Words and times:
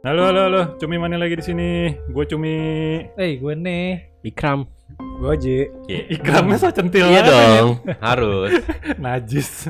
Halo, 0.00 0.22
halo, 0.26 0.40
halo. 0.48 0.62
Cumi 0.80 0.96
mana 0.96 1.16
lagi 1.16 1.36
di 1.36 1.44
sini? 1.44 1.70
Gue 2.08 2.24
Cumi. 2.24 2.56
Eh, 3.14 3.36
gue 3.36 3.52
nih. 3.54 4.16
Ikram. 4.22 4.64
Gue 5.20 5.34
Ji. 5.36 5.56
Ikramnya 6.08 6.56
so 6.56 6.68
centil 6.70 7.04
Iya 7.06 7.20
dong, 7.22 7.68
harus. 8.06 8.52
Najis. 9.04 9.68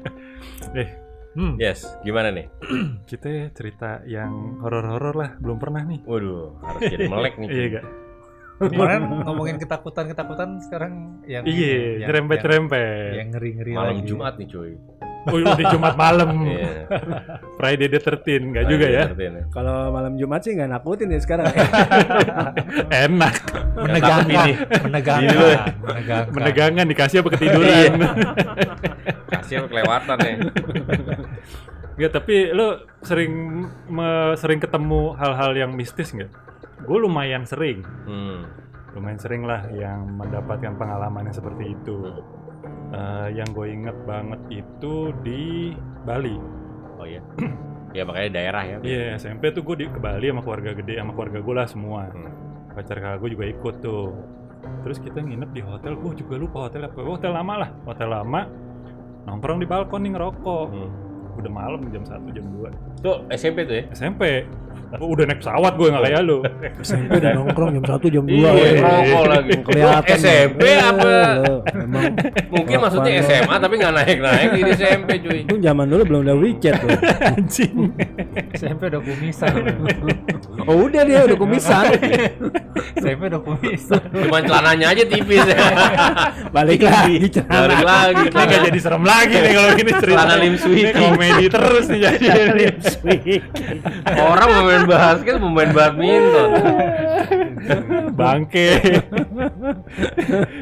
eh, 0.76 0.88
hmm, 1.32 1.56
Yes, 1.56 1.88
gimana 2.00 2.28
nih? 2.28 2.46
kita 3.10 3.48
cerita 3.50 4.04
yang 4.04 4.60
horor-horor 4.60 5.14
lah. 5.16 5.30
Belum 5.40 5.56
pernah 5.56 5.80
nih. 5.82 6.04
Waduh, 6.04 6.60
harus 6.60 6.80
jadi 6.84 7.08
melek 7.08 7.34
nih. 7.40 7.48
Iya 7.48 7.66
gak? 7.80 7.84
Kemarin 8.54 9.00
ngomongin 9.26 9.56
ketakutan-ketakutan 9.58 10.60
sekarang 10.62 10.92
yang 11.26 11.42
Iya, 11.42 12.04
yang- 12.04 12.06
nyerempet-nyerempet. 12.06 13.12
Yang 13.16 13.28
ngeri-ngeri 13.32 13.72
Malam 13.74 13.96
lagi. 13.96 14.06
Jumat 14.06 14.34
nih 14.36 14.46
cuy. 14.46 14.72
Oh, 15.24 15.36
udah 15.36 15.56
Jumat 15.72 15.94
malam. 15.94 16.30
Iya. 16.44 16.84
Friday 17.56 17.88
the 17.88 17.96
13, 17.96 18.44
enggak 18.44 18.64
juga 18.68 18.86
ya? 18.86 19.04
Kalau 19.48 19.88
malam 19.88 20.14
Jumat 20.14 20.44
sih 20.44 20.52
nggak 20.52 20.68
nakutin 20.70 21.08
ya 21.08 21.18
sekarang. 21.18 21.48
Enak. 23.08 23.34
Menegangkan, 23.74 24.28
Gini. 24.28 24.52
menegangkan, 24.84 25.34
loh. 25.34 25.56
menegangkan. 25.82 26.24
Menegangkan 26.30 26.86
dikasih 26.86 27.16
apa 27.20 27.28
ketiduran. 27.32 27.92
Kasih 29.32 29.54
apa 29.58 29.66
kelewatan 29.66 30.16
ya. 30.18 30.32
Enggak, 31.94 32.10
tapi 32.12 32.36
lo 32.50 32.68
sering 33.00 33.32
me- 33.86 34.34
sering 34.36 34.58
ketemu 34.58 35.14
hal-hal 35.14 35.50
yang 35.54 35.70
mistis 35.72 36.10
nggak? 36.10 36.30
Gue 36.84 36.98
lumayan 37.00 37.44
sering. 37.44 37.80
Hmm. 38.04 38.44
lumayan 38.94 39.18
sering 39.18 39.42
lah 39.42 39.66
yang 39.74 40.06
mendapatkan 40.06 40.78
pengalaman 40.78 41.26
yang 41.26 41.34
seperti 41.34 41.74
itu. 41.74 42.14
Eh, 42.94 43.28
yang 43.34 43.48
gue 43.50 43.66
inget 43.66 43.96
banget 44.06 44.40
itu 44.50 45.10
di 45.26 45.74
Bali. 46.06 46.36
Oh 47.00 47.06
iya. 47.06 47.20
Ya 47.94 48.02
makanya 48.02 48.30
daerah 48.42 48.62
ya. 48.66 48.76
Iya 48.82 49.22
SMP 49.22 49.54
tuh 49.54 49.62
gue 49.62 49.82
di 49.82 49.84
ke 49.86 50.02
Bali 50.02 50.26
sama 50.26 50.42
keluarga 50.42 50.74
gede 50.74 50.98
sama 50.98 51.14
keluarga 51.14 51.38
gue 51.38 51.54
lah 51.54 51.66
semua. 51.70 52.10
Hmm. 52.10 52.30
Pacar 52.74 52.98
kakak 52.98 53.18
gue 53.22 53.30
juga 53.38 53.44
ikut 53.46 53.74
tuh. 53.78 54.10
Terus 54.82 54.98
kita 54.98 55.22
nginep 55.22 55.50
di 55.54 55.62
hotel, 55.62 55.94
gue 55.94 56.12
juga 56.18 56.34
lupa 56.34 56.66
hotel 56.66 56.90
apa. 56.90 56.98
Hotel 57.06 57.30
lama 57.30 57.54
lah, 57.54 57.70
hotel 57.86 58.08
lama. 58.10 58.40
Nongkrong 59.30 59.62
di 59.62 59.66
balkon 59.70 60.02
nih 60.02 60.12
ngerokok. 60.18 60.66
Hmm. 60.74 60.90
Udah 61.34 61.50
malam 61.50 61.86
jam 61.90 62.06
1 62.06 62.30
jam 62.30 62.46
2 62.46 63.02
Tuh 63.02 63.26
SMP 63.34 63.66
tuh 63.66 63.74
ya? 63.78 63.84
SMP. 63.90 64.46
Udah 64.96 65.24
naik 65.24 65.38
pesawat 65.38 65.72
gue 65.74 65.86
nggak 65.86 66.04
kayak 66.04 66.22
lu. 66.22 66.38
SMP 66.80 67.10
udah 67.16 67.30
nongkrong 67.34 67.70
jam 67.72 67.84
1 67.84 68.14
jam 68.14 68.24
2 68.24 68.30
Iya, 68.30 68.50
ya. 68.50 68.70
rokok 68.80 69.24
lagi. 69.26 69.52
Kelihatan. 69.62 70.16
SMP 70.16 70.62
apa? 70.72 71.14
Lo, 71.40 71.54
Emang 71.66 72.04
Mungkin 72.48 72.76
maksudnya. 72.78 73.12
SMA 73.20 73.54
tapi 73.56 73.74
nggak 73.76 73.92
naik-naik 73.94 74.48
di 74.52 74.62
SMP 74.72 75.10
cuy. 75.20 75.40
itu 75.44 75.54
zaman 75.58 75.86
dulu 75.86 76.02
belum 76.04 76.20
ada 76.22 76.34
WeChat 76.34 76.74
tuh. 76.78 76.88
Anjing. 77.24 77.76
SMP 78.52 78.82
udah 78.86 79.00
kumisan. 79.00 79.52
Oh 80.64 80.88
udah 80.88 81.02
dia 81.04 81.26
udah 81.26 81.36
kumisan. 81.36 81.92
SMP 82.96 83.28
udah 83.28 83.42
kumisan. 83.42 84.00
Cuman 84.08 84.40
celananya 84.40 84.96
aja 84.96 85.04
tipis 85.04 85.44
ya. 85.44 85.58
Balik 86.48 86.80
lagi. 86.80 87.28
Balik 87.36 87.82
lagi. 87.82 88.24
Ini 88.24 88.38
nggak 88.38 88.60
jadi 88.70 88.78
serem 88.80 89.04
lagi 89.04 89.34
nih 89.34 89.52
kalau 89.52 89.70
gini 89.74 89.90
cerita. 89.92 90.14
Celana 90.14 90.36
lim 90.40 90.54
komedi 90.94 91.46
terus 91.50 91.84
nih 91.90 92.00
jadi. 92.00 92.26
Orang 94.16 94.48
pemain 94.84 95.16
basket, 95.16 95.34
pemain 95.36 95.70
badminton. 95.70 96.50
bangke 98.12 98.68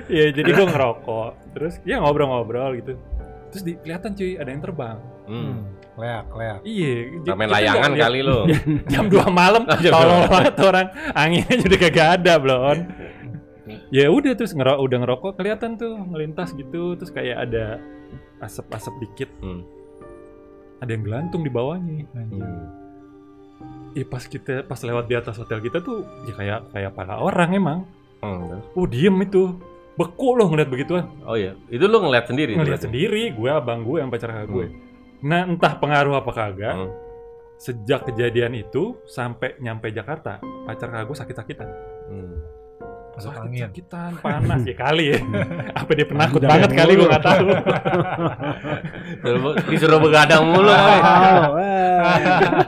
ya 0.08 0.24
jadi 0.30 0.50
gue 0.50 0.66
ngerokok 0.66 1.30
terus 1.52 1.74
ya 1.82 1.98
ngobrol-ngobrol 1.98 2.76
gitu 2.76 2.94
terus 3.48 3.62
di, 3.62 3.72
kelihatan 3.76 4.10
cuy 4.12 4.36
ada 4.36 4.48
yang 4.48 4.62
terbang 4.62 4.98
Hmm. 5.22 5.70
Leak, 5.94 6.24
leak. 6.34 6.58
iya 6.64 6.94
Main 7.30 7.46
layangan 7.48 7.92
kali 7.94 8.20
lo. 8.20 8.42
jam 8.90 9.06
2 9.06 9.22
malam 9.30 9.62
Jam 9.78 9.92
tolong 9.92 10.20
dua. 10.20 10.32
banget 10.32 10.54
orang 10.58 10.86
anginnya 11.12 11.56
jadi 11.60 11.76
kagak 11.78 12.08
ada 12.18 12.32
blon 12.36 12.78
ya 13.88 14.08
udah 14.08 14.32
terus 14.32 14.50
ngero 14.50 14.80
udah 14.80 14.98
ngerokok 14.98 15.36
kelihatan 15.36 15.76
tuh 15.76 15.94
ngelintas 15.94 16.50
gitu 16.52 16.96
terus 16.96 17.12
kayak 17.12 17.44
ada 17.44 17.78
asap-asap 18.40 18.94
dikit 19.00 19.30
Hmm. 19.38 19.62
ada 20.80 20.90
yang 20.90 21.04
gelantung 21.04 21.40
di 21.40 21.52
bawahnya 21.52 22.02
Anjir. 22.10 22.40
Hmm. 22.40 22.66
Ih 23.92 24.02
pas 24.02 24.22
kita 24.22 24.62
pas 24.62 24.78
lewat 24.78 25.04
di 25.04 25.14
atas 25.14 25.36
hotel 25.36 25.60
kita 25.60 25.78
tuh 25.78 26.00
ya 26.24 26.32
kayak 26.32 26.60
kayak 26.70 26.92
pala 26.92 27.18
orang 27.18 27.50
emang 27.52 27.78
Hmm. 28.18 28.62
oh 28.72 28.86
diem 28.86 29.18
itu 29.20 29.58
beku 29.92 30.32
loh 30.32 30.46
ngeliat 30.46 30.66
begituan 30.66 31.10
Oh 31.22 31.34
iya, 31.34 31.58
itu 31.66 31.82
lo 31.82 31.98
ngeliat 31.98 32.24
sendiri? 32.24 32.54
ngeliat 32.54 32.78
berarti? 32.78 32.86
sendiri 32.86 33.22
gue 33.30 33.50
abang 33.50 33.82
gue 33.82 33.98
yang 33.98 34.08
pacar 34.08 34.30
kakak 34.30 34.46
gue 34.48 34.66
nah 35.20 35.42
entah 35.42 35.74
pengaruh 35.74 36.16
apa 36.16 36.30
kagak 36.30 36.72
Hmm. 36.72 36.90
sejak 37.56 38.06
kejadian 38.06 38.54
itu 38.54 38.94
sampai 39.04 39.58
nyampe 39.58 39.90
Jakarta 39.90 40.38
pacar 40.62 40.88
kakak 40.88 41.04
gue 41.04 41.16
sakit-sakitan 41.18 41.68
Hmm. 42.04 42.38
Masuk 43.12 43.28
angin. 43.34 43.68
sakit-sakitan 43.68 44.10
panas 44.18 44.60
ya 44.62 44.74
kali 44.74 45.04
ya 45.06 45.18
apa 45.78 45.90
dia 45.92 46.06
penakut 46.06 46.38
Udah 46.38 46.48
banget 46.48 46.70
kali 46.72 46.92
gue 46.94 47.06
nggak 47.06 47.22
tahu 47.22 47.46
Disuruh- 49.22 49.56
Disuruh 49.64 50.00
begadang 50.00 50.42
mulu. 50.44 50.66
kali. 50.66 50.98
Oh, 50.98 51.54
eh. 51.54 51.96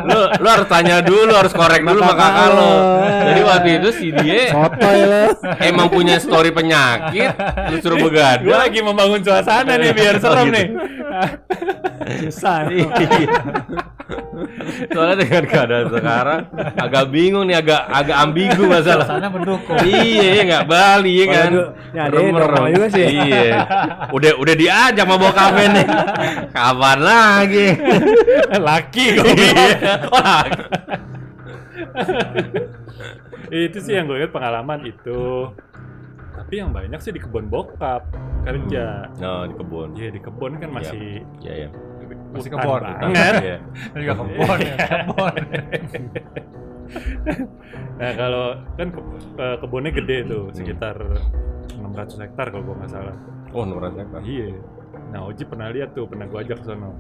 lu 0.05 0.21
lu 0.37 0.47
harus 0.47 0.69
tanya 0.69 1.00
dulu, 1.00 1.32
harus 1.32 1.50
korek 1.50 1.81
dulu 1.81 1.99
sama 1.99 2.15
kakak 2.15 2.49
lo. 2.50 2.72
Jadi 3.25 3.41
waktu 3.43 3.69
itu 3.75 3.88
si 3.91 4.06
dia 4.12 4.53
lo. 4.53 5.32
emang 5.59 5.88
punya 5.88 6.16
story 6.16 6.50
penyakit, 6.50 7.32
lu 7.66 7.76
suruh 7.81 7.97
gue 7.99 8.06
begadang. 8.06 8.47
lagi 8.47 8.78
membangun 8.81 9.21
suasana 9.21 9.75
nih 9.75 9.91
biar 9.91 10.15
serem 10.22 10.49
nih 10.49 10.66
Susah. 12.22 12.69
Soalnya 14.91 15.16
dengan 15.26 15.44
keadaan 15.50 15.87
sekarang 15.91 16.41
agak 16.78 17.04
bingung 17.10 17.44
nih, 17.50 17.59
agak 17.59 17.81
agak 17.91 18.16
ambigu 18.22 18.62
masalah. 18.70 19.06
Sana 19.06 19.26
mendukung. 19.26 19.76
iya, 19.82 20.41
iya 20.41 20.42
nggak 20.47 20.65
Bali 20.70 21.12
ya 21.19 21.26
kan. 21.26 21.50
Merem-merem. 21.92 22.34
normal 22.34 22.64
juga 22.70 22.88
sih. 22.94 23.04
Iya. 23.04 23.50
Udah 24.14 24.32
udah 24.38 24.54
diajak 24.54 25.04
sama 25.04 25.16
bokap 25.19 25.54
nih. 25.59 25.87
Kapan 26.54 26.98
lagi? 27.03 27.66
laki 28.54 29.04
gue 29.19 29.34
Iya. 29.34 29.94
Oh, 30.25 30.44
itu 33.54 33.78
sih 33.78 33.94
yang 33.94 34.09
gue 34.10 34.19
lihat 34.19 34.32
pengalaman 34.34 34.82
itu 34.88 35.53
tapi 36.34 36.59
yang 36.59 36.75
banyak 36.75 36.98
sih 36.98 37.14
di 37.14 37.22
kebun 37.22 37.47
bokap 37.47 38.04
kerja 38.44 39.09
No, 39.16 39.47
di 39.48 39.54
kebun. 39.54 39.88
Iya 39.97 40.10
di 40.12 40.20
kebun 40.20 40.59
kan 40.59 40.70
masih 40.75 41.22
Iya, 41.41 41.53
iya. 41.54 41.69
Masih 42.34 42.50
hutan 42.50 42.66
kebun. 42.66 42.82
banget. 42.82 43.34
Iya. 43.40 43.58
Ini 43.94 44.00
juga 44.02 44.14
kebon 44.18 44.58
ya, 44.58 44.74
kebon. 45.06 45.34
Nah 47.94 48.10
kalau 48.18 48.46
kan 48.76 48.88
ke, 48.90 49.00
eh, 49.38 49.56
kebunnya 49.62 49.92
gede 49.94 50.16
tuh 50.26 50.44
sekitar 50.52 50.96
600 51.70 52.22
hektar 52.26 52.46
kalau 52.50 52.62
gue 52.66 52.76
nggak 52.82 52.92
salah. 52.92 53.16
Oh, 53.54 53.62
Nurul 53.62 53.94
Zakar. 53.94 54.20
Iya. 54.26 54.58
Nah 55.14 55.30
Oji 55.30 55.46
pernah 55.46 55.70
lihat 55.70 55.94
tuh, 55.94 56.10
pernah 56.10 56.26
gue 56.26 56.38
ajak 56.42 56.58
ke 56.62 56.66
sono. 56.66 56.92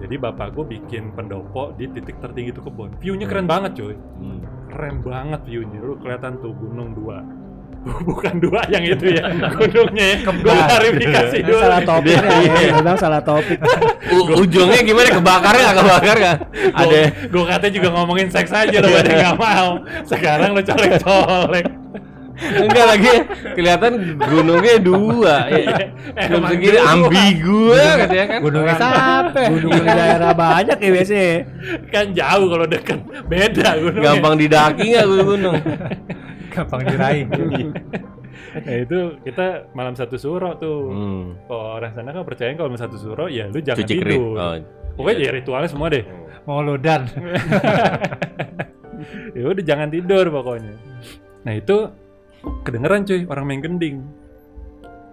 Jadi 0.00 0.14
bapak 0.18 0.58
gue 0.58 0.64
bikin 0.80 1.14
pendopo 1.14 1.70
di 1.78 1.86
titik 1.92 2.18
tertinggi 2.18 2.50
tuh 2.56 2.66
kebun. 2.66 2.98
View-nya 2.98 3.30
keren 3.30 3.46
banget 3.46 3.78
cuy. 3.78 3.94
Hmm. 3.94 4.40
Keren 4.72 4.96
banget 5.04 5.40
view-nya. 5.46 5.78
Lu 5.80 5.94
kelihatan 6.00 6.42
tuh 6.42 6.52
gunung 6.56 6.96
dua. 6.96 7.22
Bukan 8.08 8.40
dua 8.40 8.64
yang 8.66 8.80
itu 8.80 9.12
ya, 9.12 9.28
gunungnya 9.60 10.04
ya. 10.04 10.16
Gue 10.24 10.56
klarifikasi 10.56 11.36
Ini 11.36 11.46
dulu. 11.46 11.60
salah 11.60 11.80
topik 11.82 12.16
ya. 12.16 12.22
Bilang 12.74 12.96
salah 12.96 13.20
topik. 13.20 13.58
U- 14.08 14.40
ujungnya 14.40 14.80
gimana 14.80 15.08
kebakarnya 15.12 15.62
nggak 15.62 15.76
kebakar 15.78 16.16
kan? 16.16 16.36
Ada 16.72 17.00
gue 17.28 17.44
katanya 17.44 17.72
juga 17.72 17.88
ngomongin 17.92 18.28
seks 18.28 18.50
aja 18.50 18.76
lo 18.78 18.88
pada 18.88 19.10
nggak 19.10 19.36
mau. 19.36 19.68
Sekarang 20.02 20.50
lo 20.52 20.60
colek-colek. 20.60 21.66
enggak 22.34 22.86
lagi 22.90 23.12
kelihatan 23.54 23.92
gunungnya 24.18 24.74
dua. 24.82 25.36
Ya. 25.46 25.86
Belum 26.26 26.42
segini 26.50 26.74
dua. 26.74 26.90
ambigu 26.90 27.62
ya 27.70 27.92
katanya 27.94 28.24
kan. 28.26 28.38
Gunungnya 28.42 28.74
siapa? 28.74 29.40
Gunung 29.54 29.70
di 29.70 29.80
daerah 29.86 30.32
banyak 30.34 30.78
ya 30.80 30.90
biasanya. 30.90 31.30
kan 31.92 32.06
jauh 32.10 32.46
kalau 32.48 32.66
deket 32.66 32.98
beda 33.28 33.68
gunungnya. 33.78 34.06
Gampang 34.10 34.34
didaki 34.34 34.84
nggak 34.90 35.04
gue 35.04 35.22
gunung? 35.22 35.56
Gampang 36.54 36.82
diraih. 36.86 37.24
Nah 38.54 38.76
itu 38.82 38.98
kita 39.22 39.70
malam 39.78 39.94
satu 39.94 40.18
suro 40.18 40.58
tuh. 40.58 40.90
Hmm. 40.90 41.24
Kalau 41.46 41.78
orang 41.78 41.94
sana 41.94 42.10
kan 42.10 42.26
percaya 42.26 42.50
kalau 42.54 42.70
malam 42.70 42.82
satu 42.82 42.98
suro 42.98 43.30
ya 43.30 43.46
lu 43.46 43.62
jangan 43.62 43.82
Cuci 43.82 43.94
tidur. 43.94 44.34
Oh. 44.34 44.58
Pokoknya 44.94 45.18
ya 45.22 45.30
ritualnya 45.34 45.70
semua 45.70 45.86
deh. 45.90 46.02
Mau 46.46 46.58
ludan. 46.62 47.06
ya 49.38 49.42
udah 49.42 49.64
jangan 49.64 49.88
tidur 49.90 50.30
pokoknya. 50.30 50.74
Nah 51.46 51.54
itu 51.54 51.76
kedengeran 52.62 53.06
cuy 53.06 53.22
orang 53.26 53.44
main 53.46 53.60
gending. 53.62 53.96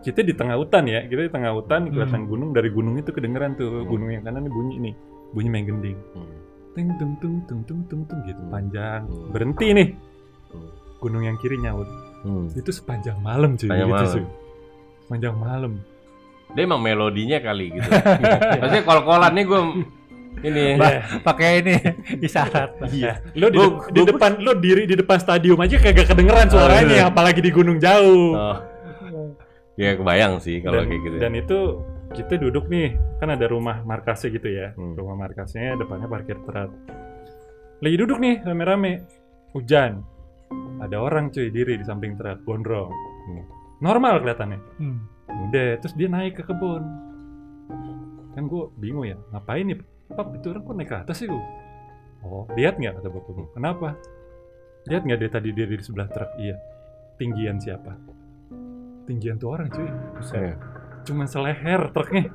Kita 0.02 0.26
di 0.26 0.34
tengah 0.34 0.58
hutan 0.58 0.90
ya, 0.90 1.06
kita 1.06 1.30
di 1.30 1.32
tengah 1.32 1.54
hutan 1.54 1.94
kelihatan 1.94 2.26
gunung 2.26 2.58
dari 2.58 2.74
gunung 2.74 2.98
itu 2.98 3.14
kedengeran 3.14 3.54
tuh 3.54 3.86
Hmm. 3.86 3.90
gunung 3.90 4.10
yang 4.10 4.26
kanan 4.26 4.50
nih 4.50 4.54
bunyi 4.54 4.76
nih, 4.82 4.94
bunyi 5.30 5.50
main 5.50 5.66
gending. 5.70 5.98
Hmm. 6.18 6.34
Ting 6.74 6.90
tung 6.98 7.14
tung 7.22 7.36
tung 7.46 7.62
tung 7.70 7.82
tung 7.86 8.02
tung 8.10 8.20
gitu 8.26 8.42
Hmm. 8.42 8.50
panjang. 8.50 9.02
Hmm. 9.06 9.30
Berhenti 9.30 9.68
nih. 9.78 9.88
Gunung 11.01 11.25
yang 11.25 11.36
kiri 11.36 11.57
nyaut. 11.57 11.89
Hmm. 12.21 12.45
Itu 12.53 12.69
sepanjang 12.69 13.18
malam 13.19 13.57
cuy. 13.57 13.65
Sepanjang 13.65 13.89
gitu, 13.89 13.98
malam. 13.98 14.13
cuy. 14.13 14.24
Sepanjang 15.01 15.36
malam. 15.36 15.74
Dia 16.51 16.62
emang 16.63 16.80
melodinya 16.80 17.39
kali 17.39 17.74
gitu. 17.74 17.89
Maksudnya 18.62 18.83
kol-kolan 18.83 19.31
nih 19.33 19.45
gue 19.45 19.62
ini 20.42 20.63
Ba- 20.75 21.01
Pakai 21.24 21.50
ini 21.59 21.75
isyarat. 22.27 22.77
Iya. 22.88 23.19
Lo 23.33 23.48
di, 23.48 23.57
Gua- 23.57 23.89
di 23.89 24.00
gua- 24.00 24.09
depan 24.13 24.31
lo 24.38 24.51
diri 24.53 24.83
di 24.86 24.95
depan 24.95 25.18
stadium 25.18 25.57
aja 25.57 25.75
kagak 25.75 26.07
kedengeran 26.07 26.48
suaranya, 26.48 27.09
apalagi 27.09 27.42
di 27.42 27.51
gunung 27.51 27.77
jauh. 27.77 28.31
oh. 28.31 28.57
ya 29.80 29.95
kebayang 29.95 30.38
sih 30.38 30.59
kalau 30.59 30.83
dan, 30.83 30.92
kayak 30.92 31.01
gitu 31.01 31.15
dan 31.18 31.31
itu 31.33 31.57
kita 32.12 32.36
duduk 32.38 32.68
nih, 32.68 32.92
kan 33.18 33.31
ada 33.31 33.47
rumah 33.47 33.81
markasnya 33.81 34.30
gitu 34.36 34.51
ya. 34.51 34.75
Hmm. 34.75 34.94
Rumah 34.94 35.15
markasnya 35.18 35.80
depannya 35.80 36.06
parkir 36.06 36.36
terat. 36.44 36.68
Lagi 37.80 37.95
duduk 37.97 38.19
nih 38.19 38.44
rame-rame. 38.44 39.07
Hujan. 39.51 40.04
Ada 40.81 40.98
orang 40.98 41.30
cuy 41.30 41.48
diri 41.48 41.78
di 41.78 41.86
samping 41.86 42.18
terat, 42.18 42.42
gondrong. 42.42 42.89
Hmm. 43.30 43.45
Normal 43.80 44.19
kelihatannya. 44.19 44.60
Hmm. 44.78 45.00
Udah, 45.50 45.78
terus 45.78 45.94
dia 45.94 46.10
naik 46.10 46.38
ke 46.38 46.44
kebun. 46.44 46.81
Kan 48.33 48.48
gue 48.48 48.63
bingung 48.78 49.06
ya, 49.06 49.18
ngapain 49.30 49.63
nih? 49.63 49.78
Pap, 50.12 50.33
itu 50.33 50.50
orang 50.50 50.63
kok 50.63 50.75
naik 50.75 50.89
ke 50.89 50.98
atas 50.98 51.16
sih 51.18 51.28
gue? 51.28 51.44
Oh, 52.22 52.45
lihat 52.54 52.78
nggak 52.78 53.00
kata 53.00 53.10
bapak 53.10 53.31
gue? 53.31 53.48
Kenapa? 53.54 53.88
Lihat 54.86 55.01
nggak 55.06 55.19
dia 55.19 55.30
tadi 55.30 55.50
diri 55.51 55.75
di 55.75 55.83
sebelah 55.83 56.10
truk? 56.10 56.30
Iya. 56.36 56.57
Tinggian 57.16 57.62
siapa? 57.62 57.94
Tinggian 59.06 59.38
tuh 59.38 59.54
orang 59.54 59.69
cuy. 59.69 59.86
Iya. 60.33 60.57
Cuman 61.06 61.25
seleher 61.25 61.81
truknya. 61.89 62.30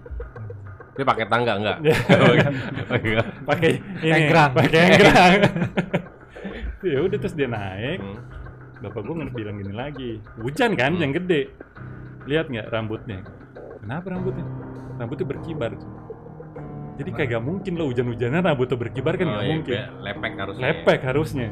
dia 0.96 1.04
pakai 1.04 1.28
tangga 1.28 1.60
enggak 1.60 1.76
Iya. 1.84 1.96
Pakai- 2.90 3.44
Pakai 3.44 3.70
ini, 4.00 4.16
Enggrang. 4.16 4.50
Pakai 4.56 4.80
enggrang. 4.88 5.32
ya 6.88 7.00
udah 7.02 7.18
terus 7.18 7.34
dia 7.34 7.48
naik. 7.48 7.98
Hmm. 8.00 8.18
Bapak 8.76 9.00
gue 9.02 9.14
bilang 9.32 9.56
gini 9.56 9.72
lagi, 9.72 10.10
hujan 10.36 10.76
kan 10.76 10.94
yang 10.96 11.10
gede. 11.10 11.48
Lihat 12.28 12.52
nggak 12.52 12.68
rambutnya? 12.68 13.24
Kenapa 13.80 14.06
rambutnya? 14.12 14.44
Rambutnya 15.00 15.26
berkibar. 15.26 15.72
Jadi 16.96 17.10
kagak 17.12 17.44
mungkin 17.44 17.76
lo 17.76 17.92
hujan-hujanan 17.92 18.40
rambutnya 18.40 18.76
berkibar 18.76 19.20
kan 19.20 19.28
Oh, 19.28 19.32
nggak 19.36 19.44
iya, 19.44 19.52
mungkin. 19.52 19.76
kayak 19.76 19.88
lepek 20.00 20.32
harusnya 20.40 20.64
Lepek 20.64 21.00
harusnya. 21.04 21.48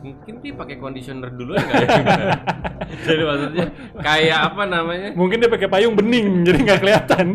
Mungkin 0.00 0.34
dia 0.40 0.52
pakai 0.56 0.76
conditioner 0.80 1.28
dulu 1.28 1.52
enggak 1.56 1.84
ya 1.84 2.32
jadi 3.06 3.22
maksudnya 3.22 3.66
kayak 4.00 4.38
apa 4.50 4.62
namanya 4.66 5.08
Mungkin 5.14 5.36
dia 5.38 5.50
pakai 5.52 5.68
payung 5.68 5.94
bening 5.94 6.42
jadi 6.42 6.58
nggak 6.58 6.78
kelihatan. 6.82 7.26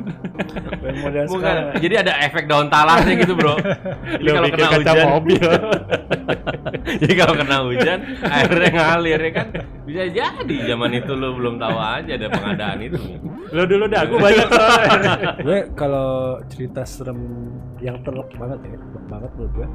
Bukan, 0.86 1.26
sekarang. 1.30 1.66
jadi 1.80 1.96
ada 2.02 2.14
efek 2.26 2.44
daun 2.50 2.68
talasnya 2.68 3.14
gitu 3.22 3.34
bro 3.38 3.56
jadi 4.22 4.30
kalau 4.36 4.48
kena 4.52 4.68
kaca 4.68 4.92
hujan 4.92 5.08
mobil. 5.14 5.48
jadi 7.02 7.14
kalau 7.18 7.34
kena 7.38 7.58
hujan 7.66 8.00
airnya 8.26 8.70
ngalir 8.74 9.20
ya 9.22 9.32
kan 9.32 9.48
bisa 9.86 10.04
jadi 10.10 10.56
zaman 10.74 10.92
itu 10.98 11.12
lo 11.14 11.38
belum 11.38 11.56
tahu 11.62 11.78
aja 11.78 12.12
ada 12.18 12.28
pengadaan 12.34 12.80
itu 12.82 13.00
lo 13.54 13.64
dulu 13.70 13.86
dah, 13.86 14.02
aku 14.10 14.16
banyak 14.18 14.48
soalnya. 14.50 15.14
gue 15.40 15.60
kalau 15.78 16.42
cerita 16.50 16.82
serem 16.84 17.20
yang 17.80 18.02
terlek 18.02 18.28
banget 18.36 18.60
ya 18.66 18.76
terlek 18.82 19.06
banget 19.08 19.32
menurut 19.38 19.54
gue 19.54 19.68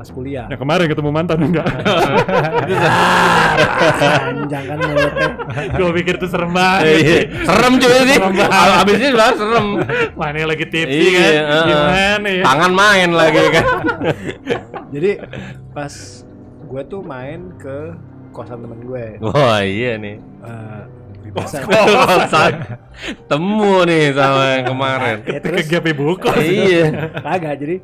pas 0.00 0.08
kuliah 0.08 0.48
Yang 0.48 0.60
kemarin 0.60 0.88
ketemu 0.88 1.10
mantan 1.12 1.38
enggak? 1.38 1.66
panjang 4.20 4.64
kan 4.64 4.78
mulutnya 4.80 5.28
gue 5.70 5.90
pikir 5.94 6.14
itu 6.16 6.26
serem 6.26 6.50
banget. 6.50 6.84
iya. 6.98 7.18
serem 7.44 7.72
juga 7.76 7.96
sih 8.00 8.16
abis 8.16 8.94
ini 8.94 9.06
sebenarnya 9.06 9.36
serem 9.36 9.66
Mana 10.16 10.38
lagi 10.42 10.64
tipsy 10.64 10.96
Iya, 11.06 11.12
kan? 11.12 11.28
heeh. 11.28 11.64
Gimana 11.66 12.28
ya? 12.30 12.42
tangan 12.42 12.72
main 12.72 13.10
lagi 13.12 13.42
kan 13.50 13.64
jadi 14.88 15.10
pas 15.70 15.92
gue 16.62 16.82
tuh 16.86 17.00
main 17.02 17.40
ke 17.54 17.78
kosan 18.30 18.58
temen 18.58 18.80
gue 18.80 19.04
wah 19.20 19.60
iya 19.60 19.94
nih 19.94 20.16
Eh, 20.40 20.82
biasa 21.30 21.60
Kosan. 21.62 22.52
temu 23.28 23.84
nih 23.84 24.10
sama 24.10 24.42
yang 24.50 24.64
kemarin 24.66 25.16
ya, 25.20 25.28
Ke 25.28 25.38
terus 25.38 25.68
GP 25.68 25.86
Bukos. 25.92 26.32
iya 26.34 27.12
kagak 27.14 27.60
jadi 27.60 27.76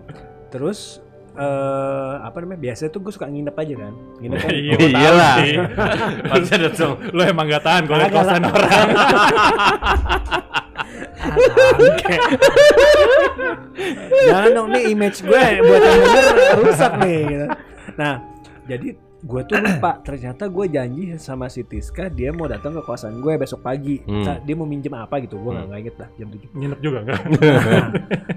terus 0.49 1.05
eh 1.37 2.15
apa 2.19 2.37
namanya 2.39 2.61
biasanya 2.63 2.89
tuh 2.89 3.01
gue 3.01 3.13
suka 3.13 3.27
nginep 3.27 3.53
aja 3.55 3.75
kan 3.79 3.93
nginep 4.19 4.39
kan 4.41 4.51
Iya, 4.51 4.75
tahu 4.75 4.89
Iyalah. 4.91 5.35
sih. 5.37 5.55
pasti 6.31 6.51
ada 6.55 6.69
tuh 6.71 6.93
Lo 7.11 7.23
emang 7.23 7.47
gak 7.47 7.63
tahan 7.63 7.83
kalau 7.85 8.03
kosan 8.09 8.41
lah. 8.41 8.51
orang. 8.51 8.89
Jangan 14.27 14.51
dong 14.53 14.69
nih 14.71 14.83
image 14.91 15.19
gue 15.23 15.43
buat 15.61 15.81
yang 15.81 16.01
denger 16.03 16.25
rusak 16.59 16.93
nih. 16.99 17.19
gitu. 17.27 17.47
Nah, 17.95 18.15
jadi 18.67 18.89
gue 19.19 19.43
tuh 19.43 19.57
lupa 19.59 19.99
ternyata 20.01 20.47
gue 20.47 20.67
janji 20.69 21.03
sama 21.19 21.49
si 21.49 21.61
Tiska 21.63 22.07
dia 22.09 22.31
mau 22.31 22.47
datang 22.47 22.73
ke 22.73 22.83
kosan 22.83 23.19
gue 23.19 23.33
besok 23.37 23.61
pagi. 23.61 24.01
Hmm. 24.03 24.23
Nah, 24.23 24.37
Dia 24.39 24.55
mau 24.55 24.65
minjem 24.65 24.93
apa 24.93 25.19
gitu, 25.19 25.37
gue 25.37 25.51
nggak 25.51 25.57
Hmm. 25.59 25.69
nggak 25.69 25.81
inget 25.83 25.97
lah 25.97 26.09
jam 26.15 26.29
7 26.31 26.49
Nginep 26.55 26.79
juga 26.81 26.99
enggak? 27.03 27.21
Nah, 27.35 27.89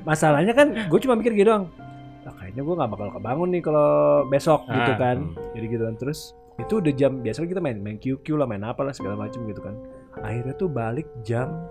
masalahnya 0.04 0.54
kan 0.54 0.68
gue 0.88 1.00
cuma 1.00 1.14
mikir 1.14 1.34
gitu 1.34 1.48
doang. 1.48 1.66
"Ah, 2.50 2.52
kayaknya 2.52 2.64
gue 2.64 2.76
nggak 2.76 2.92
bakal 2.92 3.10
kebangun 3.14 3.50
nih 3.50 3.62
kalau 3.62 3.90
besok 4.26 4.66
Ah, 4.66 4.74
gitu 4.76 4.94
kan. 4.96 5.18
hmm. 5.28 5.54
Jadi 5.54 5.66
gitu 5.68 5.84
kan 5.84 5.96
terus 5.96 6.20
itu 6.58 6.74
udah 6.76 6.92
jam 6.92 7.12
biasanya 7.20 7.48
kita 7.48 7.62
main 7.62 7.78
main 7.78 7.96
QQ 7.96 8.26
lah 8.34 8.44
main 8.44 8.60
apa 8.62 8.82
lah 8.82 8.92
segala 8.92 9.16
macem 9.16 9.46
gitu 9.46 9.62
kan. 9.62 9.78
Akhirnya 10.18 10.54
tuh 10.54 10.68
balik 10.68 11.08
jam 11.22 11.70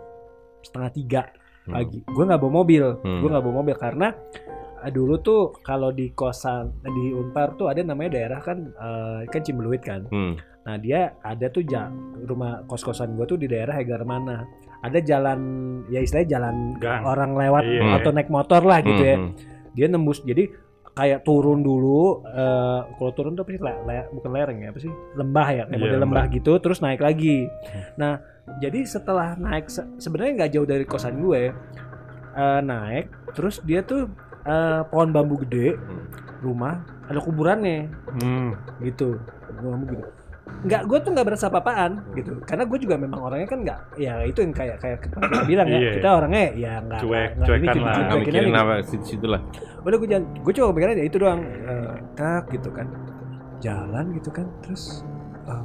setengah 0.60 0.90
tiga 0.92 1.22
Hmm. 1.64 1.75
pagi. 1.75 2.00
Gue 2.02 2.25
nggak 2.25 2.38
bawa 2.38 2.52
mobil, 2.56 2.84
Hmm. 2.96 3.19
gue 3.19 3.28
nggak 3.28 3.42
bawa 3.42 3.54
mobil 3.56 3.76
karena 3.76 4.08
eh, 4.78 4.88
dulu 4.88 5.19
tuh 5.19 5.40
kalau 5.60 5.90
di 5.90 6.08
kosan 6.10 6.70
di 6.80 7.10
Unpar 7.10 7.52
tuh 7.52 7.66
ada 7.66 7.82
namanya 7.82 8.14
daerah 8.14 8.38
kan 8.38 8.58
eh, 8.70 9.20
kan 9.26 9.40
Cimbeluit 9.42 9.82
kan. 9.82 10.06
Hmm. 10.06 10.38
Nah 10.62 10.76
dia 10.76 11.19
ada 11.19 11.48
tuh 11.48 11.60
ja- 11.62 11.90
rumah 12.20 12.62
kos 12.64 12.80
kosan 12.80 13.12
gue 13.12 13.26
tuh 13.26 13.36
di 13.36 13.44
daerah 13.44 13.75
Hegar 13.75 14.04
mana. 14.04 14.46
Ada 14.78 15.02
jalan 15.02 15.40
ya 15.86 15.98
istilahnya 15.98 16.30
jalan 16.30 16.56
Gang. 16.78 17.02
orang 17.02 17.34
lewat 17.34 17.64
Iya. 17.64 17.82
atau 17.98 18.10
naik 18.10 18.30
motor 18.30 18.62
lah 18.62 18.78
gitu 18.80 19.02
ya. 19.02 19.16
Hmm. 19.16 19.34
Dia 19.75 19.86
nembus 19.86 20.22
jadi 20.22 20.46
kayak 20.98 21.22
turun 21.22 21.62
dulu 21.62 22.02
eh 22.26 22.80
kalau 22.90 23.12
turun 23.12 23.32
tuh 23.32 23.42
apa 23.42 23.50
sih 23.52 23.60
Le- 23.60 23.82
le- 23.84 24.10
bukan 24.10 24.30
lereng 24.32 24.58
ya 24.58 24.68
apa 24.68 24.80
sih 24.80 24.90
lembah 25.14 25.46
ya 25.48 25.62
kayak 25.62 25.70
Iya, 25.70 25.78
model 25.78 25.90
lembah. 25.96 26.02
lembah 26.02 26.24
gitu 26.32 26.52
terus 26.58 26.78
naik 26.78 26.98
lagi. 26.98 27.46
Nah 27.94 28.18
jadi 28.56 28.82
setelah 28.82 29.38
naik 29.38 29.68
se- 29.68 29.86
sebenarnya 29.96 30.32
nggak 30.36 30.52
jauh 30.52 30.66
dari 30.66 30.82
kosan 30.82 31.20
gue 31.20 31.54
eh, 32.34 32.60
naik 32.60 33.06
terus 33.32 33.62
dia 33.62 33.80
tuh 33.80 34.10
eh, 34.42 34.80
pohon 34.84 35.08
bambu 35.08 35.38
gede 35.38 35.76
Hmm. 35.76 36.02
rumah 36.40 36.80
ada 37.04 37.18
kuburannya 37.18 37.86
Hmm. 38.16 38.58
gitu 38.80 39.22
ngomong 39.54 39.86
gitu 39.88 40.02
nggak 40.58 40.82
gue 40.84 40.98
tuh 40.98 41.10
nggak 41.12 41.22
berasa 41.24 41.46
apa-apaan 41.46 41.92
gitu 42.12 42.42
karena 42.42 42.64
gue 42.64 42.78
juga 42.78 42.94
memang 42.94 43.20
orangnya 43.22 43.46
kan 43.46 43.58
nggak 43.62 43.78
ya 43.94 44.14
itu 44.22 44.38
yang 44.40 44.50
kayak 44.50 44.76
kayak 44.78 44.98
kita 45.00 45.16
bilang 45.44 45.66
ya 45.66 45.78
Iya. 45.78 45.92
kita 45.94 46.08
orangnya 46.12 46.44
ya 46.52 46.72
nggak 46.80 47.00
Cuek, 47.00 47.30
cuekan 47.38 47.58
ini, 47.70 47.80
lah. 47.80 47.94
Nggak 47.96 48.18
mikirin 48.18 48.42
aja 48.44 48.60
apa 48.60 48.74
situ 48.82 49.04
situ 49.06 49.26
lah 49.26 49.40
udah 49.78 49.96
gue 49.96 50.08
jangan 50.08 50.24
gue 50.34 50.52
cuma 50.52 50.66
kepikiran 50.68 50.94
ya 50.94 51.04
itu 51.04 51.16
doang 51.16 51.40
Eh, 51.46 51.94
tak 52.12 52.42
gitu 52.50 52.68
kan 52.68 52.87
jalan 53.58 54.04
gitu 54.12 54.30
kan 54.30 54.46
terus 54.61 55.06
eh, 55.44 55.64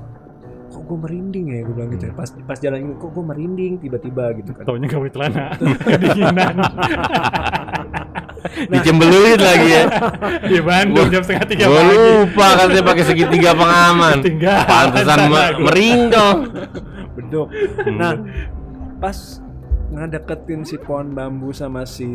kok 0.69 0.83
gue 0.83 0.97
merinding 0.99 1.45
ya 1.47 1.59
gue 1.61 1.73
bilang 1.73 1.91
gitu 1.91 2.03
ya 2.07 2.13
pas 2.13 2.29
pas 2.45 2.57
jalan 2.57 2.77
ini 2.79 2.93
kok 2.95 3.09
gue 3.09 3.23
merinding 3.23 3.73
tiba-tiba 3.77 4.25
gitu 4.35 4.51
kan 4.51 4.63
Taunya 4.63 4.87
gawe 4.87 5.07
celana. 5.09 5.45
Kedinginan. 5.89 6.55
dicembeluin 8.71 9.37
lagi 9.37 9.69
ya. 9.69 9.83
Di 10.51 10.59
Bandung 10.59 11.07
jam 11.07 11.21
setengah 11.21 11.47
tiga 11.47 11.65
Gua 11.65 11.79
pagi. 11.79 11.91
lupa 11.91 12.47
kan 12.53 12.67
dia 12.67 12.83
pakai 12.83 13.03
segitiga 13.03 13.51
pengaman. 13.53 14.17
Pantesan 14.71 15.19
me- 15.27 15.55
bedok 17.13 17.47
Hmm. 17.83 17.95
nah 17.95 18.13
pas 18.97 19.15
ngedeketin 19.89 20.63
si 20.63 20.75
pohon 20.75 21.11
bambu 21.11 21.51
sama 21.51 21.83
si 21.83 22.07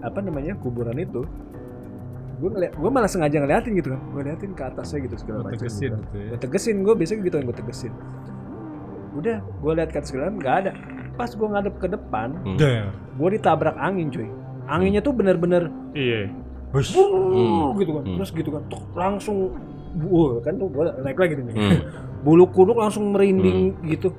apa 0.00 0.18
namanya 0.18 0.56
kuburan 0.56 0.96
itu 0.96 1.26
gue 2.34 2.48
ngeliat 2.48 2.72
gue 2.72 2.90
malah 2.90 3.06
sengaja 3.06 3.36
ngeliatin 3.36 3.72
gitu 3.74 3.88
kan. 3.90 4.00
Gue 4.10 4.22
liatin 4.22 4.52
ke 4.52 4.62
atasnya 4.62 4.98
gitu 5.02 5.16
segala 5.16 5.44
macam 5.44 5.60
Tegesin 5.60 5.80
gitu. 5.84 5.96
gitu 6.00 6.16
ya. 6.16 6.26
gue 6.26 6.38
tegesin 6.40 6.76
gue 6.80 6.94
biasanya 6.94 7.20
gitu 7.22 7.34
yang 7.36 7.46
gue 7.46 7.56
tegesin. 7.56 7.92
Udah 9.14 9.36
gue 9.40 9.72
liat 9.72 9.88
ke 9.88 9.96
atas 9.96 10.08
segala 10.08 10.24
macam 10.26 10.40
nggak 10.40 10.56
ada. 10.58 10.72
Pas 11.12 11.30
gue 11.30 11.46
ngadep 11.46 11.74
ke 11.76 11.86
depan 11.86 12.28
Hmm. 12.42 12.58
Gue 13.14 13.28
ditabrak 13.30 13.76
angin 13.76 14.08
cuy 14.08 14.28
anginnya 14.66 15.00
tuh 15.00 15.12
bener-bener 15.12 15.68
Iya. 15.92 16.28
"Wuh," 16.70 16.90
Hmm. 17.70 17.78
gitu 17.78 17.90
kan 17.92 18.02
Hmm. 18.02 18.16
terus 18.16 18.30
gitu 18.30 18.50
kan 18.50 18.62
tuh 18.66 18.82
langsung 18.92 19.36
Wuh, 19.94 20.42
kan 20.42 20.54
tuh 20.54 20.66
gue 20.68 20.84
naik 21.00 21.14
lagi 21.16 21.34
nih 21.36 21.54
Hmm. 21.54 21.78
bulu 22.24 22.48
kuduk 22.48 22.74
langsung 22.74 23.10
merinding 23.10 23.78
gitu 23.84 24.10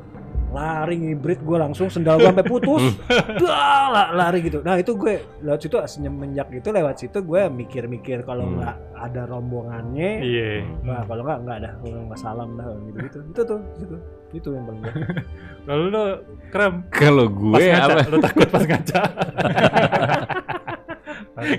lari 0.47 0.95
ngibrit 0.95 1.41
gue 1.41 1.57
langsung 1.57 1.89
sendal 1.89 2.15
gue 2.15 2.31
sampai 2.31 2.45
putus 2.45 2.95
Dah, 3.43 3.91
la- 3.91 4.11
lari 4.15 4.39
gitu 4.39 4.61
nah 4.61 4.79
itu 4.79 4.95
gue 4.95 5.13
lewat 5.41 5.59
situ 5.59 5.75
semenjak 5.83 6.47
itu 6.49 6.69
lewat 6.69 6.95
situ 6.95 7.19
gue 7.19 7.41
mikir-mikir 7.49 8.23
kalau 8.23 8.47
Hmm. 8.47 8.55
nggak 8.55 8.75
ada 8.95 9.21
rombongannya 9.25 10.11
Iya. 10.21 10.63
Wah, 10.81 11.03
kalau 11.03 11.21
nggak 11.23 11.39
nggak 11.43 11.57
ada 11.59 11.69
kalau 11.75 12.07
nggak 12.07 12.19
salam 12.21 12.49
dah 12.55 12.65
gitu 12.87 12.97
gitu 13.01 13.19
itu 13.25 13.41
tuh 13.43 13.59
itu 13.75 13.95
itu 14.33 14.47
yang 14.49 14.63
paling 14.63 14.83
Lalu 15.67 15.83
lo 15.89 16.03
kram 16.47 16.73
kalau 16.87 17.25
pas 17.25 17.59
gue 17.59 17.67
ngaca. 17.67 17.91
apa 17.91 17.99
Lo 18.07 18.17
takut 18.21 18.47
pas 18.47 18.63
ngaca. 18.63 19.01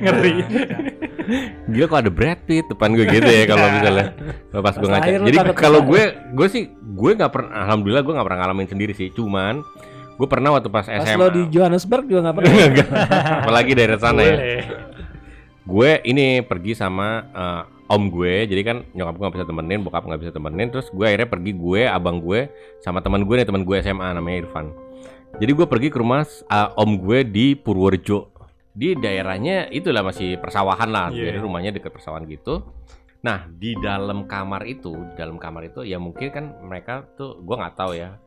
Ngeri. 0.02 0.34
Gila 1.70 1.86
kok 1.90 1.98
ada 2.06 2.10
Brad 2.12 2.40
Pitt 2.46 2.66
depan 2.70 2.94
gue 2.94 3.06
gitu 3.06 3.26
ya 3.26 3.44
kalau 3.50 3.66
misalnya 3.74 4.06
kalau 4.50 4.62
pas 4.62 4.74
gue 4.78 4.86
Pas 4.86 4.92
ngaca. 4.98 5.10
lu 5.10 5.26
Jadi 5.26 5.36
kalau 5.58 5.80
pas 5.82 5.88
gue 5.90 6.02
gue 6.34 6.46
sih 6.50 6.62
gue 6.70 7.10
nggak 7.18 7.32
pernah 7.32 7.50
alhamdulillah 7.66 8.02
gue 8.06 8.14
nggak 8.14 8.26
pernah 8.26 8.40
ngalamin 8.46 8.68
sendiri 8.70 8.92
sih. 8.94 9.08
Cuman 9.10 9.62
gue 10.16 10.28
pernah 10.30 10.54
waktu 10.54 10.68
pas 10.70 10.86
pas 10.86 11.02
SMA. 11.04 11.18
lo 11.18 11.28
di 11.28 11.42
Johannesburg 11.50 12.04
juga 12.06 12.20
nggak 12.30 12.36
pernah. 12.36 12.52
Apalagi 13.42 13.70
daerah 13.74 13.98
sana 13.98 14.22
ya. 14.22 14.36
Gue 15.66 15.98
ini 16.06 16.46
pergi 16.46 16.78
sama 16.78 17.26
eh, 17.34 17.62
om 17.86 18.10
gue 18.10 18.50
jadi 18.50 18.62
kan 18.66 18.76
nyokap 18.92 19.14
gue 19.14 19.24
nggak 19.26 19.36
bisa 19.38 19.46
temenin 19.46 19.80
bokap 19.86 20.02
nggak 20.06 20.20
bisa 20.26 20.32
temenin 20.34 20.68
terus 20.74 20.90
gue 20.90 21.06
akhirnya 21.06 21.30
pergi 21.30 21.52
gue 21.54 21.82
abang 21.86 22.18
gue 22.18 22.50
sama 22.82 22.98
teman 22.98 23.22
gue 23.22 23.34
nih 23.38 23.46
teman 23.46 23.62
gue 23.62 23.76
SMA 23.82 24.08
namanya 24.10 24.46
Irfan 24.46 24.74
jadi 25.38 25.52
gue 25.54 25.66
pergi 25.68 25.88
ke 25.94 25.98
rumah 26.02 26.26
eh, 26.26 26.68
om 26.74 26.90
gue 26.98 27.18
di 27.22 27.54
Purworejo 27.54 28.35
di 28.76 28.92
daerahnya 28.92 29.72
itulah 29.72 30.04
masih 30.04 30.36
persawahan 30.36 30.86
lah 30.86 31.08
Iya. 31.08 31.32
jadi 31.32 31.38
rumahnya 31.40 31.72
deket 31.72 31.90
persawahan 31.90 32.28
gitu 32.28 32.60
nah 33.16 33.48
di 33.48 33.74
dalam 33.74 34.28
kamar 34.28 34.68
itu 34.68 34.92
di 34.92 35.14
dalam 35.16 35.34
kamar 35.34 35.66
itu 35.66 35.82
ya 35.82 35.96
mungkin 35.98 36.28
kan 36.28 36.44
mereka 36.62 37.02
tuh 37.16 37.40
gue 37.40 37.56
nggak 37.56 37.74
tahu 37.74 37.96
ya 37.96 38.20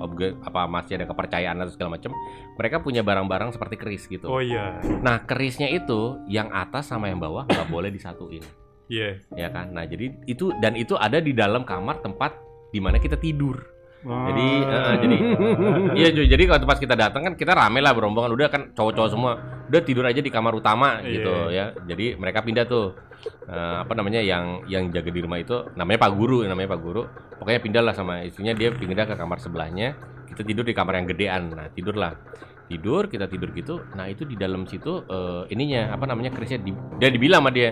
om 0.00 0.10
gue 0.10 0.34
apa 0.34 0.66
masih 0.66 0.98
ada 0.98 1.06
kepercayaan 1.06 1.60
atau 1.60 1.70
segala 1.70 1.94
macam 1.94 2.10
mereka 2.56 2.80
punya 2.80 3.04
barang-barang 3.04 3.52
seperti 3.52 3.76
keris 3.76 4.08
gitu 4.08 4.26
Oh 4.26 4.42
iya. 4.42 4.80
Nah, 4.98 5.22
kerisnya 5.22 5.68
itu 5.68 6.18
yang 6.26 6.50
atas 6.50 6.88
sama 6.88 7.06
yang 7.06 7.20
bawah 7.20 7.44
nggak 7.44 7.68
boleh 7.68 7.88
disatuin, 7.88 8.42
Iya. 8.90 9.20
ya 9.32 9.48
kan? 9.48 9.70
Nah, 9.70 9.84
jadi 9.84 10.10
itu 10.26 10.50
dan 10.58 10.74
itu 10.74 10.96
ada 10.96 11.16
di 11.16 11.30
dalam 11.32 11.62
kamar 11.62 12.00
tempat 12.00 12.34
di 12.68 12.80
mana 12.80 12.98
kita 12.98 13.14
tidur. 13.14 13.62
Jadi, 14.02 14.48
Ah. 14.66 14.92
eh, 14.92 14.96
jadi 14.98 15.16
iya 15.98 16.08
cuy. 16.10 16.26
Jadi 16.26 16.42
kalau 16.50 16.66
pas 16.66 16.78
kita 16.78 16.94
datang 16.98 17.22
kan 17.22 17.34
kita 17.38 17.54
rame 17.54 17.78
lah 17.78 17.94
berombongan 17.94 18.34
udah 18.34 18.48
kan 18.50 18.62
cowok-cowok 18.74 19.10
semua 19.10 19.32
udah 19.70 19.80
tidur 19.80 20.02
aja 20.02 20.18
di 20.18 20.26
kamar 20.26 20.52
utama 20.52 20.98
Iya. 21.00 21.10
gitu 21.14 21.34
ya. 21.54 21.64
Jadi 21.86 22.06
mereka 22.18 22.42
pindah 22.42 22.66
tuh 22.66 22.98
eh, 23.46 23.76
apa 23.80 23.92
namanya 23.94 24.18
yang 24.18 24.66
yang 24.66 24.90
jaga 24.90 25.06
di 25.08 25.20
rumah 25.22 25.38
itu 25.38 25.54
namanya 25.78 26.02
Pak 26.02 26.12
Guru, 26.18 26.42
namanya 26.42 26.74
Pak 26.74 26.80
Guru. 26.82 27.02
Pokoknya 27.38 27.60
pindah 27.62 27.82
lah 27.82 27.94
sama 27.94 28.26
istrinya 28.26 28.52
dia 28.52 28.74
pindah 28.74 29.06
ke 29.06 29.14
kamar 29.14 29.38
sebelahnya. 29.38 29.94
Kita 30.26 30.42
tidur 30.42 30.66
di 30.66 30.74
kamar 30.74 30.98
yang 30.98 31.06
gedean. 31.06 31.42
Nah, 31.54 31.70
tidurlah. 31.70 32.18
Tidur, 32.66 33.04
kita 33.06 33.28
tidur 33.28 33.52
gitu. 33.52 33.84
Nah, 33.94 34.08
itu 34.08 34.24
di 34.24 34.34
dalam 34.34 34.66
situ 34.66 35.04
eh, 35.06 35.42
ininya 35.54 35.94
apa 35.94 36.10
namanya 36.10 36.34
kerisnya 36.34 36.58
di, 36.58 36.74
dia 36.98 37.06
dibilang 37.06 37.44
sama 37.44 37.52
dia 37.54 37.70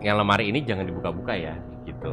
yang 0.00 0.16
lemari 0.18 0.50
ini 0.50 0.64
jangan 0.66 0.82
dibuka-buka 0.82 1.34
ya 1.36 1.54
gitu. 2.02 2.10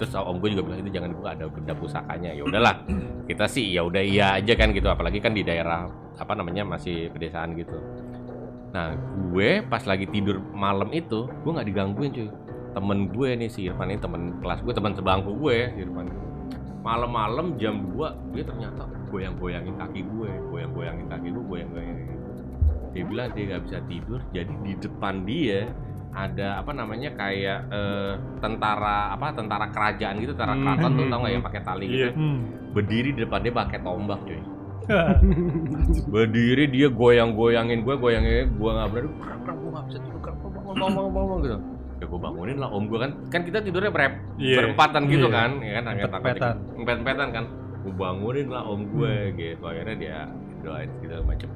Terus 0.00 0.10
om 0.16 0.40
gue 0.40 0.56
juga 0.56 0.64
bilang 0.64 0.80
itu 0.80 0.90
jangan 0.96 1.12
dibuka 1.12 1.36
ada 1.36 1.44
benda 1.52 1.76
pusakanya. 1.76 2.32
Ya 2.32 2.42
udahlah. 2.48 2.80
Kita 3.28 3.44
sih 3.44 3.68
ya 3.76 3.84
udah 3.84 4.00
iya 4.00 4.40
aja 4.40 4.56
kan 4.56 4.72
gitu 4.72 4.88
apalagi 4.88 5.20
kan 5.20 5.36
di 5.36 5.44
daerah 5.44 5.84
apa 6.16 6.32
namanya 6.32 6.64
masih 6.64 7.12
pedesaan 7.12 7.52
gitu. 7.60 7.76
Nah, 8.72 8.96
gue 9.32 9.60
pas 9.68 9.84
lagi 9.84 10.08
tidur 10.08 10.40
malam 10.52 10.88
itu, 10.96 11.28
gue 11.28 11.50
nggak 11.52 11.68
digangguin 11.68 12.10
cuy. 12.16 12.28
Temen 12.72 13.08
gue 13.12 13.28
nih 13.36 13.48
si 13.52 13.68
Irfan 13.68 13.92
ini 13.92 14.00
temen 14.00 14.40
kelas 14.40 14.64
gue, 14.64 14.72
teman 14.72 14.96
sebangku 14.96 15.36
gue 15.36 15.72
si 15.76 15.84
Irfan. 15.84 16.08
Malam-malam 16.80 17.60
jam 17.60 17.84
2 17.96 18.32
dia 18.32 18.44
ternyata 18.48 18.88
goyang-goyangin 19.12 19.76
kaki 19.76 20.04
gue, 20.08 20.30
goyang-goyangin 20.52 21.06
kaki 21.08 21.28
gue, 21.32 21.44
goyang-goyangin. 21.44 22.16
Dia 22.96 23.04
bilang 23.04 23.28
dia 23.36 23.44
nggak 23.52 23.62
bisa 23.68 23.78
tidur, 23.88 24.20
jadi 24.32 24.52
di 24.64 24.72
depan 24.80 25.24
dia 25.28 25.68
ada 26.10 26.58
apa 26.58 26.70
namanya 26.70 27.10
kayak 27.12 27.58
eh, 27.68 28.12
tentara 28.38 29.12
apa 29.12 29.32
tentara 29.32 29.66
kerajaan 29.68 30.18
gitu, 30.18 30.32
tentara 30.32 30.52
Hmm. 30.52 30.64
keraton 30.64 30.92
tuh 30.94 31.06
tau 31.06 31.18
nggak 31.20 31.32
yang 31.32 31.44
pakai 31.44 31.62
tali 31.62 31.84
gitu. 31.86 31.98
Iya. 31.98 32.10
Hmm. 32.12 32.38
Berdiri 32.70 33.08
di 33.10 33.20
depan 33.20 33.40
dia 33.40 33.52
pakai 33.52 33.78
tombak 33.80 34.20
cuy. 34.22 34.40
berdiri 36.08 36.64
dia 36.66 36.88
goyang-goyangin 36.88 37.82
gue 37.82 37.94
goyangin 37.94 38.48
gue 38.50 38.70
nggak 38.70 38.88
berani 38.88 39.10
gue 39.10 39.68
nggak 39.68 39.84
bisa 39.84 39.98
tidur 40.00 40.18
bangun 40.18 40.40
bangun 40.74 40.92
bangun 40.94 41.12
bangun 41.12 41.38
gitu 41.38 41.58
ya 41.98 42.04
gue 42.06 42.20
bangunin 42.20 42.56
lah 42.56 42.68
om 42.70 42.84
gue 42.86 42.98
kan 42.98 43.10
kan 43.28 43.40
kita 43.42 43.58
tidurnya 43.60 43.90
berep 43.90 44.12
Iya. 44.38 44.56
berempatan 44.62 45.02
gitu 45.06 45.26
Iya. 45.26 45.34
kan 45.34 45.50
ya 45.58 45.72
kan 45.74 45.84
Empet-empetan. 45.90 46.54
empet-empetan 46.74 47.28
kan 47.30 47.44
gue 47.78 47.92
bangunin 47.92 48.48
lah 48.48 48.62
om 48.64 48.80
gue 48.86 49.12
gitu 49.34 49.62
akhirnya 49.62 49.96
dia 49.98 50.18
doain 50.60 50.90
segala 50.96 51.22
macem 51.26 51.48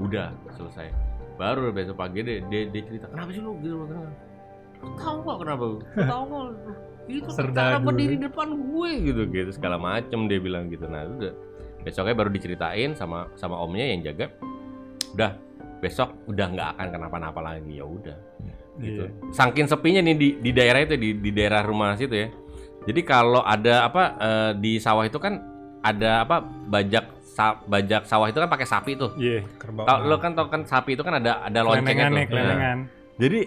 udah 0.00 0.28
selesai 0.50 0.86
baru 1.36 1.72
besok 1.72 1.96
pagi 1.98 2.20
dia 2.22 2.44
dia, 2.46 2.68
dia 2.68 2.82
cerita 2.84 3.06
kenapa 3.08 3.30
sih 3.32 3.42
lu 3.42 3.56
gitu 3.60 3.86
kenapa? 3.88 4.10
Tahu 4.82 5.16
nggak 5.22 5.38
kenapa 5.38 5.64
tahu 5.94 6.22
nggak. 6.28 6.50
Itu 7.02 7.28
cara 7.34 7.78
berdiri 7.82 8.16
depan 8.18 8.48
gue 8.54 8.90
gitu 9.10 9.22
gitu 9.30 9.50
segala 9.50 9.76
macem 9.78 10.30
dia 10.30 10.38
bilang 10.38 10.70
gitu. 10.70 10.86
Nah 10.86 11.02
itu 11.06 11.14
udah 11.26 11.34
besoknya 11.82 12.14
baru 12.14 12.30
diceritain 12.30 12.94
sama 12.94 13.26
sama 13.34 13.58
omnya 13.58 13.90
yang 13.90 14.06
jaga 14.06 14.30
udah 15.12 15.34
besok 15.82 16.14
udah 16.30 16.46
nggak 16.54 16.68
akan 16.78 16.86
kenapa-napa 16.94 17.40
lagi 17.42 17.82
ya 17.82 17.84
udah 17.84 18.16
gitu. 18.80 19.04
Iya. 19.04 19.34
saking 19.34 19.66
sepinya 19.68 20.00
nih 20.00 20.16
di 20.16 20.28
di 20.40 20.50
daerah 20.54 20.80
itu 20.80 20.94
di 20.96 21.18
di 21.18 21.30
daerah 21.34 21.60
rumah 21.66 21.98
situ 21.98 22.14
ya. 22.14 22.28
Jadi 22.82 23.00
kalau 23.06 23.42
ada 23.46 23.86
apa 23.86 24.02
eh, 24.18 24.52
di 24.58 24.78
sawah 24.78 25.06
itu 25.06 25.18
kan 25.18 25.38
ada 25.82 26.22
apa 26.22 26.42
bajak 26.42 27.21
sa- 27.32 27.56
bajak 27.62 28.04
sawah 28.04 28.28
itu 28.28 28.36
kan 28.36 28.46
pakai 28.46 28.66
sapi 28.66 28.92
tuh 28.94 29.16
Iya. 29.16 29.40
Kerbau. 29.56 29.84
Tau, 29.84 30.04
lo 30.04 30.16
kan 30.16 30.32
tau 30.32 30.46
kan 30.46 30.62
sapi 30.62 30.92
itu 30.92 31.02
kan 31.02 31.16
ada 31.16 31.40
ada 31.40 31.60
loncengnya 31.60 32.06
tuh 32.06 32.14
nih, 32.14 32.26
kelenengan. 32.26 32.78
Nah, 32.78 33.16
jadi 33.16 33.40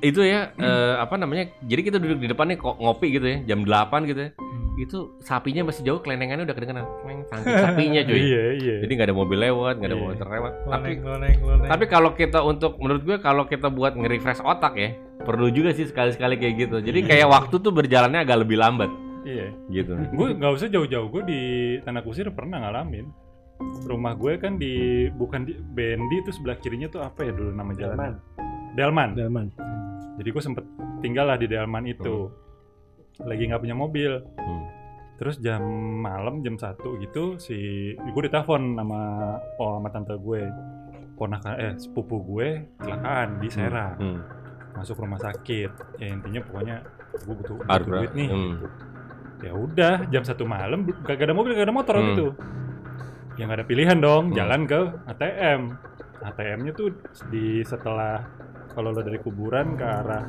itu 0.00 0.20
ya 0.20 0.50
eh, 0.50 0.94
apa 0.96 1.14
namanya 1.14 1.52
jadi 1.60 1.80
kita 1.82 1.96
duduk 1.96 2.18
di 2.18 2.28
depan 2.28 2.48
nih 2.48 2.56
kok 2.56 2.74
ngopi 2.74 3.06
gitu 3.12 3.26
ya 3.26 3.38
jam 3.46 3.62
8 3.62 4.08
gitu 4.08 4.20
ya 4.22 4.30
itu 4.74 4.98
sapinya 5.20 5.60
masih 5.62 5.84
jauh 5.84 6.00
kelenengannya 6.00 6.42
udah 6.42 6.56
kedengeran 6.56 6.88
Kleng, 7.04 7.20
saking 7.22 7.52
sapinya 7.54 8.00
cuy 8.00 8.16
Iya, 8.16 8.42
iya. 8.56 8.74
jadi 8.80 8.92
nggak 8.96 9.06
ada 9.06 9.16
mobil 9.18 9.38
lewat 9.38 9.74
nggak 9.76 9.90
ada 9.92 9.98
Iya. 9.98 10.06
motor 10.08 10.28
lewat 10.30 10.52
tapi 10.64 10.90
Loneng, 10.96 11.00
loneng, 11.04 11.36
loneng. 11.44 11.68
tapi 11.68 11.84
kalau 11.84 12.10
kita 12.14 12.40
untuk 12.40 12.80
menurut 12.80 13.02
gue 13.04 13.16
kalau 13.20 13.44
kita 13.44 13.68
buat 13.68 13.92
nge-refresh 13.92 14.40
otak 14.40 14.72
ya 14.74 14.90
perlu 15.20 15.52
juga 15.52 15.70
sih 15.70 15.84
sekali-sekali 15.84 16.34
kayak 16.34 16.54
gitu 16.58 16.76
jadi 16.80 16.98
kayak 17.04 17.28
waktu 17.28 17.54
tuh 17.54 17.68
berjalannya 17.70 18.24
agak 18.24 18.40
lebih 18.40 18.56
lambat 18.56 18.88
Iya. 19.22 19.48
gitu. 19.68 19.92
Gue 20.18 20.28
nggak 20.32 20.52
usah 20.52 20.68
jauh-jauh 20.68 21.08
gue 21.08 21.22
di 21.22 21.40
tanah 21.80 22.00
kusir 22.00 22.28
pernah 22.30 22.60
ngalamin. 22.60 23.06
Rumah 23.60 24.16
gue 24.16 24.32
kan 24.36 24.56
di 24.56 24.72
bukan 25.10 25.44
di 25.44 25.52
Bendi 25.52 26.16
itu 26.18 26.32
sebelah 26.32 26.56
kirinya 26.56 26.88
tuh 26.88 27.00
apa 27.00 27.22
ya 27.22 27.32
dulu 27.32 27.52
nama 27.52 27.72
jalan 27.72 28.16
Delman. 28.72 29.10
Delman. 29.12 29.46
jadi 30.16 30.28
gue 30.30 30.42
sempet 30.42 30.64
tinggal 31.00 31.26
lah 31.26 31.36
di 31.36 31.44
Delman 31.44 31.84
itu. 31.84 32.32
Lagi 33.20 33.44
nggak 33.44 33.60
punya 33.60 33.76
mobil. 33.76 34.12
Hmm. 34.36 34.64
terus 35.16 35.36
jam 35.36 35.60
malam 36.00 36.40
jam 36.40 36.56
satu 36.56 36.96
gitu 36.96 37.36
si 37.36 37.52
gue 37.92 38.22
ditelepon 38.24 38.72
sama 38.72 39.00
oh 39.60 39.76
sama 39.76 39.92
tante 39.92 40.16
gue 40.16 40.48
ponakan 41.14 41.60
eh 41.60 41.76
sepupu 41.76 42.24
gue 42.24 42.48
kecelakaan 42.80 43.36
di 43.36 43.48
Serang 43.52 44.00
Hmm. 44.00 44.20
masuk 44.72 44.96
rumah 44.96 45.20
sakit. 45.20 46.00
Ya 46.00 46.08
intinya 46.08 46.40
pokoknya 46.40 46.76
gue 47.20 47.34
butuh, 47.36 47.52
butuh 47.52 47.84
duit 47.84 48.12
nih. 48.16 48.28
Hmm. 48.32 48.54
Ya 49.40 49.52
udah 49.52 49.94
jam 50.06 50.20
satu 50.20 50.44
malam 50.44 50.84
gak 51.02 51.16
ada 51.18 51.32
mobil 51.32 51.52
gak 51.52 51.64
ada 51.64 51.72
motor 51.72 51.94
Hmm. 51.94 52.06
gitu 52.08 52.26
ya 53.34 53.44
nggak 53.44 53.58
ada 53.58 53.66
pilihan 53.66 53.98
dong 53.98 54.24
Hmm. 54.28 54.36
jalan 54.36 54.60
ke 54.64 54.80
ATM 55.06 55.60
ATM-nya 56.20 56.72
tuh 56.72 56.92
di 57.26 57.62
setelah 57.62 58.20
kalau 58.70 58.90
lo 58.90 59.00
dari 59.00 59.16
kuburan 59.16 59.74
ke 59.74 59.82
arah 59.82 60.24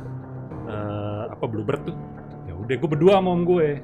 eh, 0.63 1.24
apa 1.27 1.44
Bluebird 1.44 1.84
tuh 1.84 1.96
ya 2.41 2.53
udah 2.53 2.72
gue 2.74 2.89
berdua 2.89 3.20
sama 3.20 3.30
om 3.30 3.44
gue 3.44 3.84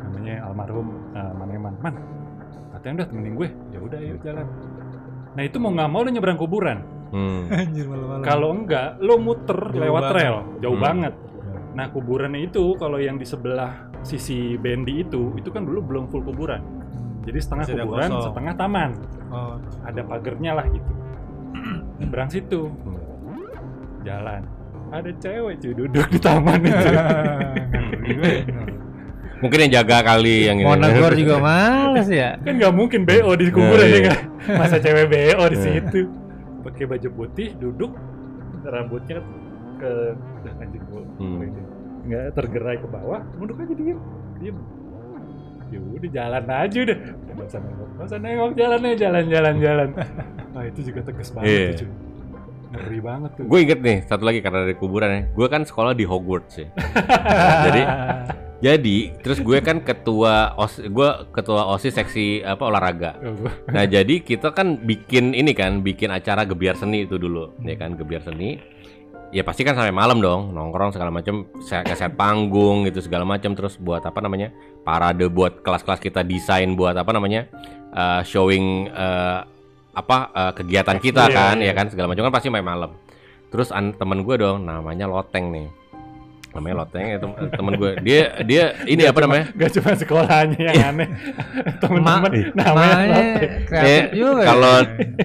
namanya 0.00 0.46
almarhum 0.46 0.86
eh, 1.10 1.32
Maneman 1.34 1.74
man 1.80 1.94
ATM 2.72 2.94
dah 2.96 3.06
temenin 3.06 3.34
gue 3.34 3.48
ya 3.68 3.78
udah 3.78 3.98
yuk 3.98 4.22
jalan 4.22 4.46
nah 5.32 5.42
itu 5.42 5.58
mau 5.58 5.70
nggak 5.70 5.88
mau 5.88 6.00
lo 6.00 6.10
nyebrang 6.10 6.36
kuburan 6.36 6.78
Hmm. 7.06 7.46
Anjir 7.52 7.86
malam-malam. 7.86 8.22
kalau 8.22 8.50
enggak 8.52 8.98
lo 8.98 9.14
muter 9.16 9.54
Jauh 9.68 9.78
lewat 9.80 10.02
banget. 10.04 10.16
rel 10.16 10.36
jauh 10.60 10.74
Hmm. 10.74 10.82
banget 10.84 11.14
Nah 11.72 11.86
kuburannya 11.88 12.38
itu 12.44 12.74
kalau 12.74 12.98
yang 12.98 13.14
di 13.14 13.24
sebelah 13.24 13.90
sisi 14.04 14.54
Bendi 14.54 15.00
itu 15.00 15.32
itu 15.34 15.48
kan 15.48 15.64
dulu 15.64 15.80
belum 15.82 16.04
full 16.08 16.22
kuburan. 16.22 16.60
Jadi 17.24 17.38
setengah 17.40 17.64
Masih 17.64 17.76
kuburan, 17.80 18.10
setengah 18.20 18.54
taman. 18.54 18.90
Oh, 19.32 19.56
Ada 19.82 20.04
pagernya 20.04 20.52
lah 20.54 20.66
gitu. 20.68 20.92
Nyebrang 21.96 22.28
situ. 22.28 22.68
Jalan. 24.04 24.44
Ada 24.92 25.10
cewek 25.16 25.54
cuy 25.58 25.72
duduk 25.74 26.06
di 26.06 26.18
taman 26.20 26.60
itu. 26.60 26.88
mungkin 29.42 29.58
yang 29.68 29.72
jaga 29.82 30.00
kali 30.00 30.48
yang 30.48 30.56
ini 30.56 30.64
Mau 30.64 30.76
negor 30.76 31.12
juga 31.12 31.36
males 31.36 32.08
ya. 32.08 32.36
kan 32.44 32.52
nggak 32.56 32.72
mungkin 32.72 33.04
BO 33.04 33.32
di 33.36 33.48
kuburan 33.48 33.80
Nah, 33.80 33.88
ya 33.88 33.98
iya. 33.98 34.08
kan. 34.12 34.18
Masa 34.60 34.76
cewek 34.78 35.06
BO 35.08 35.44
di 35.48 35.56
Nah. 35.56 35.64
situ. 35.64 36.00
Pakai 36.64 36.84
baju 36.88 37.08
putih, 37.12 37.52
duduk, 37.60 37.92
rambutnya 38.64 39.20
ke 39.76 39.92
udah 40.16 40.52
anjing 40.60 40.80
gua. 40.88 41.02
Hmm. 41.20 41.44
Nggak 42.04 42.24
tergerai 42.32 42.76
ke 42.76 42.86
bawah, 42.86 43.20
nunduk 43.34 43.56
aja 43.56 43.72
diem, 43.72 43.98
diem. 44.38 44.56
Ya 45.66 45.78
udah 45.80 46.10
jalan 46.12 46.44
aja 46.46 46.78
udah. 46.80 46.98
Nggak 47.26 47.46
usah 47.46 47.60
nengok, 47.60 47.88
nggak 47.90 48.06
usah 48.06 48.18
nengok 48.20 48.50
jalannya 48.54 48.92
jalan 48.94 49.24
jalan 49.26 49.54
jalan. 49.58 49.88
Nah 50.54 50.62
itu 50.62 50.80
juga 50.84 51.00
tegas 51.02 51.28
banget 51.28 51.50
Iya. 51.50 51.66
tuh, 51.66 51.78
cuy. 51.80 51.90
Ngeri 52.70 52.98
banget 53.00 53.30
tuh. 53.32 53.44
gue 53.44 53.58
inget 53.60 53.80
nih 53.80 53.98
satu 54.02 54.22
lagi 54.24 54.38
karena 54.38 54.62
dari 54.62 54.74
kuburan 54.74 55.06
ya 55.08 55.22
gue 55.28 55.46
kan 55.48 55.62
sekolah 55.62 55.94
di 55.94 56.02
Hogwarts 56.02 56.54
ya 56.56 56.66
jadi 57.66 57.82
jadi 58.60 58.96
terus 59.16 59.38
gue 59.38 59.58
kan 59.60 59.78
ketua 59.78 60.34
os 60.56 60.78
gue 60.78 61.08
ketua 61.30 61.70
osis 61.70 61.92
seksi 61.92 62.42
apa 62.42 62.62
olahraga 62.62 63.14
gua- 63.20 63.54
Nah 63.68 63.84
jadi 63.84 64.18
kita 64.18 64.50
kan 64.50 64.74
bikin 64.76 65.32
ini 65.32 65.52
kan, 65.52 65.80
bikin 65.80 66.08
acara 66.08 66.42
gebiar 66.42 66.74
seni 66.74 67.02
itu 67.02 67.14
dulu, 67.14 67.54
ya 67.60 67.74
kan 67.74 67.94
gebiar 67.94 68.22
seni. 68.22 68.58
Ya 69.34 69.42
pasti 69.42 69.66
kan 69.66 69.74
sampai 69.74 69.90
malam 69.90 70.22
dong, 70.22 70.54
nongkrong 70.54 70.94
segala 70.94 71.10
macam, 71.10 71.50
set 71.58 71.82
set 71.90 72.14
panggung 72.14 72.86
gitu 72.86 73.02
segala 73.02 73.26
macam, 73.26 73.50
terus 73.50 73.74
buat 73.76 73.98
apa 74.00 74.22
namanya 74.22 74.54
parade 74.86 75.26
buat 75.26 75.58
kelas-kelas 75.58 75.98
kita 75.98 76.22
desain 76.22 76.70
buat 76.72 76.94
apa 76.94 77.10
namanya 77.10 77.50
eh, 77.90 78.22
showing 78.22 78.86
eh, 78.86 79.40
apa 79.90 80.16
eh, 80.30 80.52
kegiatan 80.54 81.02
kita 81.02 81.26
Iya, 81.26 81.34
kan, 81.34 81.56
iya. 81.58 81.70
ya 81.70 81.72
kan 81.74 81.86
segala 81.90 82.06
macam 82.06 82.22
kan 82.24 82.32
pasti 82.32 82.46
main 82.48 82.62
malam. 82.62 82.94
terus 83.50 83.70
an- 83.70 83.94
temen 83.94 84.22
gue 84.22 84.34
dong 84.34 84.62
namanya 84.62 85.06
Loteng 85.06 85.54
nih 85.54 85.66
namanya 86.54 86.74
Loteng 86.80 87.04
ya 87.04 87.18
tem- 87.18 87.50
temen 87.50 87.72
gue. 87.74 87.90
Dia 88.00 88.20
dia 88.42 88.64
ini 88.86 89.02
apa 89.02 89.18
namanya? 89.20 89.44
Gak 89.52 89.70
cuma 89.74 89.90
sekolahnya 89.92 90.58
yang 90.62 90.94
aneh, 90.94 91.08
temen-temen 91.82 92.54
namanya 92.54 92.54
Namanya 92.54 93.22
kreatif 93.66 94.02
juga. 94.14 94.40
ya. 94.40 94.46
kalau 94.46 94.74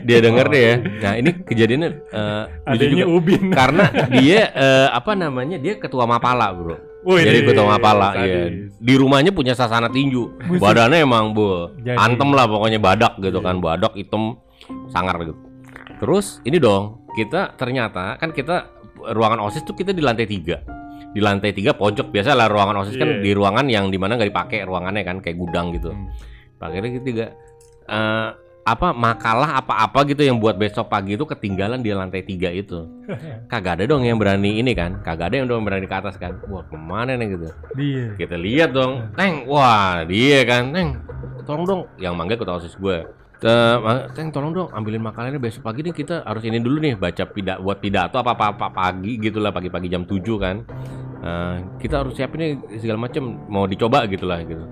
dia 0.01 0.19
denger 0.19 0.45
deh 0.49 0.61
ya. 0.61 0.75
Nah 0.99 1.13
ini 1.15 1.29
kejadiannya 1.39 1.89
eh, 2.09 2.43
lucu 2.65 2.81
Adanya 2.83 2.95
juga. 2.99 3.13
Ubin. 3.13 3.41
karena 3.59 3.85
dia 4.11 4.41
eh, 4.49 4.87
apa 4.89 5.11
namanya 5.13 5.57
dia 5.57 5.77
ketua 5.77 6.03
Mapala 6.03 6.49
bro. 6.51 6.77
Wih, 6.99 7.23
jadi 7.23 7.47
ketua 7.47 7.63
Mapala 7.65 8.11
sadis. 8.11 8.27
ya 8.27 8.43
di 8.75 8.93
rumahnya 8.95 9.31
punya 9.31 9.55
sasana 9.55 9.87
tinju. 9.87 10.35
Badannya 10.57 10.99
emang 10.99 11.31
bu 11.31 11.71
Jadi. 11.79 11.95
antem 11.95 12.29
lah 12.31 12.43
pokoknya 12.43 12.75
badak 12.75 13.15
gitu 13.19 13.39
kan 13.39 13.61
badak 13.61 13.95
hitam 13.95 14.35
sangar 14.89 15.15
gitu. 15.23 15.35
Terus 15.99 16.39
ini 16.43 16.59
dong 16.59 17.03
kita 17.15 17.55
ternyata 17.55 18.15
kan 18.15 18.31
kita 18.31 18.67
ruangan 18.99 19.39
osis 19.41 19.63
tuh 19.63 19.73
kita 19.73 19.91
di 19.91 19.99
lantai 19.99 20.27
tiga 20.27 20.59
di 21.09 21.19
lantai 21.19 21.51
tiga 21.51 21.73
pojok 21.73 22.09
biasa 22.09 22.37
lah 22.37 22.45
ruangan 22.45 22.85
osis 22.85 22.95
kan 22.95 23.09
Iya. 23.09 23.21
di 23.21 23.31
ruangan 23.33 23.65
yang 23.65 23.89
di 23.89 23.97
mana 23.97 24.13
nggak 24.13 24.29
dipakai 24.29 24.61
ruangannya 24.61 25.01
kan 25.01 25.17
kayak 25.19 25.37
gudang 25.37 25.73
gitu 25.73 25.89
Hmm. 25.89 26.07
Pakainya 26.55 26.89
ketiga 26.99 27.25
eh 27.85 28.29
apa 28.59 28.93
makalah 28.93 29.57
apa-apa 29.57 30.05
gitu 30.05 30.21
yang 30.21 30.37
buat 30.37 30.53
besok 30.53 30.93
pagi 30.93 31.17
itu 31.17 31.25
ketinggalan 31.25 31.81
di 31.81 31.89
lantai 31.89 32.21
tiga 32.21 32.53
itu. 32.53 32.85
Kagak 33.51 33.81
ada 33.81 33.89
dong 33.89 34.05
yang 34.05 34.21
berani 34.21 34.61
ini 34.61 34.77
kan, 34.77 35.01
kagak 35.01 35.33
ada 35.33 35.41
yang 35.41 35.49
dong 35.49 35.65
berani 35.65 35.89
ke 35.89 35.95
atas 35.97 36.21
kan. 36.21 36.37
Wah 36.45 36.61
ke 36.61 36.77
mana 36.77 37.17
nih 37.17 37.33
gitu. 37.33 37.47
Dia. 37.73 38.05
Kita 38.13 38.37
lihat 38.37 38.69
dong, 38.69 39.09
Teng, 39.17 39.49
wah 39.49 40.05
dia 40.05 40.45
kan, 40.45 40.69
Teng, 40.69 41.01
tolong 41.49 41.65
dong, 41.65 41.81
yang 41.97 42.13
manggil 42.13 42.37
ketua 42.37 42.61
osis 42.61 42.77
gue. 42.77 43.01
Teng, 43.39 44.35
tolong 44.35 44.51
dong, 44.51 44.69
ambilin 44.75 44.99
makalahnya 44.99 45.39
besok 45.39 45.63
pagi 45.63 45.79
nih 45.79 45.95
kita 45.95 46.27
harus 46.27 46.43
ini 46.43 46.59
dulu 46.59 46.83
nih 46.83 46.99
baca 46.99 47.23
pidat 47.23 47.63
buat 47.63 47.79
pidato 47.79 48.19
apa 48.19 48.35
apa, 48.35 48.51
apa 48.51 48.67
pagi 48.67 49.15
gitulah 49.15 49.55
pagi-pagi 49.55 49.87
jam 49.87 50.03
7 50.03 50.19
kan. 50.35 50.59
Eh, 51.19 51.55
kita 51.79 52.03
harus 52.03 52.19
siapin 52.19 52.39
nih 52.39 52.51
segala 52.83 53.07
macem 53.07 53.23
mau 53.47 53.63
dicoba 53.63 54.03
gitulah 54.11 54.43
gitu. 54.43 54.67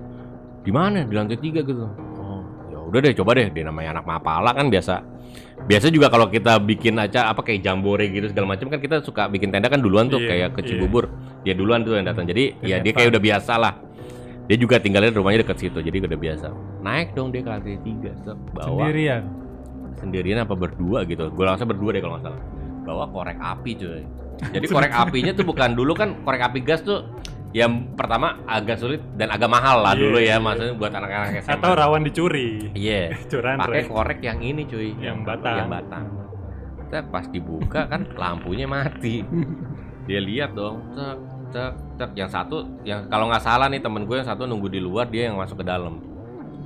Di 0.64 0.68
mana? 0.68 1.08
Di 1.08 1.16
lantai 1.16 1.40
tiga 1.40 1.64
gitu. 1.64 1.88
Oh, 2.20 2.44
ya 2.68 2.76
udah 2.76 3.00
deh 3.00 3.16
coba 3.16 3.40
deh. 3.40 3.48
Dia 3.48 3.64
namanya 3.72 4.00
anak 4.00 4.04
mapala 4.04 4.52
kan 4.52 4.68
biasa. 4.68 5.00
Biasa 5.64 5.88
juga 5.88 6.12
kalau 6.12 6.28
kita 6.28 6.60
bikin 6.60 6.96
aja 7.00 7.32
apa 7.32 7.40
kayak 7.40 7.64
jambore 7.64 8.04
gitu 8.08 8.28
segala 8.28 8.52
macam 8.52 8.68
kan 8.68 8.80
kita 8.80 9.00
suka 9.00 9.32
bikin 9.32 9.48
tenda 9.48 9.72
kan 9.72 9.80
duluan 9.80 10.12
tuh 10.12 10.20
Iya, 10.20 10.28
kayak 10.28 10.48
ke 10.56 10.60
iya. 10.60 10.68
Cibubur. 10.76 11.08
Dia 11.40 11.56
duluan 11.56 11.84
tuh 11.88 11.96
yang 11.96 12.04
datang. 12.04 12.28
Jadi 12.28 12.60
ya 12.60 12.84
dia 12.84 12.92
kayak 12.92 13.16
udah 13.16 13.22
biasa 13.24 13.52
lah. 13.56 13.74
Dia 14.48 14.56
juga 14.56 14.80
tinggalnya 14.80 15.12
rumahnya 15.12 15.44
deket 15.44 15.60
situ, 15.60 15.78
jadi 15.78 16.08
udah 16.08 16.16
biasa. 16.16 16.46
Naik 16.80 17.12
dong 17.12 17.28
dia 17.28 17.44
ke 17.44 17.50
lantai 17.52 17.76
tiga, 17.84 18.16
set, 18.24 18.38
bawa 18.56 18.88
Sendirian. 18.88 19.22
sendirian 20.00 20.38
apa 20.40 20.56
berdua 20.56 21.04
gitu. 21.04 21.28
Gue 21.28 21.44
rasa 21.44 21.68
berdua 21.68 21.92
deh 21.92 22.00
kalau 22.00 22.16
nggak 22.16 22.32
salah. 22.32 22.40
Bawa 22.88 23.04
korek 23.12 23.36
api 23.36 23.70
cuy. 23.76 24.02
Jadi 24.48 24.66
korek 24.74 24.88
apinya 24.88 25.36
tuh 25.36 25.44
bukan 25.44 25.76
dulu 25.76 25.92
kan 25.92 26.24
korek 26.24 26.40
api 26.40 26.64
gas 26.64 26.80
tuh 26.80 27.04
yang 27.52 27.92
pertama 27.96 28.40
agak 28.44 28.76
sulit 28.76 29.00
dan 29.16 29.32
agak 29.32 29.48
mahal 29.48 29.80
lah 29.80 29.96
Iya, 29.96 30.00
dulu 30.04 30.18
ya 30.20 30.26
iya. 30.28 30.36
maksudnya 30.36 30.74
buat 30.76 30.92
anak-anak 30.96 31.28
SMA. 31.44 31.52
Atau 31.60 31.70
rawan 31.76 32.02
dicuri. 32.04 32.48
Iya. 32.72 33.02
Curan 33.32 33.56
Pakai 33.60 33.84
korek 33.84 34.20
yang 34.24 34.40
ini 34.40 34.64
cuy, 34.64 34.96
Yang 34.96 35.18
batang. 35.28 35.56
Yang 35.60 35.70
batang. 35.76 36.04
Kita 36.88 36.98
pas 37.12 37.24
dibuka 37.28 37.84
kan 37.84 38.08
lampunya 38.16 38.64
mati. 38.64 39.20
Dia 40.08 40.24
lihat 40.24 40.56
dong, 40.56 40.88
cek 40.96 41.36
cek 41.48 41.72
cek 41.96 42.10
yang 42.14 42.30
satu 42.30 42.64
yang 42.84 43.08
kalau 43.08 43.26
nggak 43.28 43.40
salah 43.40 43.66
nih 43.72 43.80
temen 43.80 44.04
gue 44.04 44.16
yang 44.20 44.28
satu 44.28 44.44
nunggu 44.44 44.68
di 44.68 44.80
luar 44.80 45.08
dia 45.08 45.32
yang 45.32 45.36
masuk 45.40 45.60
ke 45.60 45.66
dalam. 45.66 46.00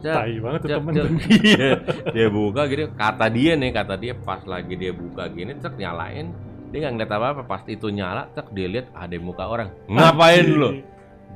Cek, 0.02 0.14
Tai 0.18 0.34
banget 0.42 0.58
tuh 0.62 0.68
cek, 0.68 0.78
temen. 0.82 0.92
cek. 0.94 1.08
Iya. 1.46 1.70
dia 2.10 2.26
buka 2.26 2.66
gitu, 2.66 2.90
kata 2.98 3.26
dia 3.30 3.54
nih, 3.54 3.70
kata 3.70 3.94
dia 3.94 4.12
pas 4.18 4.42
lagi 4.42 4.74
dia 4.74 4.90
buka 4.90 5.30
gini, 5.30 5.54
cek 5.54 5.78
nyalain, 5.78 6.34
dia 6.74 6.78
nggak 6.82 6.92
ngeliat 6.98 7.12
apa-apa. 7.14 7.42
Pas 7.46 7.62
itu 7.70 7.86
nyala, 7.86 8.26
cek 8.34 8.50
dia 8.50 8.66
lihat 8.66 8.90
ada 8.98 9.14
muka 9.22 9.46
orang. 9.46 9.70
Ngapain 9.86 10.46
lo? 10.50 10.74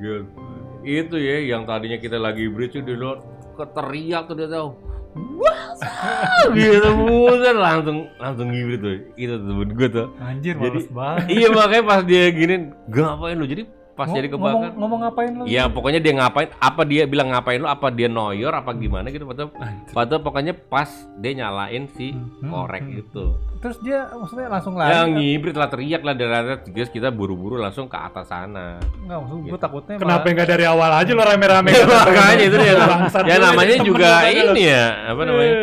Gitu. 0.02 0.26
Itu 0.82 1.14
ya 1.14 1.46
yang 1.46 1.62
tadinya 1.62 1.98
kita 1.98 2.18
lagi 2.18 2.50
bridge 2.50 2.82
di 2.82 2.94
luar 2.94 3.22
keteriak 3.54 4.26
tuh 4.26 4.35
dia 4.35 4.50
tahu. 4.50 4.68
Wah, 5.16 5.81
gitu 6.52 6.88
buset 6.92 7.57
langsung 7.57 8.12
langsung 8.16 8.52
gibrit 8.52 8.81
tuh. 8.81 8.96
Itu 9.16 9.33
tuh 9.35 9.46
temen 9.48 9.68
gue 9.72 9.88
tuh. 9.88 10.07
Anjir, 10.20 10.55
Jadi- 10.55 10.92
banget. 10.92 11.24
iya 11.33 11.48
makanya 11.48 11.85
pas 11.85 12.02
dia 12.05 12.29
gini, 12.31 12.55
gak 12.87 13.02
ngapain 13.02 13.37
lu? 13.37 13.46
Jadi 13.48 13.62
pas 13.96 14.04
Ngo- 14.04 14.14
jadi 14.14 14.28
ngomong, 14.28 14.52
kebakar. 14.52 14.76
ngomong 14.76 14.98
ngapain 15.00 15.30
lu? 15.32 15.42
Iya 15.44 15.64
pokoknya 15.66 15.98
dia 15.98 16.12
ngapain? 16.14 16.48
Apa 16.54 16.82
dia 16.85 17.02
bilang 17.04 17.28
ngapain 17.28 17.56
lu? 17.56 17.64
Apa 17.64 17.88
dia 17.88 18.06
noyor? 18.06 18.52
Apa 18.52 18.70
gimana 18.72 19.09
gitu? 19.09 19.24
Padahal, 19.24 19.48
padahal 19.88 20.20
pokoknya 20.20 20.52
pas 20.52 20.88
dia 21.16 21.32
nyalain 21.35 21.88
si 21.90 22.12
Hmm, 22.12 22.46
korek 22.46 22.85
hmm. 22.85 23.00
itu. 23.00 23.24
Terus 23.56 23.80
dia 23.80 24.04
maksudnya 24.12 24.46
langsung 24.46 24.76
Ya 24.76 25.00
lari. 25.00 25.11
ngibrit 25.11 25.56
lah 25.56 25.66
teriak 25.66 26.02
lah 26.02 26.12
dari 26.12 26.28
atas. 26.30 26.59
Terus 26.66 26.88
kita 26.88 27.09
buru-buru 27.09 27.56
langsung 27.56 27.87
ke 27.87 27.96
atas 27.96 28.28
sana. 28.28 28.76
Enggak, 28.98 29.16
maksud 29.18 29.37
gue 29.38 29.48
Gitu. 29.48 29.56
takutnya 29.59 29.94
Kenapa 29.96 30.26
nggak 30.28 30.48
dari 30.50 30.64
awal 30.66 30.90
aja 30.92 31.11
lo 31.11 31.22
rame-rame? 31.22 31.70
Ya, 31.70 31.85
makanya 32.04 32.44
itu 32.44 32.56
dia. 32.59 32.74
Ya 33.24 33.37
namanya 33.38 33.76
juga 33.80 34.09
ini 34.24 34.62
ya 34.62 34.85
apa 35.09 35.22
namanya? 35.22 35.54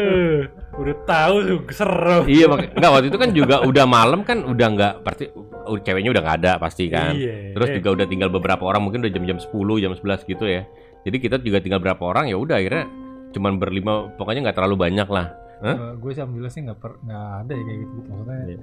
Udah 0.74 0.96
tahu 1.06 1.36
tuh 1.44 1.60
seru. 1.70 2.20
Iya 2.26 2.46
mak 2.48 2.74
enggak 2.74 2.92
waktu 2.92 3.08
itu 3.08 3.18
kan 3.18 3.30
juga 3.30 3.56
udah 3.62 3.86
malam 3.86 4.22
kan 4.22 4.42
udah 4.42 4.68
nggak 4.70 4.94
pasti 5.02 5.30
uh, 5.30 5.78
ceweknya 5.78 6.10
udah 6.10 6.22
nggak 6.22 6.38
ada 6.42 6.52
pasti 6.58 6.90
kan. 6.90 7.14
Iya. 7.14 7.54
Terus 7.54 7.70
juga 7.78 7.90
udah 7.94 8.06
tinggal 8.06 8.30
beberapa 8.30 8.64
orang 8.64 8.82
mungkin 8.82 9.02
udah 9.02 9.12
jam-jam 9.12 9.38
10, 9.38 9.54
jam 9.80 9.94
11 9.94 10.26
gitu 10.26 10.46
ya. 10.46 10.66
Jadi 11.04 11.18
kita 11.20 11.36
juga 11.38 11.60
tinggal 11.60 11.78
berapa 11.78 12.02
orang 12.02 12.26
ya 12.26 12.36
udah 12.36 12.58
akhirnya 12.58 12.90
cuman 13.32 13.58
berlima 13.58 14.10
pokoknya 14.14 14.50
nggak 14.50 14.58
terlalu 14.58 14.78
banyak 14.80 15.06
lah. 15.08 15.28
Hah? 15.64 15.96
gue 15.96 16.12
sih 16.12 16.20
alhamdulillah 16.20 16.52
sih 16.52 16.62
nggak 16.62 16.76
per- 16.76 17.00
nggak 17.00 17.26
ada 17.40 17.54
ya 17.54 17.64
kayak 17.64 17.80
gitu 17.80 17.96
maksudnya 18.04 18.40
Iya. 18.44 18.58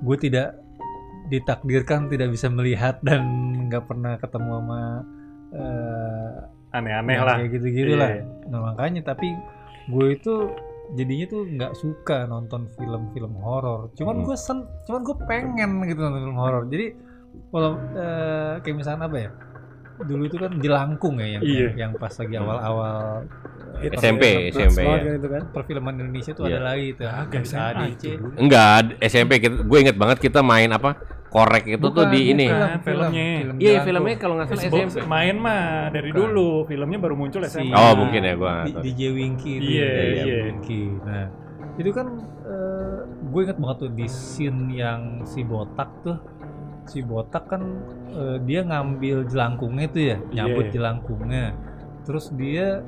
gue 0.00 0.16
tidak 0.18 0.48
ditakdirkan 1.28 2.00
tidak 2.08 2.28
bisa 2.28 2.46
melihat 2.48 2.98
dan 3.00 3.22
nggak 3.68 3.84
pernah 3.86 4.18
ketemu 4.18 4.50
sama 4.50 4.80
eh, 5.50 6.30
Aneh-aneh 6.70 7.14
yang 7.14 7.22
lah. 7.24 7.36
kayak 7.38 7.50
gitu-gitu 7.54 7.92
Iya. 7.94 7.98
lah 7.98 8.10
nah 8.46 8.60
makanya 8.64 9.02
tapi 9.04 9.30
gue 9.86 10.06
itu 10.10 10.34
jadinya 10.92 11.26
tuh 11.26 11.42
nggak 11.46 11.72
suka 11.72 12.24
nonton 12.24 12.66
film-film 12.70 13.32
horor 13.36 13.94
cuman 13.94 14.16
Hmm. 14.16 14.24
gue 14.24 14.36
sen 14.36 14.58
cuman 14.84 15.00
gue 15.00 15.16
pengen 15.24 15.70
gitu 15.84 16.00
nonton 16.00 16.20
film 16.20 16.36
horor 16.36 16.62
jadi 16.66 16.86
kalau 17.48 17.70
eh, 17.92 18.54
kayak 18.60 18.76
misalnya 18.76 19.06
apa 19.06 19.18
ya 19.18 19.30
dulu 20.00 20.22
itu 20.24 20.34
kan 20.34 20.52
jelangkung 20.56 21.20
ya 21.20 21.28
yang 21.30 21.42
Iya. 21.42 21.68
yang 21.76 21.92
pas 21.94 22.10
lagi 22.10 22.34
awal-awal 22.34 23.28
eh, 23.76 23.86
Hits 23.86 24.00
SMP, 24.00 24.24
SMP, 24.50 24.80
ya. 24.80 24.96
kan 24.98 25.14
itu 25.14 25.28
kan. 25.28 25.42
perfilman 25.52 25.94
Indonesia 25.96 26.32
tuh 26.32 26.44
Iya. 26.44 26.56
ada 26.56 26.60
lagi 26.66 26.88
SMA 27.38 27.68
ADC 27.70 28.02
itu. 28.10 28.26
Enggak, 28.34 28.68
SMP 28.98 29.32
kita, 29.38 29.56
gue 29.60 29.78
inget 29.78 29.94
banget 29.94 30.18
kita 30.18 30.40
main 30.40 30.68
apa? 30.68 30.96
Korek 31.30 31.64
itu 31.64 31.78
tuh 31.80 31.94
Bukan, 31.94 32.10
di 32.10 32.20
ini. 32.28 32.46
filmnya. 32.80 33.22
Iya, 33.54 33.54
jelangkung. 33.54 33.86
filmnya 33.86 34.16
kalau 34.18 34.34
nggak 34.34 34.48
salah 34.50 34.62
SMP. 34.66 34.98
main 35.06 35.36
mah 35.36 35.62
dari 35.88 36.10
Bukan. 36.10 36.20
dulu, 36.26 36.50
filmnya 36.64 36.98
baru 36.98 37.14
muncul 37.14 37.40
Si- 37.44 37.62
SMA. 37.62 37.70
Oh, 37.72 37.92
mungkin 37.96 38.20
ya 38.20 38.34
gua. 38.34 38.66
DJ 38.66 39.00
Winky 39.10 39.52
itu 39.56 39.70
Iya, 39.72 39.86
ya, 39.86 40.04
iya. 40.20 40.36
Winky. 40.44 40.82
Nah, 41.00 41.26
itu 41.76 41.90
kan 41.90 42.06
eh, 42.42 42.98
gue 43.06 43.40
inget 43.40 43.56
banget 43.56 43.76
tuh 43.78 43.90
di 43.92 44.06
scene 44.06 44.74
yang 44.74 45.00
si 45.22 45.40
botak 45.40 45.86
tuh 46.02 46.18
si 46.82 46.98
botak 47.00 47.46
kan 47.46 47.62
eh, 48.10 48.42
dia 48.42 48.60
ngambil 48.60 49.22
jelangkungnya 49.24 49.86
itu 49.86 50.00
ya 50.04 50.16
Iya. 50.58 50.66
jelangkungnya 50.68 51.54
terus 52.02 52.28
dia 52.32 52.82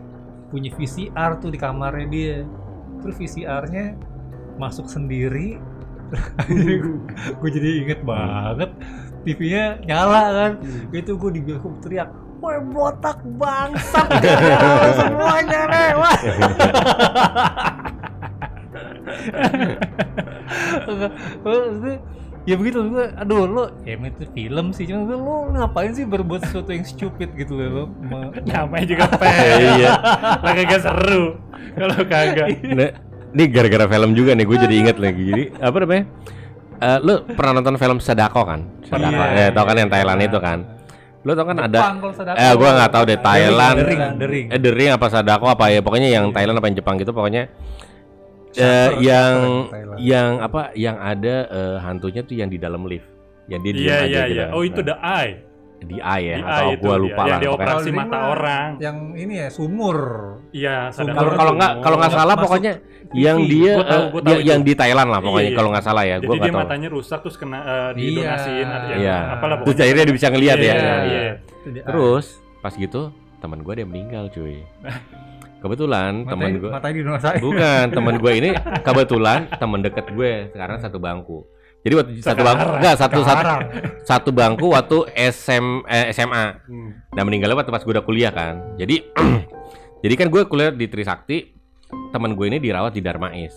punya 0.48 0.68
VCR 0.68 1.38
tuh 1.38 1.48
di 1.48 1.56
kamarnya 1.56 2.06
dia 2.06 2.36
terus 2.98 3.14
VCR-nya 3.14 3.94
masuk 4.54 4.84
sendiri 4.84 5.62
gue 7.40 7.50
jadi 7.50 7.68
inget 7.84 8.00
banget 8.04 8.70
TV-nya 9.22 9.78
nyala 9.86 10.22
kan 10.34 10.58
itu 10.92 11.16
gue 11.16 11.30
di 11.32 11.40
bioskop 11.40 11.80
teriak 11.80 12.10
Woi 12.42 12.58
botak 12.74 13.22
bangsat 13.38 14.10
semuanya 14.98 15.62
lewat 15.70 16.18
ya 22.42 22.58
begitu 22.58 22.90
gue 22.90 23.06
aduh 23.14 23.46
lo 23.46 23.70
ya 23.86 23.94
emang 23.94 24.10
itu 24.10 24.26
film 24.34 24.74
sih 24.74 24.90
cuma 24.90 25.06
gue, 25.06 25.14
lo 25.14 25.54
ngapain 25.54 25.94
sih 25.94 26.02
berbuat 26.02 26.42
sesuatu 26.50 26.74
yang 26.74 26.82
stupid 26.82 27.30
gitu 27.38 27.54
loh 27.54 27.70
lo 27.70 27.86
Namanya 28.42 28.86
juga 28.86 29.06
pengen. 29.14 29.78
Iya. 29.78 29.94
Lah 30.42 30.52
kagak 30.52 30.80
seru. 30.82 31.38
Kalau 31.78 31.98
kagak. 32.04 32.48
Ini 33.32 33.44
gara-gara 33.48 33.86
film 33.86 34.10
juga 34.12 34.30
nih, 34.32 34.44
gue 34.44 34.58
jadi 34.58 34.74
inget 34.76 34.96
lagi. 34.96 35.24
Jadi 35.26 35.44
apa 35.56 35.76
namanya? 35.78 36.04
Eh, 36.76 36.98
lu 37.00 37.14
pernah 37.28 37.52
nonton 37.54 37.74
film 37.76 37.96
Sadako 37.96 38.42
kan? 38.44 38.60
Sadako, 38.84 39.22
Iya. 39.22 39.38
eh, 39.38 39.48
tau 39.50 39.64
kan 39.64 39.76
yang 39.76 39.88
Thailand 39.88 40.20
itu 40.20 40.38
kan? 40.38 40.58
Lu 41.22 41.32
tau 41.32 41.46
kan 41.46 41.56
ada? 41.56 41.78
Jepang 41.78 41.96
kalau 41.98 42.12
sadako. 42.12 42.36
Eh, 42.36 42.52
gua 42.52 42.70
nggak 42.74 42.90
tahu 42.90 43.04
deh 43.06 43.18
Thailand. 43.18 43.76
The 43.78 43.86
Ring, 43.86 44.00
The 44.18 44.26
Ring. 44.26 44.46
Eh, 44.50 44.58
The 44.58 44.70
Ring 44.70 44.90
apa 44.90 45.06
Sadako 45.06 45.46
apa 45.48 45.64
ya? 45.68 45.80
Pokoknya 45.80 46.08
yang 46.08 46.28
Thailand 46.28 46.58
apa 46.58 46.66
yang 46.66 46.76
Jepang 46.76 46.98
gitu, 46.98 47.14
pokoknya. 47.14 47.46
Eh, 48.52 48.58
Shutter, 48.58 49.00
yang 49.00 49.34
Thailand. 49.70 49.96
yang 49.96 50.30
apa? 50.42 50.62
Yang 50.74 50.96
ada 51.00 51.34
eh, 51.48 51.76
hantunya 51.80 52.20
tuh 52.20 52.34
yang 52.34 52.50
di 52.50 52.58
dalam 52.58 52.84
lift, 52.84 53.06
yang 53.46 53.62
dia 53.62 53.72
diem 53.72 53.86
Iya 53.86 53.96
aja 53.96 54.04
iya 54.04 54.22
gitu. 54.26 54.34
iya. 54.34 54.46
Oh 54.50 54.60
itu 54.60 54.80
Nah, 54.82 54.86
The 54.90 54.96
Eye. 55.00 55.32
Di 55.82 55.96
eye 55.96 56.24
ya 56.24 56.36
Di 56.36 56.42
atau 56.42 56.52
eye 56.62 56.72
itu 56.72 56.80
gua 56.80 56.90
dia, 56.90 57.02
lupa 57.02 57.12
yang 57.12 57.18
lah. 57.18 57.26
pokoknya. 57.32 57.42
dioperasi 57.42 57.90
mata 57.90 58.18
orang. 58.28 58.68
Yang 58.78 58.96
ini 59.16 59.34
ya 59.34 59.48
sumur. 59.48 59.98
Iya, 60.50 60.76
Kalau 60.90 61.32
kalau 61.32 61.52
nggak 61.54 61.72
kalau 61.80 61.96
nggak 61.96 62.12
salah 62.12 62.34
Masuk 62.34 62.44
pokoknya 62.44 62.72
yang 63.12 63.38
TV. 63.38 63.50
dia 63.50 63.72
Gua 63.72 63.84
tahu, 63.84 63.98
eh, 63.98 64.08
gua 64.08 64.20
dia- 64.20 64.28
tahu 64.32 64.40
yang 64.42 64.60
di 64.62 64.72
Thailand 64.72 65.08
lah 65.08 65.20
pokoknya 65.20 65.40
Iya, 65.40 65.48
iya. 65.48 65.58
kalau 65.58 65.68
nggak 65.70 65.84
salah 65.84 66.02
ya. 66.02 66.16
Jadi 66.16 66.22
Gua 66.22 66.32
dia 66.32 66.40
nggak 66.40 66.52
tahu. 66.52 66.62
matanya 66.64 66.88
rusak 66.88 67.18
terus 67.20 67.36
kena 67.36 67.58
uh, 67.58 67.64
Iya. 67.64 67.90
didonasiin 67.94 68.68
ada 68.68 68.86
yang 68.86 69.00
Iya. 69.00 69.18
apalah 69.30 69.56
Terus 69.60 69.78
akhirnya 69.78 70.04
dia 70.04 70.14
bisa 70.14 70.28
ngelihat 70.28 70.56
ya. 70.56 70.64
Iya, 70.64 70.74
Iya. 70.74 70.94
iya. 71.04 71.32
Dia. 71.64 71.82
Terus 71.84 72.26
pas 72.58 72.72
gitu 72.72 73.02
teman 73.38 73.58
gue 73.60 73.72
dia 73.74 73.84
meninggal 73.84 74.24
cuy. 74.28 74.62
Kebetulan 75.58 76.26
teman 76.26 76.58
gue 76.58 76.70
matanya 76.70 77.38
bukan 77.38 77.84
teman 77.88 78.14
gue 78.16 78.32
ini 78.34 78.50
kebetulan 78.86 79.46
teman 79.52 79.78
deket 79.80 80.10
gue 80.10 80.50
sekarang 80.50 80.78
satu 80.78 80.98
bangku. 80.98 81.46
Jadi 81.82 81.94
waktu 81.98 82.10
satu 82.22 82.42
bangku 82.46 82.66
enggak 82.78 82.94
satu 82.94 83.20
satu 83.26 83.42
Sekarang. 83.42 83.62
satu 84.10 84.30
bangku 84.30 84.66
waktu 84.70 84.98
SM 85.18 85.66
eh, 85.86 86.14
SMA. 86.14 86.44
Hmm. 86.66 86.90
Nah 87.10 87.22
meninggalnya 87.26 87.58
waktu 87.58 87.74
pas 87.74 87.82
gue 87.82 87.92
udah 87.92 88.06
kuliah 88.06 88.30
kan. 88.30 88.78
Jadi 88.78 89.02
jadi 90.06 90.14
kan 90.14 90.26
gue 90.30 90.42
kuliah 90.46 90.70
di 90.70 90.86
Trisakti. 90.86 91.38
Teman 91.92 92.32
gue 92.38 92.46
ini 92.48 92.56
dirawat 92.56 92.96
di 92.96 93.02
Darmais. 93.04 93.52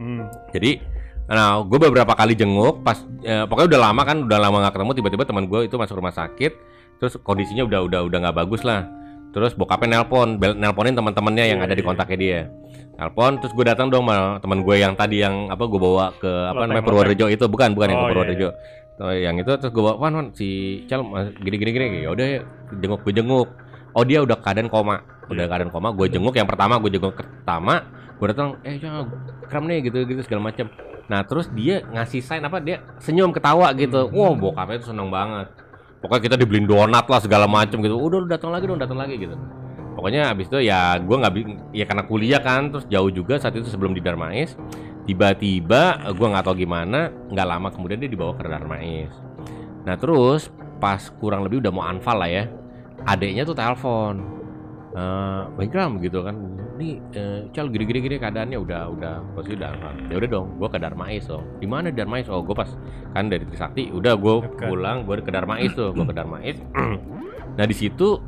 Hmm. 0.00 0.26
Jadi 0.50 0.80
nah 1.28 1.60
gue 1.60 1.76
beberapa 1.76 2.16
kali 2.16 2.32
jenguk 2.32 2.80
pas 2.80 3.04
eh, 3.20 3.44
pokoknya 3.44 3.76
udah 3.76 3.80
lama 3.92 4.02
kan 4.08 4.16
udah 4.24 4.38
lama 4.40 4.56
nggak 4.64 4.74
ketemu 4.80 4.92
tiba-tiba 4.96 5.24
teman 5.28 5.44
gue 5.44 5.60
itu 5.68 5.76
masuk 5.76 6.00
rumah 6.00 6.16
sakit 6.16 6.52
terus 6.96 7.20
kondisinya 7.20 7.68
udah 7.68 7.84
udah 7.84 8.00
udah 8.08 8.18
nggak 8.24 8.36
bagus 8.40 8.64
lah 8.64 8.88
terus 9.38 9.54
bokapnya 9.54 9.88
nelpon 9.96 10.36
bel- 10.36 10.54
nelponin 10.54 10.92
teman-temannya 10.92 11.44
yang 11.46 11.58
Iya, 11.58 11.66
ada 11.66 11.74
di 11.74 11.82
iya. 11.82 11.88
kontaknya 11.88 12.18
dia. 12.18 12.40
Nelpon 12.94 13.32
terus 13.38 13.54
gue 13.54 13.62
datang 13.62 13.86
dong 13.88 14.02
sama 14.02 14.36
teman 14.38 14.60
gue 14.60 14.76
yang 14.76 14.92
tadi 14.92 15.22
yang 15.22 15.46
apa 15.46 15.62
gue 15.62 15.78
bawa 15.78 16.10
ke 16.12 16.26
apa 16.26 16.58
Loteng, 16.58 16.68
namanya 16.68 16.84
Purworejo 16.84 17.26
itu. 17.28 17.44
Bukan 17.46 17.68
bukan 17.72 17.86
yang 17.88 17.96
ke 17.96 18.02
Oh, 18.02 18.04
iya, 18.04 18.12
Purworejo. 18.12 18.48
Tuh, 18.98 19.14
yang 19.14 19.34
itu 19.38 19.52
terus 19.54 19.70
gue 19.70 19.78
bawa 19.78 19.94
Wan, 19.96 20.12
Wan 20.12 20.26
si 20.34 20.48
Cal 20.84 21.06
gini 21.38 21.56
gini 21.56 21.70
gini. 21.70 21.98
Ya 22.02 22.10
udah 22.10 22.26
ya, 22.28 22.40
jenguk 22.74 23.00
gue 23.00 23.14
jenguk. 23.14 23.48
Oh 23.94 24.02
dia 24.02 24.18
udah 24.18 24.34
keadaan 24.36 24.66
koma. 24.66 25.06
Udah 25.26 25.44
Iya. 25.44 25.48
keadaan 25.48 25.70
koma 25.70 25.94
gue 25.94 26.06
jenguk 26.08 26.34
yang 26.34 26.44
pertama 26.44 26.74
gue 26.76 26.90
jenguk 26.90 27.14
pertama 27.14 27.74
gue 28.18 28.26
datang 28.26 28.58
eh 28.60 28.76
Cal 28.76 29.06
kram 29.46 29.64
nih 29.64 29.78
gitu 29.84 30.02
gitu 30.02 30.18
segala 30.20 30.50
macam 30.50 30.66
nah 31.06 31.22
terus 31.22 31.48
dia 31.48 31.80
ngasih 31.86 32.20
sign 32.20 32.42
apa 32.42 32.58
dia 32.58 32.82
senyum 32.98 33.30
ketawa 33.30 33.70
gitu. 33.72 34.10
Wow 34.10 34.34
bokapnya 34.34 34.76
itu 34.76 34.90
seneng 34.90 35.08
banget 35.08 35.48
pokoknya 36.00 36.22
kita 36.30 36.36
dibeliin 36.38 36.66
donat 36.66 37.06
lah 37.06 37.20
segala 37.22 37.46
macam 37.46 37.78
gitu. 37.82 37.94
Udah 37.94 38.18
lu 38.22 38.28
datang 38.30 38.50
lagi 38.54 38.64
dong 38.66 38.80
datang 38.80 38.98
lagi 38.98 39.18
gitu. 39.18 39.34
Pokoknya 39.98 40.30
abis 40.30 40.46
itu 40.46 40.62
ya 40.62 40.94
gue 41.02 41.16
nggak 41.18 41.32
ya 41.74 41.84
karena 41.86 42.04
kuliah 42.06 42.38
kan 42.38 42.70
terus 42.70 42.86
jauh 42.86 43.10
juga 43.10 43.38
saat 43.42 43.58
itu 43.58 43.66
sebelum 43.66 43.94
di 43.94 44.02
Darmais. 44.02 44.54
Tiba-tiba 45.08 46.12
gue 46.12 46.26
nggak 46.28 46.44
tahu 46.44 46.62
gimana 46.62 47.10
nggak 47.32 47.46
lama 47.48 47.68
kemudian 47.74 47.98
dia 47.98 48.10
dibawa 48.10 48.36
ke 48.38 48.46
Darmais. 48.46 49.10
Nah 49.82 49.98
terus 49.98 50.54
pas 50.78 51.02
kurang 51.18 51.42
lebih 51.42 51.58
udah 51.58 51.72
mau 51.74 51.82
anfal 51.82 52.14
lah 52.14 52.30
ya 52.30 52.46
adiknya 53.02 53.42
tuh 53.42 53.58
telepon 53.58 54.22
eh 54.94 55.42
Bang 55.58 55.66
Ikram 55.66 55.92
gitu 55.98 56.22
kan 56.22 56.38
nih 56.78 56.94
eh, 57.18 57.40
cal 57.50 57.66
gini 57.68 57.84
gini 57.84 57.98
gini 57.98 58.16
keadaannya 58.22 58.54
udah 58.54 58.82
udah 58.94 59.14
pasti 59.34 59.58
udah 59.58 59.68
anfal 59.74 59.92
ya 60.06 60.14
udah 60.22 60.28
dong 60.30 60.46
gue 60.56 60.68
ke 60.70 60.78
Darmais 60.78 61.26
oh. 61.28 61.42
Di 61.58 61.66
mana 61.66 61.90
Darmais 61.90 62.30
oh 62.30 62.40
gue 62.46 62.54
pas 62.54 62.70
kan 63.12 63.26
dari 63.26 63.42
Trisakti. 63.42 63.90
Udah 63.90 64.14
gue 64.14 64.34
pulang 64.54 65.02
gue 65.02 65.18
ke 65.18 65.34
Darmais 65.34 65.74
tuh. 65.74 65.90
Gue 65.90 66.06
ke 66.06 66.14
Darmais 66.14 66.56
nah 67.58 67.66
di 67.66 67.74
situ 67.74 68.22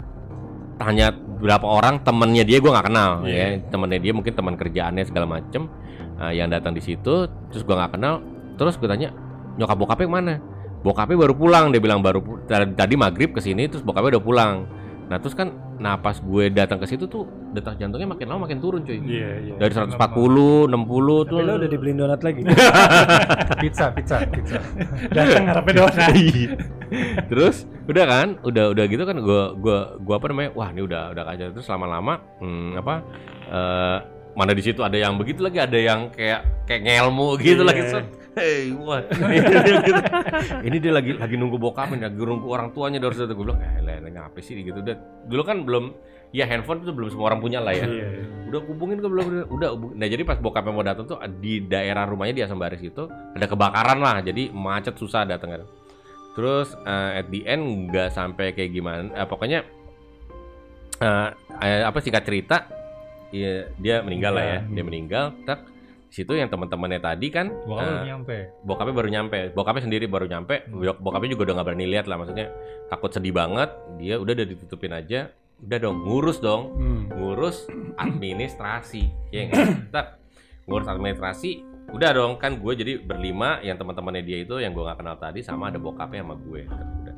tanya 0.75 1.15
berapa 1.15 1.63
orang 1.63 2.03
temennya 2.03 2.43
dia 2.43 2.59
gue 2.59 2.67
nggak 2.67 2.87
kenal 2.91 3.23
Iya. 3.23 3.63
ya. 3.63 3.71
Temennya 3.71 4.01
dia 4.03 4.13
mungkin 4.13 4.33
teman 4.35 4.59
kerjaannya 4.59 5.05
segala 5.07 5.27
macem 5.31 5.71
uh, 6.19 6.35
yang 6.35 6.51
datang 6.51 6.75
di 6.75 6.83
situ 6.83 7.31
terus 7.55 7.63
gue 7.63 7.75
nggak 7.79 7.95
kenal. 7.95 8.19
Terus 8.59 8.75
gue 8.77 8.91
tanya 8.91 9.15
nyokap 9.57 9.79
bokapnya 9.79 10.07
ke 10.11 10.13
mana? 10.13 10.35
Bokapnya 10.81 11.17
baru 11.17 11.35
pulang 11.37 11.71
dia 11.71 11.81
bilang 11.81 12.01
baru 12.03 12.21
tadi 12.49 12.95
maghrib 12.99 13.31
ke 13.31 13.41
sini 13.45 13.69
terus 13.71 13.85
bokapnya 13.85 14.19
udah 14.19 14.25
pulang 14.25 14.55
nah 15.11 15.19
terus 15.19 15.35
kan 15.35 15.51
nah 15.77 15.99
pas 15.99 16.15
gue 16.15 16.45
datang 16.49 16.79
ke 16.79 16.87
situ 16.87 17.05
tuh 17.05 17.27
detak 17.51 17.75
jantungnya 17.77 18.07
makin 18.07 18.31
lama 18.31 18.47
makin 18.47 18.63
turun 18.63 18.87
cuy 18.87 19.03
Iya, 19.03 19.31
iya. 19.43 19.55
dari 19.59 19.75
140 19.75 19.99
60 19.99 20.71
tuh 20.71 20.71
Tapi 20.71 21.43
lo 21.43 21.53
udah 21.59 21.67
dibeliin 21.67 21.99
donat 21.99 22.23
lagi. 22.23 22.47
pizza, 23.63 23.91
pizza, 23.91 24.23
pizza. 24.25 24.63
Datang 25.11 25.51
ngarepnya 25.51 25.75
doang. 25.75 25.95
Iya. 26.15 26.51
terus 27.27 27.67
udah 27.87 28.05
kan 28.05 28.29
udah 28.43 28.71
udah 28.71 28.85
gitu 28.87 29.03
kan 29.03 29.19
gua 29.19 29.51
gua 29.55 29.79
gua 29.99 30.15
apa 30.19 30.27
namanya 30.27 30.51
wah 30.55 30.71
ini 30.71 30.83
udah 30.83 31.11
udah 31.11 31.23
kacau 31.25 31.49
terus 31.55 31.67
lama-lama 31.67 32.15
hmm, 32.39 32.79
apa 32.79 32.95
eh, 33.47 33.99
mana 34.31 34.53
di 34.53 34.63
situ 34.63 34.79
ada 34.81 34.95
yang 34.95 35.15
begitu 35.15 35.43
lagi 35.43 35.59
ada 35.59 35.75
yang 35.75 36.11
kayak 36.11 36.47
kayak 36.67 36.83
ngelmu 36.87 37.35
gitu 37.37 37.63
Iya. 37.63 37.67
lagi 37.67 37.83
set. 37.85 38.07
Hey, 38.31 38.71
wah. 38.71 39.03
ini 40.67 40.77
dia 40.79 40.93
lagi 40.95 41.19
lagi 41.19 41.35
nunggu 41.35 41.59
bokapnya, 41.59 42.07
lagi 42.07 42.19
nunggu 42.19 42.47
orang 42.47 42.71
tuanya 42.71 43.03
dari 43.03 43.19
situ. 43.19 43.35
Gue 43.35 43.51
bilang, 43.51 43.59
eh, 43.59 43.83
lah, 43.83 43.99
ngapa 44.07 44.39
sih 44.39 44.55
gitu. 44.63 44.79
Dan 44.87 45.03
dulu 45.27 45.43
kan 45.43 45.67
belum, 45.67 45.91
ya 46.31 46.47
handphone 46.47 46.83
itu 46.87 46.95
belum 46.95 47.11
semua 47.11 47.35
orang 47.35 47.43
punya 47.43 47.59
lah 47.59 47.75
ya 47.75 47.87
Iya, 47.87 48.07
iya. 48.23 48.25
udah 48.51 48.61
hubungin 48.71 49.03
ke 49.03 49.09
belum 49.11 49.51
udah 49.51 49.69
nah 49.99 50.07
jadi 50.07 50.23
pas 50.23 50.39
bokapnya 50.39 50.71
mau 50.71 50.87
datang 50.87 51.07
tuh 51.11 51.19
di 51.43 51.67
daerah 51.67 52.07
rumahnya 52.07 52.35
di 52.35 52.43
Asam 52.47 52.59
Baris 52.59 52.83
itu 52.83 53.11
ada 53.11 53.47
kebakaran 53.51 53.99
lah 53.99 54.23
jadi 54.23 54.51
macet 54.55 54.95
susah 54.95 55.27
datang 55.27 55.59
kan 55.59 55.63
terus 56.39 56.71
eh, 56.87 57.21
at 57.23 57.27
the 57.35 57.43
end 57.43 57.91
nggak 57.91 58.15
sampai 58.15 58.55
kayak 58.55 58.71
gimana 58.71 59.11
eh, 59.11 59.27
pokoknya 59.27 59.67
eh, 61.03 61.29
eh, 61.67 61.83
apa 61.83 61.99
singkat 61.99 62.23
cerita 62.23 62.71
ya, 63.35 63.67
dia 63.75 63.99
meninggal 64.07 64.33
lah 64.39 64.45
ya 64.47 64.59
Meninggal. 64.63 64.75
dia 64.75 64.85
meninggal 64.87 65.25
tak 65.43 65.59
situ 66.11 66.35
yang 66.35 66.51
teman-temannya 66.51 66.99
tadi 66.99 67.31
kan 67.31 67.47
eh, 67.49 67.65
belum 67.65 68.03
nyampe. 68.03 68.37
bokapnya 68.67 68.95
baru 68.99 69.09
nyampe 69.15 69.39
bokapnya 69.55 69.83
sendiri 69.87 70.05
baru 70.11 70.27
nyampe. 70.27 70.67
Bok- 70.67 70.99
bokapnya 70.99 71.31
juga 71.33 71.43
udah 71.47 71.55
nggak 71.63 71.69
berani 71.71 71.87
lihat 71.87 72.11
lah 72.11 72.19
maksudnya 72.19 72.51
takut 72.91 73.15
sedih 73.15 73.31
banget. 73.31 73.71
Dia 73.97 74.19
udah 74.19 74.35
udah 74.35 74.47
ditutupin 74.47 74.91
aja. 74.91 75.31
Udah 75.63 75.79
dong 75.79 76.03
ngurus 76.03 76.43
dong. 76.43 76.63
Hmm. 76.75 77.01
ngurus 77.15 77.71
administrasi 77.95 79.07
ya 79.35 79.41
nggak? 79.47 80.07
Ngurus 80.67 80.91
administrasi 80.91 81.63
udah 81.95 82.11
dong. 82.11 82.33
Kan 82.37 82.59
gue 82.59 82.73
jadi 82.75 82.93
berlima 82.99 83.63
yang 83.63 83.79
teman-temannya 83.79 84.27
dia 84.27 84.43
itu 84.43 84.59
yang 84.59 84.75
gue 84.75 84.83
nggak 84.83 84.99
kenal 84.99 85.15
tadi 85.15 85.41
sama 85.41 85.71
ada 85.71 85.79
bokapnya 85.79 86.27
sama 86.27 86.35
gue. 86.37 86.67
Udah 86.67 87.15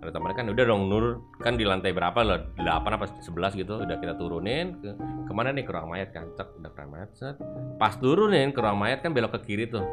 ada 0.00 0.10
temannya 0.16 0.36
kan 0.36 0.46
udah 0.48 0.64
dong 0.64 0.88
nur. 0.88 1.04
Kan 1.44 1.60
di 1.60 1.68
lantai 1.68 1.92
berapa 1.92 2.20
lah? 2.24 2.40
Delapan 2.56 2.90
apa 2.96 3.06
sebelas 3.20 3.52
gitu. 3.52 3.84
Udah 3.84 4.00
kita 4.00 4.16
turunin 4.16 4.80
ke 4.80 4.96
ke 5.28 5.32
mana 5.36 5.52
nih? 5.52 5.64
Ke 5.68 5.76
ruang 5.76 5.92
mayat 5.92 6.16
kan. 6.16 6.32
Cek 6.34 6.56
udah 6.56 6.70
ke 6.72 6.78
ruang 6.80 6.90
mayat 6.96 7.10
set. 7.12 7.36
pas 7.76 7.92
turunin 8.00 8.48
ke 8.52 8.60
ruang 8.60 8.80
mayat 8.80 9.04
kan 9.04 9.12
belok 9.12 9.36
ke 9.36 9.52
kiri 9.52 9.68
tuh. 9.68 9.84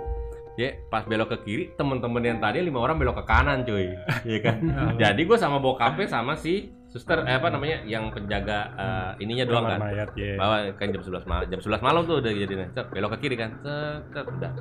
Ya 0.56 0.80
pas 0.90 1.04
belok 1.04 1.36
ke 1.36 1.38
kiri 1.44 1.64
temen-temen 1.76 2.24
yang 2.24 2.40
tadi 2.40 2.64
lima 2.64 2.80
orang 2.82 2.96
belok 2.98 3.20
ke 3.22 3.24
kanan 3.28 3.68
cuy. 3.68 3.94
Ya 4.32 4.40
kan? 4.40 4.58
Jadi 4.96 5.22
gue 5.28 5.38
sama 5.38 5.60
bokapnya 5.60 6.08
sama 6.08 6.40
si 6.40 6.72
suster 6.88 7.20
eh, 7.28 7.36
apa 7.36 7.52
namanya 7.52 7.84
yang 7.84 8.08
penjaga 8.10 8.72
eh, 8.74 9.12
ininya 9.24 9.44
doang 9.44 9.66
kan? 9.68 9.80
mayat 9.80 10.10
ya. 10.16 10.40
bawa 10.40 10.72
kan 10.80 10.88
jam 10.88 11.04
11 11.04 11.28
malam 11.28 11.46
jam 11.52 11.60
11 11.60 11.84
malam 11.84 12.02
tuh 12.08 12.16
udah 12.24 12.32
jadi 12.32 12.54
set, 12.72 12.88
belok 12.90 13.12
ke 13.16 13.28
kiri 13.28 13.36
kan? 13.36 13.50
Set, 13.60 14.24
udah. 14.24 14.52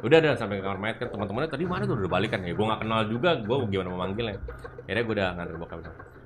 Udah 0.00 0.16
udah 0.20 0.32
sampai 0.36 0.60
ke 0.60 0.62
kamar 0.64 0.80
mayat 0.80 0.96
kan. 1.00 1.08
Teman-temannya 1.12 1.48
tadi 1.48 1.64
mana 1.64 1.84
tuh? 1.84 1.96
Udah 1.96 2.12
balikan 2.12 2.40
ya? 2.44 2.52
Gue 2.52 2.66
nggak 2.68 2.80
kenal 2.84 3.00
juga. 3.08 3.30
Gue 3.40 3.56
gimana 3.68 3.88
mau 3.92 4.00
manggilnya 4.04 4.36
akhirnya 4.84 5.02
gue 5.04 5.14
udah 5.16 5.28
nganter 5.36 5.56
bokap 5.56 5.80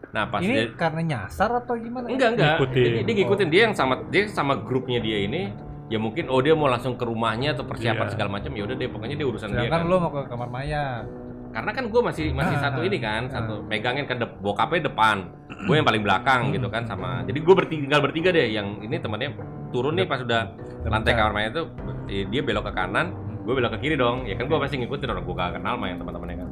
nah 0.09 0.25
pas 0.25 0.41
Ini 0.41 0.55
dia 0.57 0.65
karena 0.73 1.03
nyasar 1.05 1.51
atau 1.53 1.77
gimana? 1.77 2.09
enggak 2.09 2.33
enggak. 2.33 2.57
Ngikutin. 2.57 2.81
dia, 2.81 3.03
dia 3.05 3.15
ngikutin. 3.21 3.49
Dia 3.53 3.63
yang 3.69 3.75
sama 3.77 3.95
dia 4.09 4.23
sama 4.33 4.57
grupnya 4.57 5.05
dia 5.05 5.21
ini 5.29 5.53
ya 5.93 6.01
mungkin 6.01 6.33
oh 6.33 6.41
dia 6.41 6.57
mau 6.57 6.69
langsung 6.69 6.97
ke 6.97 7.05
rumahnya 7.05 7.53
atau 7.53 7.65
persiapan 7.69 8.09
Iya. 8.09 8.13
segala 8.17 8.29
macam 8.33 8.51
ya 8.57 8.63
udah 8.65 8.77
deh 8.77 8.89
pokoknya 8.89 9.17
dia 9.21 9.27
urusan 9.29 9.49
dia 9.53 9.69
Sedangkan 9.69 9.81
kan. 9.85 9.89
lo 9.89 9.97
mau 10.01 10.11
ke 10.13 10.21
kamar 10.29 10.49
mayat. 10.49 11.05
Karena 11.49 11.71
kan 11.73 11.85
gue 11.89 12.01
masih 12.05 12.25
masih 12.37 12.57
Ah, 12.61 12.63
satu 12.69 12.81
ah, 12.85 12.87
ini 12.87 12.99
kan 13.01 13.25
ah. 13.27 13.41
satu 13.41 13.65
pegangin 13.67 14.05
ke 14.05 14.15
dep 14.15 14.37
bokapnya 14.45 14.93
depan 14.93 15.33
gue 15.49 15.75
yang 15.75 15.87
paling 15.87 16.03
belakang 16.05 16.53
gitu 16.53 16.69
kan 16.69 16.85
sama 16.85 17.25
jadi 17.25 17.39
gue 17.41 17.55
bertiga 17.57 17.83
tinggal 17.89 18.01
bertiga 18.05 18.29
deh 18.31 18.49
yang 18.53 18.79
ini 18.85 19.01
temennya 19.01 19.33
turun 19.73 19.97
nih 19.97 20.05
pas 20.05 20.21
udah 20.21 20.55
lantai 20.85 21.13
kamar 21.17 21.33
mayat 21.33 21.53
itu 21.57 21.65
eh, 22.09 22.25
dia 22.29 22.41
belok 22.45 22.69
ke 22.69 22.73
kanan 22.77 23.29
gue 23.49 23.57
belok 23.57 23.81
ke 23.81 23.89
kiri 23.89 23.97
dong. 23.97 24.29
Ya 24.29 24.37
kan 24.37 24.45
gue 24.45 24.59
pasti 24.61 24.77
ngikutin 24.77 25.09
orang 25.09 25.25
gue 25.25 25.35
gak 25.41 25.53
kenal 25.57 25.81
yang 25.81 25.97
teman-temannya 25.97 26.37
kan. 26.45 26.49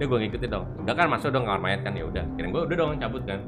Dia 0.00 0.06
gue 0.08 0.18
ngikutin 0.24 0.48
dong. 0.48 0.64
Udah 0.80 0.94
kan 0.96 1.06
masuk 1.12 1.28
dong 1.28 1.44
kamar 1.44 1.60
mayat 1.60 1.84
kan 1.84 1.92
ya 1.92 2.08
udah. 2.08 2.24
Kira 2.40 2.48
gue 2.48 2.62
udah 2.72 2.76
dong 2.80 2.90
cabut 2.96 3.22
kan. 3.28 3.40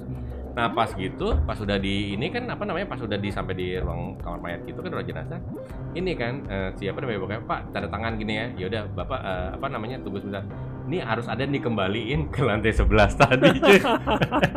Nah 0.53 0.69
pas 0.69 0.93
gitu 0.93 1.33
pas 1.49 1.57
udah 1.57 1.81
di 1.81 2.13
ini 2.13 2.29
kan 2.29 2.45
apa 2.53 2.69
namanya 2.69 2.93
pas 2.93 3.01
udah 3.01 3.17
di 3.17 3.33
sampai 3.33 3.57
di 3.57 3.81
ruang 3.81 4.21
kamar 4.21 4.45
mayat 4.45 4.61
gitu 4.69 4.85
kan 4.85 4.93
ruang 4.93 5.09
jenazah. 5.09 5.41
Ini 5.97 6.13
kan 6.13 6.33
eh, 6.45 6.69
siapa 6.77 7.01
namanya 7.01 7.25
bokapnya 7.25 7.43
pak 7.49 7.61
tanda 7.73 7.89
tangan 7.89 8.13
gini 8.21 8.33
ya. 8.37 8.47
Ya 8.53 8.65
udah 8.69 8.83
bapak 8.93 9.21
eh, 9.25 9.49
apa 9.57 9.67
namanya 9.73 9.97
tunggu 10.05 10.21
sebentar 10.21 10.45
ini 10.91 10.99
harus 10.99 11.31
ada 11.31 11.47
dikembaliin 11.47 12.35
ke 12.35 12.43
lantai 12.43 12.75
11 12.75 13.15
tadi 13.15 13.63
cuy. 13.63 13.79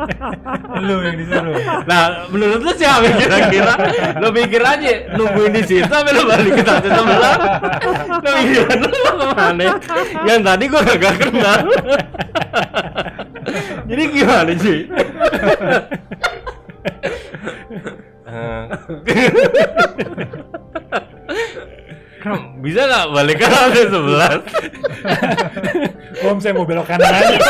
Lo 0.90 0.98
yang 1.06 1.14
disuruh. 1.14 1.54
Nah, 1.86 2.26
menurut 2.26 2.58
lu 2.58 2.74
siapa 2.74 3.06
kira-kira? 3.06 3.78
Lu 4.18 4.34
pikir 4.34 4.58
aja 4.58 5.14
nungguin 5.14 5.54
di 5.54 5.62
situ 5.62 5.86
sampai 5.86 6.10
lu 6.10 6.26
balik 6.26 6.58
ke 6.58 6.66
lantai 6.66 6.90
11. 6.90 8.18
Lu 8.18 8.30
mikir 8.34 8.66
lu 8.66 8.90
ke 8.90 9.26
mana? 9.30 9.78
Yang 10.26 10.40
tadi 10.42 10.64
gua 10.66 10.82
gak 10.82 11.14
kenal. 11.22 11.60
Jadi 13.94 14.02
gimana 14.10 14.52
sih? 14.58 14.90
Kram, 22.24 22.56
bisa 22.64 22.88
nggak 22.88 23.06
balik 23.12 23.36
ke 23.36 23.46
lantai 23.52 23.84
11? 23.84 26.24
Om 26.32 26.40
saya 26.40 26.56
mau 26.56 26.64
belok 26.64 26.88
kanan 26.88 27.12
aja. 27.12 27.36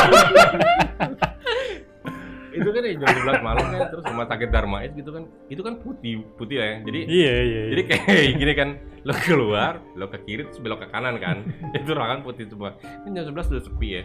jam 2.94 3.06
11 3.06 3.46
malam 3.46 3.66
kan 3.70 3.90
terus 3.90 4.04
rumah 4.06 4.26
sakit 4.26 4.48
Darmais 4.50 4.90
gitu 4.94 5.10
kan. 5.14 5.30
Itu 5.46 5.62
kan 5.62 5.78
putih 5.78 6.26
putih 6.34 6.58
ya. 6.58 6.82
Jadi 6.82 7.00
Iya, 7.06 7.34
iya. 7.46 7.62
jadi 7.70 7.82
kayak 7.86 8.34
gini 8.42 8.52
kan 8.58 8.68
lo 9.06 9.14
keluar 9.14 9.78
lo 9.94 10.10
ke 10.10 10.18
kiri 10.26 10.42
terus 10.50 10.58
belok 10.58 10.82
ke 10.82 10.86
kanan 10.90 11.22
kan. 11.22 11.46
Itu 11.70 11.94
ruangan 11.94 12.26
putih 12.26 12.50
semua. 12.50 12.74
Kan 12.82 13.14
jam 13.14 13.30
11 13.30 13.54
udah 13.54 13.62
sepi 13.62 13.88
ya. 14.00 14.02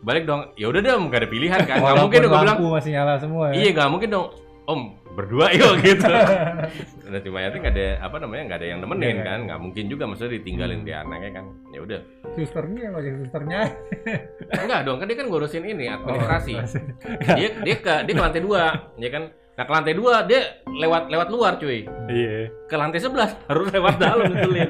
Balik 0.00 0.24
dong. 0.24 0.56
Ya 0.56 0.72
udah 0.72 0.80
dong 0.80 1.12
gak 1.12 1.20
ada 1.24 1.28
pilihan 1.28 1.60
kan. 1.68 1.84
Nggak 1.84 1.96
mungkin 2.00 2.18
dong 2.24 2.32
gue 2.32 2.44
bilang 2.48 2.58
masih 2.72 2.92
nyala 2.96 3.20
semua 3.20 3.52
ya. 3.52 3.60
iya 3.60 3.70
nggak 3.76 3.88
mungkin 3.92 4.08
dong. 4.08 4.32
Om 4.66 4.80
berdua 5.16 5.48
yuk 5.58 5.80
gitu. 5.80 6.04
Udah 7.08 7.20
cuma 7.24 7.38
ya 7.40 7.48
nggak 7.48 7.72
ada 7.72 7.86
apa 8.04 8.16
namanya 8.20 8.42
nggak 8.52 8.58
ada 8.60 8.68
yang 8.68 8.78
nemenin 8.84 9.16
Iya. 9.16 9.24
kan? 9.24 9.38
Nggak 9.48 9.60
mungkin 9.64 9.84
juga 9.88 10.04
maksudnya 10.04 10.32
ditinggalin 10.36 10.80
dia 10.84 10.96
anaknya 11.00 11.30
kan? 11.32 11.44
Ya 11.72 11.80
udah. 11.80 12.00
Susternya 12.36 12.84
apa 12.92 12.98
sih 13.00 13.12
susternya? 13.16 13.60
enggak 14.62 14.80
dong 14.84 14.96
kan 15.00 15.06
dia 15.08 15.16
kan 15.16 15.26
ngurusin 15.26 15.64
ini 15.64 15.84
Oh, 15.88 15.94
administrasi. 15.96 16.54
dia 17.32 17.48
dia 17.64 17.76
ke 17.78 17.94
dia 18.04 18.14
ke 18.14 18.22
lantai 18.22 18.42
dua 18.44 18.62
ya 18.94 19.08
kan? 19.08 19.24
Nah 19.56 19.64
ke 19.64 19.72
lantai 19.72 19.94
dua 19.96 20.14
dia 20.22 20.40
lewat 20.68 21.08
lewat 21.08 21.28
luar 21.32 21.52
cuy. 21.56 21.88
Iya. 22.06 22.52
ke 22.68 22.74
lantai 22.76 23.00
11 23.00 23.48
harus 23.48 23.66
lewat 23.72 23.94
dalam 23.96 24.28
ya 24.52 24.68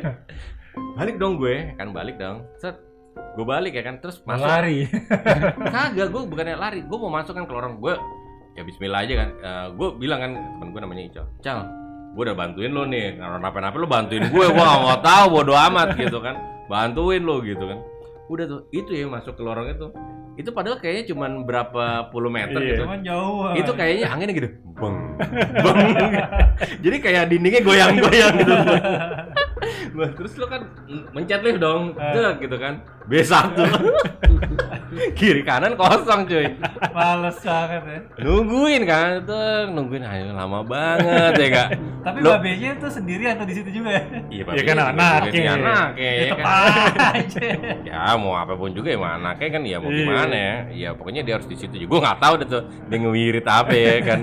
balik 0.95 1.17
dong 1.17 1.37
gue 1.37 1.75
kan 1.75 1.91
balik 1.91 2.17
dong. 2.17 2.45
Set 2.55 2.77
gue 3.35 3.45
balik 3.45 3.73
ya 3.73 3.83
kan? 3.83 3.99
Terus 3.99 4.21
masuk. 4.23 4.45
Lari. 4.45 4.87
kagak 5.67 6.09
gue 6.09 6.23
bukannya 6.25 6.55
lari 6.55 6.81
gue 6.85 6.99
mau 7.01 7.11
masuk 7.11 7.33
kan 7.33 7.45
ke 7.45 7.53
lorong. 7.53 7.81
Gue 7.81 7.97
ya 8.57 8.63
Bismillah 8.65 9.05
aja 9.05 9.15
kan. 9.17 9.29
Eh, 9.39 9.67
gue 9.73 9.89
bilang 9.97 10.19
kan 10.19 10.31
temen 10.33 10.69
gue 10.71 10.81
namanya 10.81 11.03
Ical 11.05 11.27
Cal 11.41 11.61
gue 12.17 12.23
udah 12.25 12.33
bantuin 12.33 12.73
lo 12.73 12.89
nih. 12.89 13.21
Kalau 13.21 13.37
kenapa-napa 13.37 13.77
lo 13.77 13.85
bantuin 13.87 14.25
gue 14.25 14.45
gue 14.49 14.57
gak 14.57 14.81
mau 14.81 14.97
tahu 14.99 15.25
bodo 15.31 15.53
amat 15.53 15.95
gitu 15.95 16.17
kan. 16.19 16.35
Bantuin 16.65 17.21
lo 17.21 17.45
gitu 17.45 17.61
kan. 17.63 17.79
Udah 18.27 18.45
tuh 18.49 18.61
itu 18.73 18.91
ya 18.91 19.05
masuk 19.07 19.37
ke 19.37 19.43
lorong 19.45 19.69
itu. 19.69 19.87
Itu 20.37 20.53
padahal 20.53 20.77
kayaknya 20.77 21.13
cuman 21.13 21.45
berapa 21.45 22.09
puluh 22.09 22.29
meter 22.29 22.61
Iya. 22.61 22.69
gitu. 22.73 22.83
Cuman 22.85 23.01
jauh. 23.01 23.53
itu 23.57 23.73
kayaknya 23.73 24.07
anginnya 24.13 24.35
gitu 24.37 24.49
beng 24.77 24.97
beng. 25.61 25.79
Jadi 26.85 26.97
kayak 27.01 27.23
dindingnya 27.29 27.61
goyang-goyang 27.65 28.33
gitu. 28.41 28.53
Terus 30.21 30.33
lo 30.37 30.47
kan 30.49 30.69
mencet 31.13 31.41
lift 31.41 31.57
dong 31.57 31.97
Dek, 31.97 32.45
gitu 32.45 32.57
kan. 32.61 32.85
B1 33.09 33.33
kiri 35.13 35.43
kanan 35.43 35.75
kosong 35.75 36.25
cuy 36.25 36.47
males 36.91 37.39
banget 37.39 37.83
ya. 37.83 37.99
nungguin 38.19 38.83
kan 38.83 39.23
tuh 39.23 39.45
nungguin 39.69 40.03
ayo 40.03 40.33
lama 40.33 40.61
banget 40.63 41.33
ya 41.37 41.49
kak 41.51 41.69
Tapi 42.03 42.19
Lo- 42.21 42.35
babenya 42.35 42.71
tuh 42.77 42.89
sendiri 42.89 43.27
atau 43.27 43.43
di 43.43 43.53
situ 43.53 43.71
juga 43.73 43.91
ya? 43.93 44.03
iya 44.29 44.43
Ya 44.49 44.63
kan 44.65 44.77
anaknya. 44.89 45.43
anak 45.53 45.89
Ya 45.97 46.11
ya 46.13 46.23
tetep 46.25 46.39
kan 46.39 46.55
aja. 47.13 47.47
ya 47.83 48.15
mau 48.17 48.35
apa 48.35 48.55
pun 48.55 48.71
juga 48.71 48.89
ya 48.89 48.99
anaknya 48.99 49.49
kan 49.51 49.63
ya 49.63 49.77
mau 49.77 49.91
Iya. 49.91 49.99
gimana 49.99 50.35
ya 50.37 50.55
ya 50.71 50.89
pokoknya 50.93 51.23
dia 51.23 51.35
harus 51.35 51.47
di 51.47 51.57
situ 51.57 51.75
juga 51.77 51.89
gue 51.89 52.01
nggak 52.03 52.19
tahu 52.19 52.35
deh 52.37 52.49
tuh 52.49 52.63
dia 52.85 52.97
ngewirit 52.97 53.45
apa 53.45 53.73
ya 53.73 53.95
kan 54.01 54.21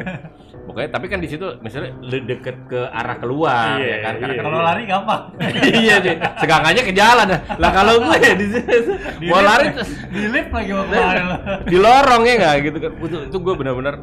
pokoknya 0.64 0.90
tapi 0.90 1.06
kan 1.06 1.20
di 1.20 1.28
situ 1.28 1.44
misalnya 1.60 1.92
deket 2.22 2.56
ke 2.66 2.88
arah 2.88 3.18
keluar 3.18 3.76
Iya, 3.76 3.86
ya 3.86 3.98
kan 4.00 4.14
karena 4.16 4.34
iya. 4.34 4.42
Kalau 4.42 4.60
lari 4.60 4.84
gampang. 4.86 5.22
iya 5.82 5.96
sih 6.00 6.16
segangannya 6.38 6.82
ke 6.82 6.94
jalan 6.94 7.26
dah. 7.28 7.40
lah 7.58 7.72
kalau 7.72 7.94
gue 8.02 8.18
di 8.34 8.48
situ 8.50 8.74
Di 9.18 9.28
mau 9.28 9.38
lift- 9.38 9.50
lari 9.50 9.66
terus 9.72 9.92
Di 10.08 10.28
lift 10.30 10.50
lagi 10.50 10.72
mau 10.72 10.86
kemarin 10.86 11.24
lo. 11.26 11.38
di 11.66 11.78
lorong 11.78 12.22
ya 12.24 12.34
nggak 12.38 12.56
gitu 12.64 12.78
kan 12.80 12.92
itu, 12.98 13.18
itu 13.26 13.38
gue 13.38 13.54
benar-benar 13.54 13.96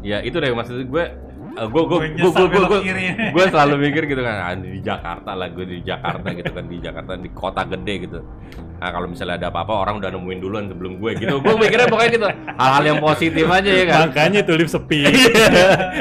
ya 0.00 0.18
itu 0.20 0.36
deh 0.36 0.50
maksud 0.50 0.74
gue 0.80 1.04
gue 1.66 1.82
gue 1.82 1.98
Gue 2.14 2.30
gue 2.30 2.62
gue 2.62 2.80
gue 3.34 3.44
selalu 3.50 3.74
mikir 3.90 4.02
gitu 4.06 4.22
kan 4.22 4.36
ah, 4.38 4.54
di 4.54 4.78
Jakarta 4.78 5.34
lah 5.34 5.48
gue 5.50 5.64
di 5.66 5.78
Jakarta 5.82 6.28
gitu 6.30 6.50
kan 6.54 6.64
di 6.70 6.76
Jakarta 6.78 7.12
di 7.18 7.30
kota 7.34 7.62
gede 7.66 7.94
gitu. 8.06 8.18
Nah 8.78 8.94
kalau 8.94 9.10
misalnya 9.10 9.34
ada 9.42 9.48
apa-apa 9.50 9.74
orang 9.74 9.98
udah 9.98 10.10
nemuin 10.14 10.38
duluan 10.38 10.64
sebelum 10.70 11.02
gue 11.02 11.10
gitu. 11.18 11.34
Gue 11.42 11.54
mikirnya 11.58 11.90
pokoknya 11.90 12.10
gitu 12.14 12.26
hal-hal 12.30 12.84
yang 12.86 13.00
positif 13.02 13.46
aja 13.50 13.70
ya 13.70 13.84
kan? 13.90 13.98
Makanya 14.06 14.38
itu 14.46 14.52
lift 14.54 14.70
sepi. 14.70 15.00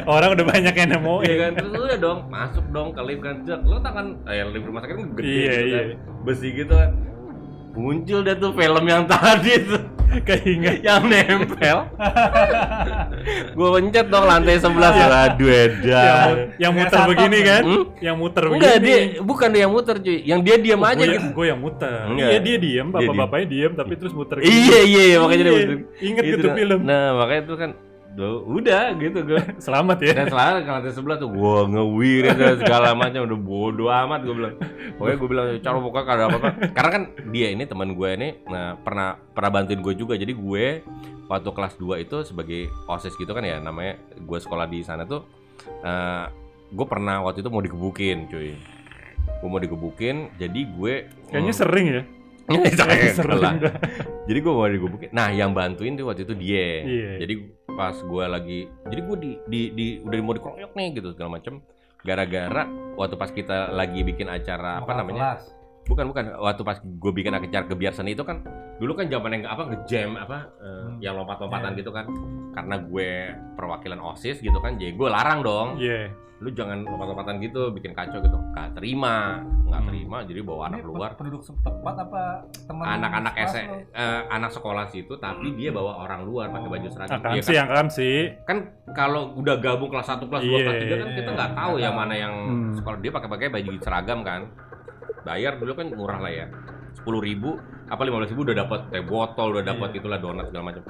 Orang 0.06 0.30
udah 0.38 0.46
banyak 0.46 0.74
yang 0.78 0.90
nemuin. 0.94 1.26
Iya 1.26 1.36
kan? 1.42 1.52
Terus 1.58 1.72
udah 1.74 1.98
dong 1.98 2.20
masuk 2.30 2.66
dong 2.70 2.94
ke 2.94 3.02
lift 3.02 3.22
kan. 3.26 3.36
Lo 3.66 3.82
tau 3.82 3.94
kan 3.98 4.06
eh, 4.30 4.46
lift 4.46 4.66
rumah 4.70 4.82
sakit 4.86 4.94
kan 4.94 5.06
gede 5.18 5.26
Iya, 5.26 5.42
gitu 5.42 5.74
kan 5.74 5.86
iya. 5.90 5.96
besi 6.22 6.48
gitu 6.54 6.74
kan. 6.78 6.92
Muncul 7.78 8.20
dah 8.26 8.36
tuh 8.38 8.52
film 8.54 8.86
yang 8.86 9.04
tadi 9.06 9.54
tuh 9.62 9.97
Keinget. 10.08 10.82
yang 10.88 11.04
nempel 11.04 11.78
gue 13.50 13.70
pencet 13.72 14.08
dong 14.08 14.24
lantai 14.24 14.56
11 14.56 14.72
waduh 14.72 15.50
Yang, 15.50 15.68
edan 15.84 16.28
mu- 16.28 16.48
yang 16.58 16.74
muter 16.74 17.00
begini 17.06 17.40
kan? 17.42 17.62
Hmm? 17.62 17.84
Yang 17.98 18.16
muter 18.18 18.44
enggak 18.48 18.76
begini. 18.78 18.88
dia 18.88 18.98
bukan 19.22 19.48
dia 19.50 19.62
yang 19.62 19.74
muter 19.74 19.96
cuy 19.98 20.18
yang 20.24 20.40
dia 20.42 20.56
diam 20.58 20.82
aja 20.82 20.98
gue, 20.98 21.14
gitu 21.14 21.28
gue 21.30 21.46
yang 21.46 21.60
muter. 21.60 22.02
Enggak. 22.08 22.28
Iya 22.28 22.40
dia 22.40 22.56
diem, 22.58 22.88
Dia 22.88 22.96
bapak-bapaknya 22.98 23.48
diem, 23.48 23.72
tapi 23.74 23.94
terus 23.96 24.14
muter. 24.14 24.36
iya 24.40 24.80
iya 24.82 25.04
iya, 25.06 25.18
makanya 25.20 25.44
dia 25.44 25.52
Iya, 25.52 25.60
muter 25.60 25.78
Inget 26.00 26.24
Itu 26.24 26.32
gitu 26.34 26.48
film. 26.54 26.80
nah 26.84 27.06
makanya 27.16 27.42
itu 27.44 27.56
kan 27.56 27.70
Duh, 28.18 28.42
udah 28.50 28.98
gitu 28.98 29.22
gue 29.30 29.38
Selamat 29.66 30.02
ya. 30.02 30.18
dan 30.18 30.26
selalu 30.34 30.66
ke 30.66 30.72
lantai 30.74 30.90
sebelah 30.90 31.22
tuh 31.22 31.30
gue 31.30 31.58
ngewirit 31.70 32.34
dan 32.34 32.58
segala 32.58 32.98
macam. 32.98 33.30
Udah 33.30 33.38
bodo 33.38 33.86
amat 33.94 34.26
gue 34.26 34.34
bilang. 34.34 34.56
Pokoknya 34.98 35.18
gue 35.22 35.30
bilang 35.30 35.48
cara 35.62 35.78
pokoknya 35.78 36.06
kalau 36.10 36.18
ada 36.18 36.26
apa-apa. 36.26 36.50
Karena 36.74 36.90
kan 36.90 37.04
dia 37.30 37.48
ini 37.54 37.64
teman 37.70 37.94
gue 37.94 38.10
ini 38.18 38.30
nah, 38.50 38.74
pernah 38.74 39.22
pernah 39.22 39.50
bantuin 39.54 39.86
gue 39.86 39.94
juga. 39.94 40.18
Jadi 40.18 40.34
gue 40.34 40.66
waktu 41.30 41.50
kelas 41.54 41.78
2 41.78 42.02
itu 42.10 42.18
sebagai 42.26 42.74
osis 42.90 43.14
gitu 43.14 43.30
kan 43.38 43.46
ya 43.46 43.62
namanya 43.62 44.02
gue 44.18 44.40
sekolah 44.42 44.66
di 44.66 44.82
sana 44.82 45.06
tuh 45.06 45.22
eh, 45.86 46.26
gue 46.74 46.86
pernah 46.90 47.22
waktu 47.22 47.46
itu 47.46 47.54
mau 47.54 47.62
digebukin 47.62 48.34
cuy. 48.34 48.58
Gue 49.46 49.50
mau 49.54 49.62
digebukin 49.62 50.34
jadi 50.42 50.62
gue 50.66 50.94
Kayaknya 51.30 51.54
sering 51.54 51.88
ya. 51.94 52.04
Dah. 53.60 53.76
Jadi 54.28 54.40
gue 54.40 54.54
mau 54.54 54.68
digebukin. 54.68 55.10
Nah, 55.12 55.32
yang 55.32 55.52
bantuin 55.52 56.00
tuh 56.00 56.08
waktu 56.08 56.24
itu 56.24 56.34
dia. 56.36 56.68
Iya. 56.84 57.12
Jadi 57.28 57.34
pas 57.68 57.96
gue 57.96 58.26
lagi, 58.26 58.60
jadi 58.88 59.02
gue 59.04 59.18
di, 59.20 59.32
di, 59.48 59.62
di 59.76 59.86
udah 60.02 60.16
mau 60.24 60.34
dikeroyok 60.36 60.72
nih 60.74 60.88
gitu 61.00 61.12
segala 61.12 61.40
macem. 61.40 61.60
Gara-gara 62.08 62.64
waktu 62.96 63.16
pas 63.20 63.32
kita 63.34 63.74
lagi 63.76 64.00
bikin 64.06 64.32
acara 64.32 64.80
apa 64.80 64.92
namanya? 64.96 65.36
kelas. 65.36 65.57
Bukan 65.88 66.06
bukan. 66.06 66.24
Waktu 66.38 66.62
pas 66.62 66.78
gue 66.78 67.12
bikin 67.14 67.32
acara 67.32 67.64
kebiar 67.64 67.92
seni 67.92 68.12
itu 68.12 68.22
kan 68.22 68.44
dulu 68.78 68.94
kan 68.94 69.08
zaman 69.08 69.32
yang 69.32 69.44
apa 69.46 69.64
ngejam 69.66 70.10
apa 70.16 70.38
eh, 70.60 70.68
Hmm. 70.84 70.98
yang 71.00 71.16
lompat-lompatan 71.16 71.72
Iya. 71.72 71.80
gitu 71.80 71.92
kan. 71.92 72.06
Karena 72.52 72.76
gue 72.80 73.10
perwakilan 73.54 74.00
osis 74.04 74.38
gitu 74.38 74.58
kan, 74.58 74.76
jadi 74.76 74.92
gue 74.92 75.08
larang 75.08 75.40
dong. 75.42 75.68
Iya. 75.78 76.10
Lu 76.38 76.50
jangan 76.52 76.82
lompat-lompatan 76.84 77.38
gitu, 77.40 77.70
bikin 77.72 77.92
kacau 77.92 78.18
gitu. 78.20 78.38
Gak 78.52 78.74
terima, 78.74 79.42
nggak 79.64 79.80
Hmm. 79.80 79.90
terima. 79.90 80.18
Jadi 80.22 80.40
bawa 80.40 80.62
anak 80.68 80.78
Ini 80.78 80.86
keluar 80.86 81.10
penduduk 81.14 81.42
setempat 81.42 81.96
apa 82.00 82.24
teman 82.64 82.86
anak-anak 82.88 83.34
kelas 83.34 83.50
S 83.50 83.54
lo? 83.60 83.74
eh, 83.92 84.22
anak 84.28 84.52
sekolah 84.52 84.86
situ 84.86 85.14
tapi 85.16 85.48
dia 85.54 85.70
bawa 85.72 85.98
orang 86.00 86.22
luar 86.24 86.50
pakai 86.52 86.70
baju 86.72 86.88
seragam. 86.88 87.18
Akan 87.18 87.32
Iya 87.32 87.42
sih, 87.42 87.56
kan, 87.56 87.66
akan 87.68 87.88
sih. 87.88 88.18
kan 88.44 88.58
kalau 88.92 89.34
udah 89.34 89.56
gabung 89.58 89.90
kelas 89.90 90.06
1 90.08 90.26
kelas 90.28 90.42
2 90.42 90.50
Iya, 90.52 90.62
kelas 90.64 90.78
3 90.80 90.96
kan 90.96 91.10
kita 91.16 91.30
nggak 91.32 91.52
tahu 91.56 91.72
nggak 91.72 91.82
ya 91.82 91.90
tahu. 91.90 91.98
mana 91.98 92.14
yang 92.16 92.34
Hmm. 92.38 92.74
sekolah 92.76 92.98
dia 93.00 93.12
pakai 93.12 93.30
pakai 93.32 93.48
baju 93.50 93.70
seragam 93.80 94.20
kan. 94.22 94.42
Bayar 95.28 95.60
dulu 95.60 95.76
kan 95.76 95.92
murah 95.92 96.20
lah 96.20 96.32
ya. 96.32 96.48
10.000 96.98 97.20
ribu 97.20 97.60
apa 97.88 98.02
15 98.04 98.32
ribu 98.32 98.42
udah 98.44 98.58
dapat 98.58 98.80
teh 98.90 99.00
botol 99.00 99.48
udah 99.54 99.64
dapat 99.66 99.92
Iya. 99.92 100.00
itulah 100.00 100.20
donat 100.20 100.46
segala 100.48 100.64
macam 100.66 100.84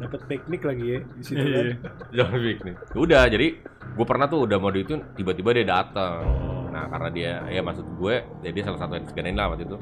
Dapat 0.00 0.20
piknik 0.24 0.62
lagi 0.64 0.84
ya 0.86 1.00
di 1.04 1.22
situ 1.22 1.44
kan. 1.44 1.52
Iya. 1.60 1.74
jangan 2.14 2.38
piknik 2.40 2.76
udah 2.94 3.22
jadi 3.28 3.46
gue 3.90 4.06
pernah 4.08 4.26
tuh 4.28 4.48
udah 4.48 4.56
mau 4.56 4.72
itu 4.72 4.96
tiba-tiba 5.12 5.50
dia 5.52 5.66
datang 5.66 6.24
nah 6.70 6.88
karena 6.88 7.08
dia 7.12 7.30
ya 7.50 7.60
maksud 7.60 7.84
gue 7.98 8.14
jadi 8.40 8.52
dia 8.54 8.64
salah 8.64 8.80
satu 8.80 8.96
yang 8.96 9.04
diseganain 9.04 9.36
lah 9.36 9.52
waktu 9.52 9.68
itu 9.68 9.76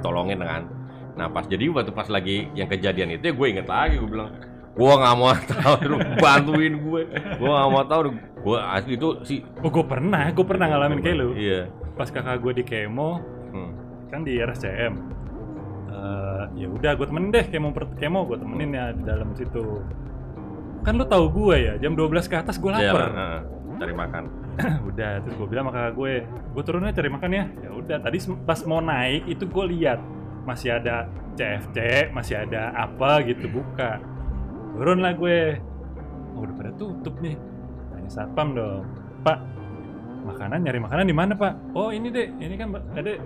tolongin 0.00 0.40
kan 0.40 0.62
nah 1.12 1.26
pas 1.28 1.44
jadi 1.44 1.68
waktu 1.68 1.92
pas 1.92 2.08
lagi 2.08 2.48
yang 2.52 2.68
kejadian 2.68 3.16
itu 3.16 3.28
ya 3.28 3.34
gue 3.36 3.46
inget 3.48 3.66
lagi 3.66 3.96
gue 3.96 4.08
bilang 4.08 4.32
gue 4.72 4.92
nggak 5.02 5.14
mau 5.16 5.32
tahu 5.34 5.76
lu 5.88 5.96
bantuin 6.16 6.72
gue 6.72 7.02
gue 7.36 7.48
nggak 7.48 7.68
mau 7.68 7.84
tahu 7.84 8.00
gue 8.16 8.58
asli 8.62 8.94
itu 8.94 9.08
sih 9.24 9.40
Oh, 9.60 9.68
gue 9.68 9.82
pernah, 9.82 10.30
gue 10.30 10.46
pernah 10.46 10.70
ngalamin 10.70 11.02
kayak 11.02 11.16
lu. 11.18 11.34
iya 11.34 11.66
Pas 11.96 12.08
kakak 12.08 12.38
gue 12.38 12.52
di 12.54 12.64
kemo, 12.64 13.20
Hmm. 13.50 13.72
kan 14.06 14.20
di 14.20 14.36
RSCM. 14.36 14.94
Eh, 15.88 16.42
ya 16.60 16.68
udah, 16.68 16.92
gue 16.92 17.06
temenin 17.08 17.32
deh 17.32 17.46
kemo 17.48 17.72
per 17.72 17.88
kemo, 17.96 18.28
gue 18.28 18.36
temenin 18.36 18.70
ya 18.70 18.84
di 18.92 19.02
dalam 19.02 19.32
situ. 19.32 19.80
Kan 20.84 21.00
lu 21.00 21.04
tahu 21.04 21.24
gue 21.32 21.56
ya, 21.58 21.74
jam 21.76 21.96
12 21.96 22.28
ke 22.28 22.36
atas 22.36 22.60
gue 22.60 22.68
Iya, 22.70 22.92
lapar. 22.92 23.08
cari 23.76 23.92
makan 23.92 24.24
udah, 24.88 25.20
terus 25.20 25.34
gue 25.36 25.48
bilang 25.48 25.68
sama 25.68 25.72
kakak 25.74 25.94
gue, 25.94 26.14
gue 26.24 26.62
turunnya 26.64 26.92
cari 26.92 27.08
makan 27.08 27.30
ya. 27.30 27.44
Ya 27.60 27.70
udah, 27.72 27.96
tadi 28.00 28.16
pas 28.44 28.60
mau 28.64 28.80
naik 28.80 29.24
itu 29.26 29.44
gue 29.44 29.64
lihat 29.72 30.00
masih 30.44 30.76
ada 30.76 31.04
CFC, 31.36 31.76
masih 32.08 32.40
ada 32.40 32.72
apa 32.72 33.20
gitu 33.24 33.48
buka. 33.48 34.00
Turun 34.72 35.00
lah 35.00 35.12
gue. 35.12 35.60
Oh, 36.32 36.44
udah 36.44 36.54
pada 36.54 36.72
tutup 36.72 37.16
nih. 37.20 37.36
Tanya 37.92 38.08
satpam 38.08 38.52
dong. 38.52 38.84
Pak, 39.20 39.38
makanan 40.26 40.58
nyari 40.60 40.78
makanan 40.78 41.04
di 41.04 41.14
mana 41.14 41.32
pak? 41.32 41.52
Oh 41.72 41.88
ini 41.88 42.10
deh, 42.10 42.28
ini 42.36 42.54
kan 42.54 42.68
ada 42.92 43.16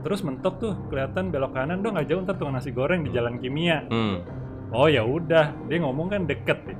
terus 0.00 0.22
mentok 0.22 0.54
tuh 0.56 0.72
kelihatan 0.86 1.28
belok 1.28 1.52
kanan 1.52 1.82
dong 1.82 1.94
nggak 1.94 2.06
jauh 2.06 2.22
ntar 2.22 2.34
tukang 2.34 2.54
nasi 2.54 2.70
goreng 2.70 3.02
di 3.02 3.10
Jalan 3.10 3.36
Kimia. 3.36 3.84
hmm. 3.84 4.16
Oh 4.66 4.86
ya 4.86 5.02
udah, 5.02 5.54
dia 5.66 5.78
ngomong 5.78 6.08
kan 6.08 6.24
deket 6.24 6.58
nih. 6.64 6.74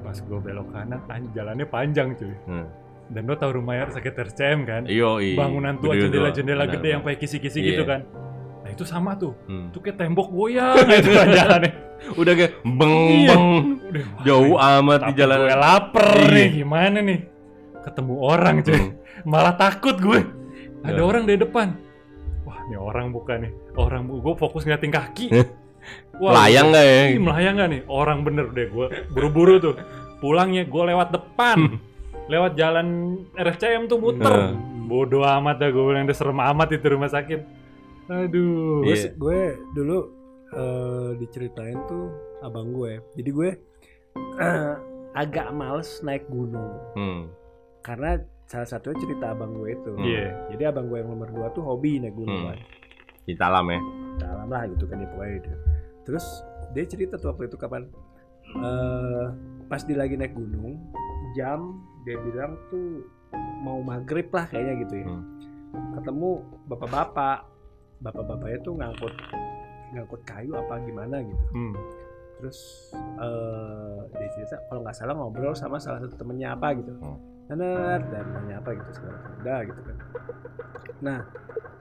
Pas 0.00 0.14
gue 0.14 0.38
belok 0.38 0.70
kanan, 0.70 1.00
jalannya 1.32 1.66
panjang 1.66 2.14
cuy. 2.14 2.30
Hmm. 2.46 2.66
Dan 3.04 3.26
lo 3.26 3.34
tau 3.34 3.50
rumah 3.50 3.90
sakit 3.90 4.14
RCM 4.14 4.58
kan? 4.62 4.82
Iyo, 4.86 5.18
iya. 5.18 5.34
Bangunan 5.34 5.76
tua 5.76 5.92
tuh. 5.92 6.08
jendela-jendela 6.08 6.64
Benar, 6.64 6.74
gede 6.74 6.88
yang 6.88 7.02
pakai 7.02 7.18
kisi-kisi 7.18 7.58
Iya. 7.58 7.68
gitu 7.70 7.84
kan. 7.84 8.00
Nah 8.62 8.70
itu 8.70 8.84
sama 8.84 9.12
tuh. 9.14 9.34
Hmm. 9.44 9.68
Itu 9.68 9.78
kayak 9.78 9.98
tembok 9.98 10.30
goyang 10.30 10.78
itu 10.88 11.10
kan 11.10 11.28
jalannya. 11.42 11.72
Udah 12.14 12.32
kayak 12.32 12.52
beng 12.64 12.96
Iya. 12.96 13.28
beng 13.28 13.46
Udah 13.84 14.04
jauh 14.22 14.56
amat 14.56 15.00
di 15.04 15.12
jalan. 15.14 15.38
gue 15.42 15.56
lapar 15.58 16.06
Iya. 16.16 16.32
nih 16.32 16.48
gimana 16.54 16.98
nih 17.02 17.18
ketemu 17.84 18.14
orang 18.18 18.56
cuy. 18.60 18.74
Hmm. 18.74 18.90
malah 19.30 19.54
takut 19.54 19.96
gue. 19.96 20.20
Ada 20.82 21.00
Ya. 21.00 21.04
orang 21.04 21.24
di 21.24 21.36
depan. 21.36 21.76
Wah 22.42 22.58
ini 22.64 22.76
orang 22.76 23.08
bukan 23.08 23.48
nih. 23.48 23.52
Orang 23.74 24.08
gue 24.10 24.34
fokus 24.34 24.64
ngeliatin 24.64 24.90
kaki. 24.90 25.26
Melayang 26.16 26.72
nggak 26.72 26.86
ya? 26.86 27.00
ini 27.06 27.20
melayang 27.20 27.54
gak 27.54 27.68
nih? 27.68 27.82
Orang 27.84 28.24
bener 28.24 28.48
deh 28.50 28.66
gue 28.66 28.86
buru-buru 29.10 29.60
tuh. 29.60 29.74
Pulangnya 30.16 30.64
gue 30.64 30.82
lewat 30.86 31.08
depan. 31.10 31.76
Lewat 32.24 32.56
jalan 32.56 32.86
RSCM 33.34 33.84
tuh 33.84 33.98
muter. 33.98 34.32
Nah. 34.32 34.56
bodoh 34.84 35.24
amat 35.24 35.56
dah 35.58 35.68
gue 35.68 35.80
bilang 35.80 36.04
udah 36.04 36.12
serem 36.12 36.36
amat 36.36 36.68
itu 36.70 36.86
rumah 36.86 37.08
sakit. 37.08 37.40
Aduh. 38.06 38.80
Gue, 38.80 38.92
Iya. 38.92 39.10
gue 39.12 39.40
dulu 39.72 39.98
eh, 40.50 41.10
diceritain 41.18 41.76
tuh 41.84 42.12
abang 42.40 42.68
gue. 42.70 43.00
Jadi 43.14 43.30
gue 43.30 43.50
eh, 44.38 44.72
agak 45.20 45.52
males 45.52 46.00
naik 46.00 46.24
gunung. 46.28 46.72
Hmm. 46.94 47.22
Karena 47.84 48.16
salah 48.44 48.64
satunya 48.64 48.96
cerita 48.98 49.30
abang 49.30 49.52
gue 49.52 49.70
itu 49.70 49.92
iya 50.00 50.32
jadi 50.48 50.70
abang 50.70 50.88
gue 50.88 50.98
yang 50.98 51.08
nomor 51.08 51.28
dua 51.28 51.48
tuh 51.50 51.62
hobi 51.62 51.98
naik 51.98 52.14
gunung 52.14 52.50
Hmm. 52.50 52.60
Di 53.24 53.32
dalam 53.34 53.64
ya. 53.66 53.80
dalam 54.18 54.46
lah 54.46 54.64
gitu 54.66 54.84
kan 54.84 54.98
ya 54.98 55.06
pokoknya 55.06 55.32
gitu. 55.38 55.48
terus 56.04 56.24
dia 56.70 56.84
cerita 56.84 57.16
tuh 57.16 57.30
waktu 57.30 57.46
itu 57.46 57.56
kapan 57.56 57.88
eh 58.54 59.26
pas 59.64 59.80
dia 59.80 59.96
lagi 59.96 60.14
naik 60.14 60.32
gunung 60.32 60.76
jam 61.32 61.76
dia 62.02 62.20
bilang 62.20 62.54
tuh 62.68 63.04
mau 63.60 63.80
maghrib 63.80 64.28
lah 64.28 64.44
kayaknya 64.46 64.74
gitu 64.82 64.94
ya 64.98 65.06
Hmm. 65.08 65.24
ketemu 65.94 66.30
bapak-bapak 66.66 67.48
bapak-bapaknya 67.98 68.58
tuh 68.60 68.72
ngangkut 68.74 69.14
ngangkut 69.90 70.22
kayu 70.22 70.54
apa 70.54 70.78
gimana 70.80 71.18
gitu 71.18 71.44
hmm. 71.50 71.74
terus 72.36 72.58
eh 73.18 73.98
dia 74.12 74.28
cerita 74.30 74.54
kalau 74.64 74.80
nggak 74.80 74.94
salah 74.94 75.14
ngobrol 75.14 75.50
sama 75.52 75.76
salah 75.76 75.98
satu 75.98 76.14
temennya 76.14 76.52
apa 76.52 76.76
gitu 76.76 76.92
Hmm. 76.94 77.18
Nanar, 77.44 78.00
dan 78.08 78.24
nanya 78.32 78.54
apa 78.58 78.72
gitu 78.72 78.90
segala 78.92 79.18
udah 79.38 79.58
gitu 79.64 79.80
kan 79.80 79.96
nah 80.98 81.18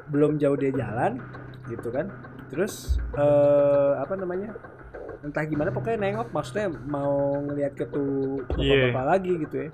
belum 0.10 0.36
jauh 0.36 0.60
dia 0.60 0.72
jalan 0.72 1.24
gitu 1.66 1.88
kan 1.88 2.12
terus 2.52 3.00
eh 3.16 3.92
apa 3.96 4.14
namanya 4.14 4.52
entah 5.24 5.48
gimana 5.48 5.72
pokoknya 5.72 5.98
nengok 5.98 6.30
maksudnya 6.30 6.68
mau 6.84 7.40
ngelihat 7.42 7.74
ke 7.74 7.86
tuh 7.88 8.44
Iya. 8.60 8.92
bapak-bapak 8.92 9.06
lagi 9.08 9.32
gitu 9.40 9.56
ya 9.58 9.70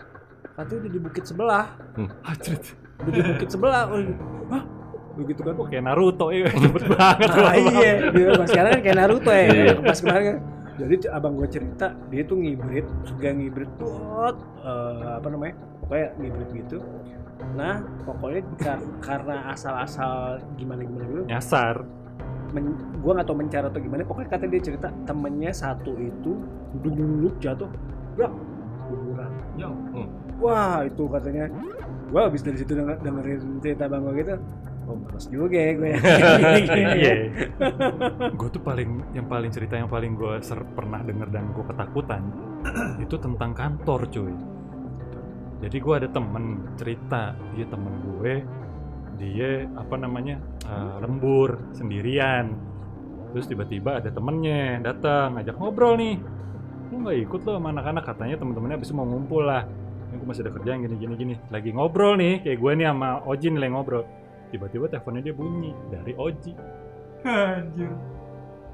katanya 0.54 0.80
udah 0.80 0.92
di 0.92 1.02
bukit 1.02 1.24
sebelah 1.26 1.66
Hajrit. 2.22 2.64
udah 3.02 3.12
di 3.12 3.24
bukit 3.26 3.50
sebelah 3.50 3.84
oh, 3.90 4.00
hah 4.48 4.64
begitu 5.18 5.42
kan 5.42 5.56
kayak 5.66 5.84
Naruto 5.84 6.28
ya 6.30 6.48
cepet 6.64 6.84
banget 6.86 7.30
Ah, 7.34 7.56
iya, 7.58 7.92
dia 8.14 8.28
pas 8.38 8.48
sekarang 8.48 8.72
kan 8.78 8.82
kayak 8.86 8.98
Naruto 9.02 9.32
ya. 9.34 9.46
Iya. 9.50 9.74
Pas 9.82 9.98
kemarin 10.00 10.24
kan. 10.24 10.38
Jadi 10.80 10.94
tuh 10.96 11.10
abang 11.12 11.34
gue 11.36 11.48
cerita 11.52 11.88
dia 12.08 12.22
tuh 12.24 12.38
ngibrit, 12.40 12.88
suka 13.04 13.36
ngibrit 13.36 13.68
tuh 13.76 13.92
eh, 14.64 15.12
apa 15.20 15.28
namanya? 15.28 15.56
Pokoknya 15.90 16.08
ngibrit 16.22 16.50
gitu. 16.54 16.78
Nah, 17.58 17.82
pokoknya 18.06 18.46
kar- 18.62 18.90
karena 19.02 19.50
asal-asal 19.50 20.38
gimana 20.54 20.86
gimana 20.86 21.04
gitu, 21.10 21.24
nyasar 21.26 21.82
men- 22.54 22.78
gua 23.02 23.18
nggak 23.18 23.28
tahu 23.28 23.38
mencara 23.42 23.66
atau 23.74 23.82
gimana. 23.82 24.06
Pokoknya 24.06 24.30
kata 24.38 24.46
dia 24.46 24.62
cerita 24.62 24.88
temennya 25.04 25.50
satu 25.50 25.98
itu 25.98 26.38
duduk 26.86 27.42
jatuh, 27.42 27.66
brak, 28.14 28.30
kuburan. 28.86 29.32
Hmm. 29.58 30.08
Wah 30.38 30.86
itu 30.86 31.04
katanya, 31.10 31.50
gua 32.14 32.30
habis 32.30 32.46
dari 32.46 32.58
situ 32.62 32.78
denger, 32.78 33.02
dengerin 33.02 33.58
cerita 33.66 33.90
bang 33.90 34.02
gue 34.06 34.14
gitu. 34.22 34.36
Oh, 34.90 34.98
males 34.98 35.26
juga 35.30 35.54
ya 35.54 35.72
gue. 35.78 35.90
iya 36.98 37.14
gue 38.42 38.50
tuh 38.50 38.58
paling 38.58 39.06
yang 39.14 39.30
paling 39.30 39.54
cerita 39.54 39.78
yang 39.78 39.86
paling 39.86 40.18
gue 40.18 40.42
ser 40.42 40.66
pernah 40.74 41.06
denger 41.06 41.30
dan 41.30 41.54
gue 41.54 41.62
ketakutan 41.62 42.26
itu 43.06 43.14
tentang 43.22 43.54
kantor 43.54 44.10
cuy 44.10 44.34
jadi 45.60 45.78
gue 45.78 45.94
ada 45.94 46.08
temen 46.08 46.64
cerita 46.80 47.36
dia 47.52 47.68
temen 47.68 47.94
gue 48.00 48.34
dia 49.20 49.68
apa 49.76 50.00
namanya 50.00 50.40
eh, 50.64 50.96
lembur 51.04 51.60
sendirian. 51.76 52.56
Terus 53.36 53.46
tiba-tiba 53.46 54.00
ada 54.00 54.10
temennya 54.10 54.80
datang 54.82 55.38
ngajak 55.38 55.60
ngobrol 55.60 56.00
nih. 56.00 56.18
Lu 56.90 57.04
nggak 57.04 57.18
ikut 57.30 57.40
lo 57.46 57.60
sama 57.60 57.70
anak-anak 57.76 58.04
katanya 58.08 58.36
temen-temennya 58.40 58.78
abis 58.80 58.90
itu 58.90 58.96
mau 58.96 59.06
ngumpul 59.06 59.44
lah. 59.46 59.68
Ini 60.10 60.16
gue 60.18 60.26
masih 60.26 60.42
ada 60.48 60.52
kerjaan 60.56 60.80
gini 60.82 60.96
gini 60.98 61.14
gini. 61.20 61.36
Lagi 61.52 61.70
ngobrol 61.76 62.18
nih 62.18 62.42
kayak 62.42 62.58
gue 62.58 62.72
nih 62.80 62.88
sama 62.90 63.10
Oji 63.28 63.48
nih 63.52 63.60
lagi 63.60 63.74
ngobrol. 63.76 64.04
Tiba-tiba 64.50 64.86
teleponnya 64.90 65.22
dia 65.22 65.36
bunyi 65.36 65.72
dari 65.92 66.14
Oji. 66.16 66.54
Anjir. 67.28 67.92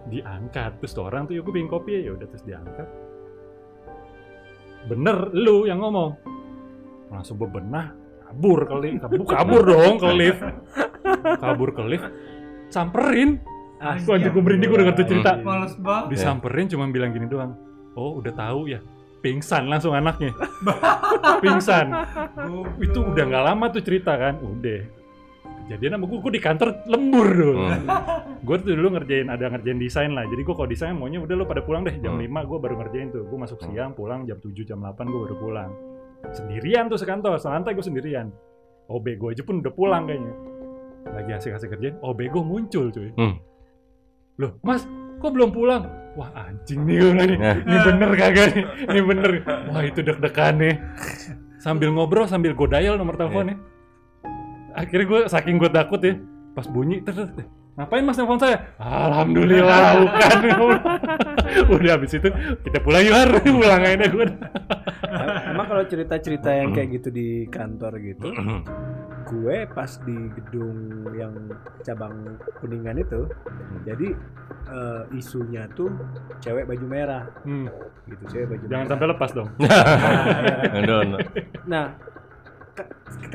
diangkat 0.06 0.78
terus 0.78 0.93
tuh 0.93 1.10
orang 1.10 1.26
tuh 1.26 1.34
ya 1.34 1.41
gue 1.41 1.65
kopi 1.65 2.06
ya 2.06 2.13
udah 2.13 2.30
terus 2.30 2.45
diangkat. 2.45 2.86
Bener 4.86 5.34
lu 5.34 5.65
yang 5.65 5.82
ngomong 5.82 6.35
langsung 7.26 7.42
bebenah 7.42 7.90
kabur 8.22 8.60
ke 8.64 8.76
lift. 8.78 9.02
Kabur, 9.02 9.26
kabur 9.26 9.62
dong 9.66 9.94
ke 9.98 10.10
lift. 10.14 10.42
Kabur 11.42 11.70
ke 11.74 11.84
lift 11.84 12.06
samperin. 12.70 13.42
Ah, 13.76 13.98
Gua 13.98 14.16
anjir 14.16 14.30
gue 14.30 14.40
merinding 14.40 14.70
gue 14.70 14.80
denger 14.80 14.94
tuh 14.94 15.08
cerita. 15.10 15.32
Males 15.42 15.74
banget. 15.76 16.14
disamperin 16.14 16.70
cuma 16.70 16.86
bilang 16.88 17.10
gini 17.10 17.26
doang. 17.26 17.58
Oh 17.94 18.22
udah 18.22 18.30
tahu 18.32 18.70
ya. 18.70 18.78
Pingsan 19.20 19.66
langsung 19.66 19.98
anaknya. 19.98 20.38
Pingsan. 21.44 21.90
Itu 22.78 23.02
udah 23.04 23.24
nggak 23.26 23.44
lama 23.44 23.66
tuh 23.74 23.82
cerita 23.82 24.14
kan. 24.14 24.38
Udah. 24.38 24.86
Kejadian 25.66 25.98
sama 25.98 26.06
gue 26.06 26.20
gue 26.22 26.34
di 26.38 26.42
kantor 26.44 26.86
lembur 26.86 27.26
dong 27.26 27.58
Hmm. 27.58 27.90
gue 28.46 28.56
tuh 28.62 28.78
dulu 28.78 28.94
ngerjain 28.94 29.26
ada 29.26 29.50
ngerjain 29.50 29.82
desain 29.82 30.12
lah. 30.14 30.22
Jadi 30.24 30.46
gue 30.46 30.54
kalau 30.54 30.70
desain 30.70 30.94
maunya 30.94 31.18
udah 31.18 31.34
lo 31.34 31.50
pada 31.50 31.66
pulang 31.66 31.82
deh 31.82 31.98
jam 31.98 32.14
Hmm. 32.14 32.22
5 32.22 32.46
gue 32.46 32.58
baru 32.62 32.76
ngerjain 32.78 33.10
tuh. 33.10 33.26
Gue 33.26 33.38
masuk 33.40 33.58
Hmm. 33.58 33.74
siang 33.74 33.92
pulang 33.92 34.22
jam 34.24 34.38
7 34.38 34.62
jam 34.62 34.78
8 34.78 34.94
gue 35.04 35.20
baru 35.26 35.36
pulang 35.36 35.74
sendirian 36.34 36.90
tuh 36.90 36.98
sekantor 36.98 37.38
santai 37.38 37.76
gue 37.76 37.86
sendirian. 37.86 38.32
OB 38.86 39.06
gue 39.18 39.30
aja 39.34 39.44
pun 39.46 39.62
udah 39.62 39.74
pulang 39.74 40.06
kayaknya. 40.06 40.34
Lagi 41.06 41.32
asik-asik 41.38 41.74
kerjain 41.74 41.98
OB 42.02 42.20
gue 42.30 42.44
muncul 42.44 42.90
cuy. 42.90 43.12
Hmm. 43.18 43.38
loh 44.36 44.60
mas 44.68 44.84
kok 45.24 45.32
belum 45.32 45.56
pulang? 45.56 45.88
Wah 46.20 46.32
anjing 46.36 46.84
nih 46.84 46.96
gue 47.00 47.12
nih. 47.16 47.38
Nah. 47.40 47.56
ini 47.60 47.78
bener 47.84 48.10
kagak 48.16 48.48
nih? 48.56 48.64
Ini 48.88 49.02
bener. 49.04 49.30
Wah 49.72 49.84
itu 49.84 50.00
deg-degan 50.04 50.54
nih. 50.60 50.76
Sambil 51.60 51.90
ngobrol 51.92 52.28
sambil 52.28 52.52
gue 52.54 52.68
dial 52.68 52.96
nomor 52.96 53.16
teleponnya. 53.16 53.58
Akhirnya 54.76 55.06
gue 55.08 55.20
saking 55.32 55.56
gue 55.56 55.72
takut 55.72 56.00
ya 56.04 56.20
pas 56.56 56.68
bunyi 56.72 57.04
terus, 57.04 57.28
ngapain 57.76 58.02
mas 58.02 58.16
telepon 58.16 58.38
saya? 58.38 58.58
Alhamdulillah 58.78 59.82
bukan. 60.02 60.38
Udah 61.70 61.92
habis 61.94 62.12
itu 62.14 62.30
kita 62.62 62.80
pulang 62.80 63.04
yuk 63.04 63.14
Har. 63.14 63.30
pulang 63.60 63.82
aja 63.82 64.06
gue 64.06 64.26
Emang 65.46 65.66
kalau 65.66 65.84
cerita-cerita 65.84 66.50
yang 66.52 66.72
kayak 66.72 66.90
gitu 66.94 67.10
di 67.10 67.28
kantor 67.48 67.96
gitu, 68.02 68.32
gue 69.26 69.58
pas 69.68 69.88
di 70.02 70.18
gedung 70.34 70.78
yang 71.12 71.32
cabang 71.82 72.36
kuningan 72.58 72.98
itu, 72.98 73.24
jadi 73.82 74.12
eh, 74.68 75.04
isunya 75.14 75.68
tuh 75.70 75.88
cewek 76.40 76.66
baju 76.66 76.86
merah, 76.86 77.24
Hmm, 77.44 77.72
gitu 78.06 78.24
cewek 78.28 78.48
baju 78.50 78.64
jangan 78.66 78.76
merah. 78.78 78.92
sampai 78.92 79.08
lepas 79.08 79.30
dong. 79.32 79.50
Aduh, 80.76 80.98
aduh. 81.02 81.20
Nah, 81.64 81.86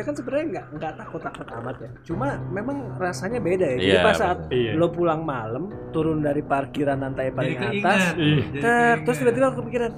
kita 0.00 0.06
kan 0.06 0.16
sebenarnya 0.16 0.46
nggak 0.50 0.66
nggak 0.72 0.92
takut-takut 0.96 1.46
amat 1.54 1.76
ya. 1.78 1.90
Cuma 2.02 2.26
memang 2.48 2.76
rasanya 2.96 3.36
beda 3.38 3.66
ya. 3.66 3.76
Jadi 3.76 3.92
Iya, 3.92 4.00
pas 4.02 4.16
saat. 4.16 4.38
Iya. 4.48 4.72
lo 4.74 4.88
pulang 4.88 5.20
malam, 5.22 5.62
turun 5.90 6.18
dari 6.18 6.40
parkiran 6.40 6.96
lantai 6.98 7.28
paling 7.28 7.54
Jadi 7.54 7.78
atas. 7.78 8.00
Iya. 8.10 8.42
Keinget. 8.48 8.96
terus 9.02 9.16
tiba-tiba 9.18 9.46
kepikiran, 9.52 9.90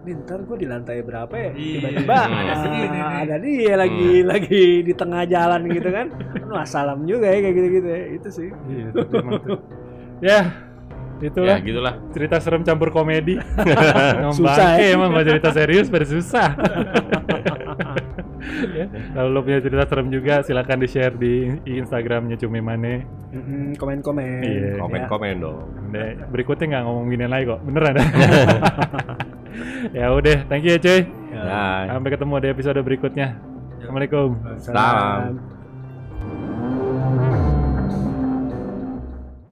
"Nih, 0.00 0.14
ntar 0.18 0.40
gue 0.40 0.56
di 0.56 0.66
lantai 0.66 0.96
berapa 1.00 1.34
ya? 1.34 1.50
Iya. 1.50 1.74
Tiba-tiba 1.76 2.18
Hmm. 2.18 2.40
Ada 2.40 2.54
nih. 2.64 2.88
ah, 2.96 3.12
ada 3.20 3.36
dia 3.38 3.74
lagi 3.76 4.10
lagi 4.24 4.64
di 4.80 4.92
tengah 4.94 5.22
jalan 5.24 5.60
gitu 5.68 5.88
kan. 5.88 6.06
Wah 6.46 6.64
salam 6.64 7.04
juga 7.04 7.28
ya 7.28 7.38
kayak 7.38 7.54
gitu-gitu 7.54 7.88
ya. 7.88 8.02
Itu 8.10 8.28
sih. 8.30 8.48
Iya, 8.66 8.86
emang 8.96 9.32
tuh. 9.38 9.58
ya 10.20 10.40
itulah 11.20 11.52
Ya 11.52 11.60
gitulah. 11.60 11.94
cerita 12.10 12.40
serem 12.40 12.62
campur 12.62 12.88
komedi 12.88 13.36
Susah, 14.32 14.72
ya. 14.74 14.96
emang 14.96 15.12
kalau 15.12 15.24
cerita 15.26 15.52
serius 15.52 15.86
pada 15.86 16.06
susah 16.06 16.48
ya, 16.56 17.52
kalau 19.14 19.28
lo 19.30 19.40
punya 19.42 19.60
cerita 19.60 19.84
serem 19.86 20.08
juga 20.08 20.42
silakan 20.42 20.78
di 20.80 20.88
share 20.88 21.14
di 21.14 21.34
Instagramnya 21.66 22.36
Cumi 22.36 22.60
Mane 22.60 22.94
Mm-mm, 23.30 23.78
Komen-komen. 23.78 24.42
Iya. 24.42 24.68
Ya. 24.74 24.78
Komen-komen 24.82 25.34
dong. 25.38 25.62
Deh, 25.94 26.18
berikutnya 26.30 26.66
nggak 26.66 26.84
ngomong 26.86 27.06
gini 27.10 27.26
lagi 27.26 27.44
kok 27.46 27.60
beneran 27.62 27.94
ya 29.98 30.06
udah 30.14 30.46
thank 30.46 30.62
you 30.62 30.74
ya 30.74 30.78
cuy 30.78 31.00
Bye. 31.34 31.86
sampai 31.90 32.10
ketemu 32.14 32.34
di 32.38 32.48
episode 32.50 32.78
berikutnya 32.82 33.28
Assalamualaikum 33.82 34.28
Salam. 34.62 35.38